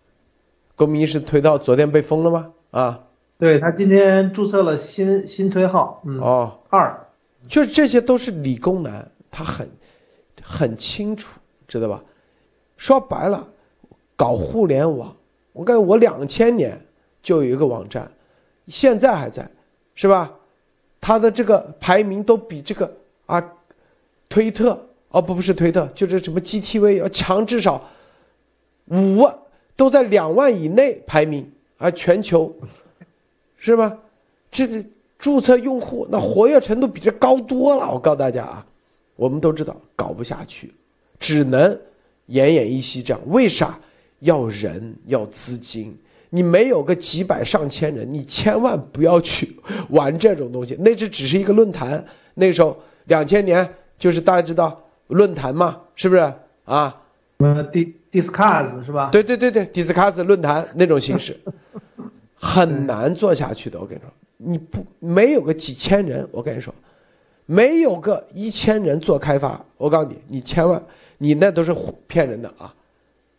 [0.74, 2.50] 公民意识推到昨天被封了吗？
[2.70, 3.04] 啊，
[3.36, 6.98] 对他今天注册了新新推号，嗯，哦，二，
[7.46, 9.68] 就是这些都是理工男，他很
[10.42, 11.38] 很清楚，
[11.68, 12.02] 知道吧？
[12.78, 13.46] 说白了，
[14.16, 15.14] 搞互联网，
[15.52, 16.80] 我感觉我两千年
[17.22, 18.10] 就有一个网站，
[18.68, 19.46] 现在还在，
[19.94, 20.32] 是吧？
[21.02, 22.90] 他的这个排名都比这个
[23.26, 23.52] 啊，
[24.28, 24.85] 推特
[25.16, 27.82] 哦不不是推特，就是什么 GTV 要强至少
[28.88, 29.34] 五万，
[29.74, 32.54] 都在两万以内排名啊，全球
[33.56, 33.96] 是吧？
[34.50, 34.86] 这这
[35.18, 37.90] 注册用户那活跃程度比这高多了。
[37.90, 38.66] 我告诉大家啊，
[39.16, 40.70] 我们都知道搞不下去，
[41.18, 41.72] 只能
[42.28, 43.20] 奄奄一息这样。
[43.28, 43.80] 为啥
[44.18, 45.96] 要人要资金？
[46.28, 49.56] 你没有个几百上千人，你千万不要去
[49.88, 50.76] 玩这种东西。
[50.78, 52.76] 那只只是一个论坛，那时候
[53.06, 53.66] 两千年
[53.98, 56.32] 就是大家知道论坛嘛，是不是
[56.64, 57.02] 啊？
[57.38, 59.10] 呃，dis discuss 是吧？
[59.12, 61.38] 对对对对，discuss 论坛那种形式，
[62.34, 63.78] 很难做下去的。
[63.78, 66.74] 我跟你说，你不没有个几千人，我跟你说，
[67.44, 70.82] 没有个一千人做开发，我告诉你，你千万
[71.18, 71.74] 你那都是
[72.06, 72.74] 骗人的啊，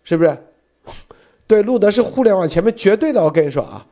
[0.04, 0.38] 是不是？
[1.48, 3.86] 对，路德是互联网前面绝对的，我跟你说啊。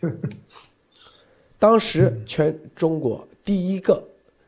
[1.58, 4.02] 当时全中国第一个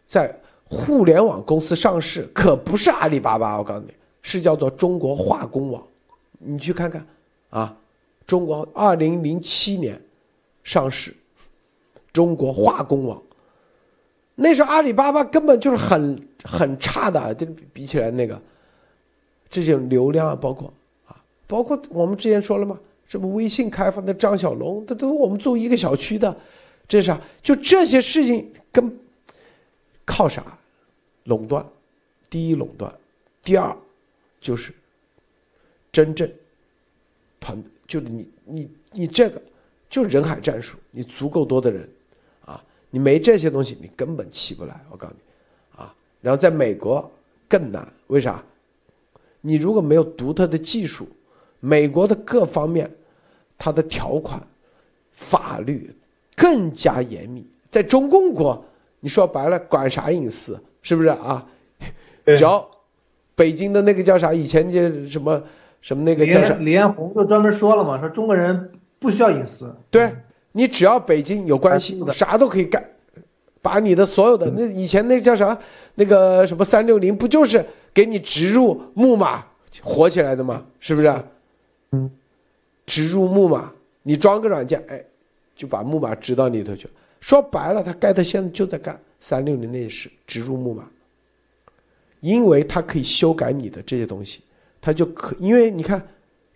[0.06, 0.34] 在
[0.72, 3.92] 互联网公司上市，可不是阿里巴巴，我告诉你，
[4.22, 5.82] 是叫做中国化工网。
[6.38, 7.06] 你去看看，
[7.50, 7.76] 啊，
[8.26, 10.00] 中国二零零七年
[10.64, 11.14] 上市，
[12.10, 13.20] 中国化工网。
[14.34, 18.40] 那时候阿里巴巴根本就是很很差的，就比起来那个，
[19.50, 20.72] 这些流量啊，包括
[21.06, 21.14] 啊，
[21.46, 22.78] 包括我们之前说了吗？
[23.06, 26.34] 什么微信开发的张小龙，这都我们作为一个小区的，
[26.88, 27.20] 这是啥？
[27.42, 28.90] 就这些事情跟
[30.06, 30.42] 靠啥？
[31.24, 31.64] 垄断，
[32.28, 32.92] 第一垄断，
[33.42, 33.76] 第二
[34.40, 34.72] 就是
[35.90, 36.30] 真正
[37.40, 39.40] 团，就是你你你这个
[39.88, 41.88] 就是人海战术，你足够多的人。
[42.44, 42.62] 啊
[42.94, 44.78] 你没这些东西，你根本起不来。
[44.90, 47.10] 我告诉你，啊，然后在美国
[47.48, 48.44] 更难，为啥？
[49.40, 51.08] 你如果没有独特的技术，
[51.58, 52.90] 美国的各方面，
[53.56, 54.46] 它的条款、
[55.12, 55.90] 法律
[56.36, 57.46] 更加严密。
[57.70, 58.62] 在中共国，
[59.00, 60.60] 你说白了，管啥隐私？
[60.82, 61.46] 是不是啊？
[62.26, 62.68] 只要
[63.34, 64.32] 北京的那个叫啥？
[64.32, 65.42] 以前那什么
[65.80, 66.54] 什么那个叫啥？
[66.54, 69.74] 李彦宏就专门说了嘛，说中国人不需要隐私。
[69.90, 70.12] 对。
[70.54, 72.84] 你只要北京有关系，啥都可以干，
[73.62, 75.58] 把你的所有的那以前那叫啥，
[75.94, 77.64] 那个什么三六零不就是
[77.94, 79.42] 给你植入木马
[79.82, 80.62] 火起来的吗？
[80.78, 81.10] 是不是？
[81.92, 82.10] 嗯，
[82.84, 83.72] 植入木马，
[84.02, 85.02] 你装个软件，哎，
[85.56, 86.86] 就把木马植到里头去。
[87.20, 90.90] 说白了，他 get 现在就在干三六零那是，植入木马，
[92.18, 94.40] 因为它可以修改你的这些东西，
[94.80, 96.04] 它就可因为你看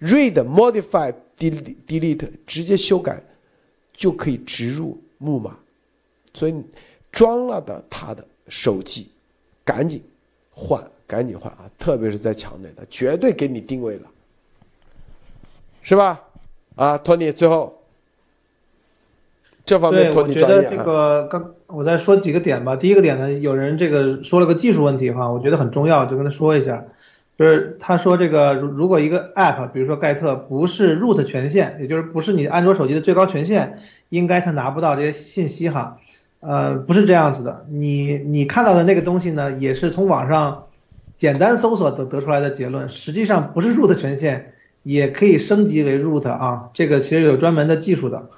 [0.00, 3.22] ，read modify delete delete 直接修改。
[3.98, 5.56] 就可以植入木马，
[6.34, 6.54] 所以
[7.10, 9.08] 装了的他的手机，
[9.64, 10.04] 赶紧
[10.50, 11.64] 换，赶紧换啊！
[11.78, 14.10] 特别是在墙内的，绝对给你定位了，
[15.80, 16.22] 是吧？
[16.74, 17.75] 啊，托尼，最后
[19.66, 20.56] 这方面托尼专业。
[20.56, 22.76] 我觉得这个刚我再说几个点吧。
[22.76, 26.84] 第一个点呢，有人这个说了个技术问题哈，我觉得很重要，就跟他说一下。
[27.38, 35.98] 就是他说这个，如如果一个 app，比如说盖特不是 root 权限，也就是不是你安卓手机的最高权限，应该他拿不到这些信息哈。
[36.40, 40.64] 呃，不是这样子的，你你看到的那个东西呢，也是从网上
[41.18, 48.30] 简单搜索得得出来的结论，实际上不是 root 权限，也可以升级为 root 啊，这个其实有专门的技术的。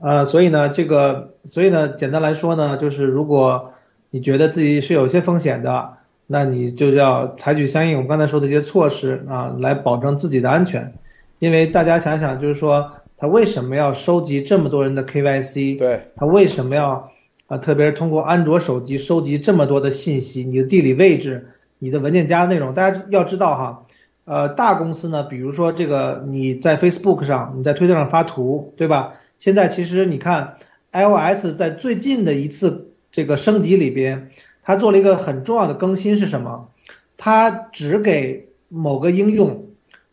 [0.00, 3.72] 呃，所以呢，这个所以呢，简单来说呢，就是如果
[4.10, 5.98] 你觉得自己是有些风险的。
[6.30, 10.92] 那你就要采取相应我们刚才说的一些措施啊，来保证自己的安全。
[11.38, 15.78] 因为大家想想，就是说他为什么要收集这么多人的 KYC？
[15.78, 17.10] 对，他为什么要
[17.46, 17.56] 啊？
[17.56, 21.48] 特别是通过安卓手机收集这么多的信息，你的地理位置、
[21.78, 23.86] 你的文件夹内容，大家要知道哈。
[24.26, 29.14] 呃，大公司呢，比如说这个你在 Facebook 上、你在推特上发图，对吧？
[29.38, 30.56] 现在其实你看
[30.92, 34.30] iOS 在最近的一次这个升级里边。
[34.70, 36.68] 它做了一个很重要的更新是什么？
[37.16, 39.68] 它只给某个应用，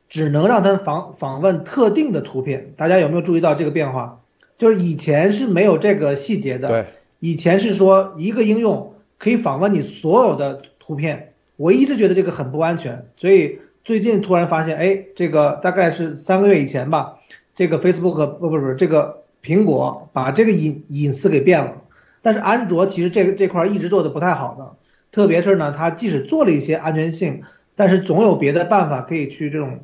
[0.07, 2.71] 只能让它访访问特定的图片。
[2.77, 4.21] 大家有没有注意到这个变化？
[4.57, 6.69] 就是以前是没有这个细节的。
[6.69, 6.85] 对，
[7.19, 11.33] 以前是说一个应用可以访问你所有的图片。
[11.57, 17.14] 我一直觉得这个很不安全，所以最近突然发现，哎，这个大概是三个月以前吧，
[17.55, 21.81] 这个 Facebook 不不不，这个苹果把这个隐隐私给变了。
[22.21, 24.75] 但是安卓其实这个这块一直做的不太好的，
[25.11, 27.43] 特别是呢，它即使做了一些安全性，
[27.75, 29.81] 但是总有别的办法可以去这种，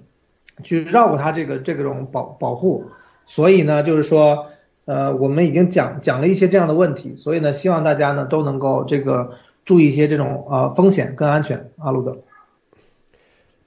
[0.64, 2.86] 去绕过它这个这种保保护。
[3.26, 4.48] 所以呢，就是说，
[4.86, 11.70] 呃，我们已经讲讲了一些这样的问题，所以呢，希望大家呢都能够这个注意一些这种呃风险跟安全。
[11.78, 12.18] 阿路德，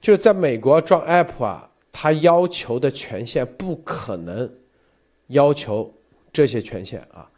[0.01, 4.53] 就是在美国装 app 啊，他要求的权限不可能
[5.27, 5.93] 要求
[6.33, 7.31] 这些权限啊。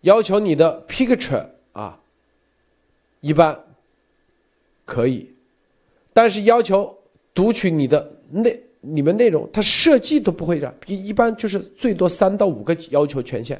[0.00, 2.00] 要求你的 picture 啊，
[3.20, 3.56] 一般
[4.84, 5.32] 可以，
[6.12, 6.98] 但是要求
[7.32, 13.56] 读取你的内你们内容，它设计都不会这样，一一般就是最多三到五个要求权限，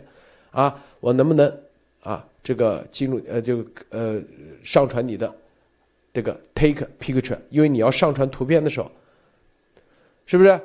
[0.51, 1.61] 啊，我能不能
[2.03, 4.21] 啊这个进入呃这个呃
[4.65, 5.33] 上传你的
[6.13, 8.91] 这个 take picture，因为你要上传图片的时候，
[10.33, 10.59] 是不是，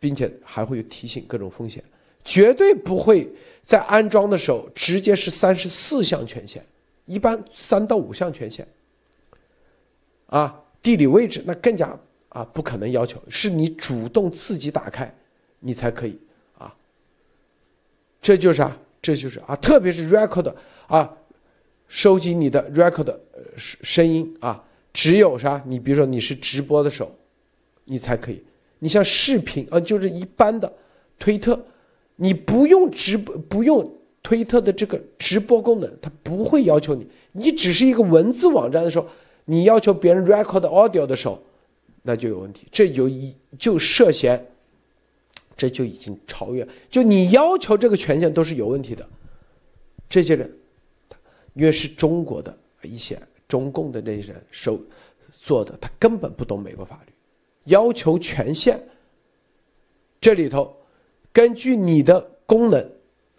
[0.00, 1.80] 并且还会有提醒各种风险。
[2.24, 3.30] 绝对不会
[3.62, 6.66] 在安装的时候直接是三十四项权限，
[7.04, 8.66] 一般三到五项权限。
[10.26, 11.96] 啊，地理位置那更加
[12.30, 15.14] 啊不可能要求，是你主动自己打开，
[15.60, 16.18] 你才可以
[16.58, 16.74] 啊。
[18.20, 20.52] 这就是啊，这就是啊，特别是 record
[20.88, 21.16] 啊
[21.86, 23.16] 收集你的 record
[23.56, 25.62] 声声音啊，只有啥？
[25.64, 27.16] 你比如说你是直播的时候，
[27.84, 28.42] 你才可以。
[28.84, 30.70] 你像视频啊，就是一般的
[31.18, 31.58] 推特，
[32.16, 33.90] 你不用直播，不用
[34.22, 37.06] 推特的这个直播功能，它不会要求你。
[37.32, 39.08] 你只是一个文字网站的时候，
[39.46, 41.42] 你要求别人 record audio 的时候，
[42.02, 42.66] 那就有问题。
[42.70, 44.38] 这有一就涉嫌，
[45.56, 46.68] 这就已经超越。
[46.90, 49.08] 就你要求这个权限都是有问题的。
[50.10, 50.54] 这些人，
[51.54, 54.78] 因为是中国的一些中共的那些人手
[55.30, 57.13] 做的，他根本不懂美国法律，
[57.64, 58.80] 要求权限。
[60.20, 60.76] 这里头，
[61.32, 62.90] 根据你的功能，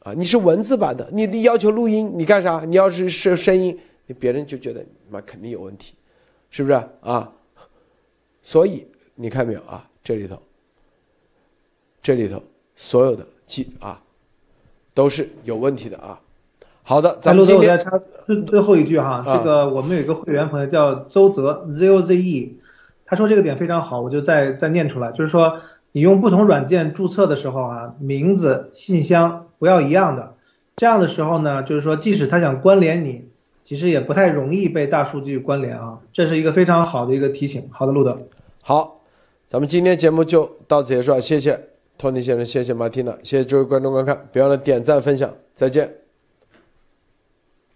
[0.02, 2.64] 啊，你是文字版的，你你要求录音，你干啥？
[2.64, 3.78] 你要是是声音，
[4.20, 5.96] 别人就觉得妈肯定有问题，
[6.50, 7.32] 是不是啊？
[8.44, 8.86] 所以
[9.16, 9.90] 你看没有啊？
[10.04, 10.40] 这里头，
[12.04, 12.42] 这里头
[12.76, 14.00] 所有的记啊，
[14.94, 16.22] 都是有问题的啊。
[16.84, 22.60] 好的，咱们今天插最最后一句哈，这个我们有一个会员朋友叫周泽 Z O Z E，
[23.06, 25.60] 他说这个点非常好，我就再再念出来，就是说
[25.92, 30.34] 你用不同软件注册的时候啊，名字、信箱不要一样的，
[30.76, 33.26] 这样的时候呢，就是说即使他想关联你，
[33.64, 37.70] 其实也不太容易被大数据关联啊，这是一个非常好的一个提醒。
[37.72, 38.18] 好的，路德，
[38.64, 39.02] 好，
[39.48, 41.60] 咱们今天节目就到此结束，谢谢
[41.98, 46.05] 托尼先生，谢谢马蒂娜，谢谢诸位观众观看，别忘了点赞分享，再见。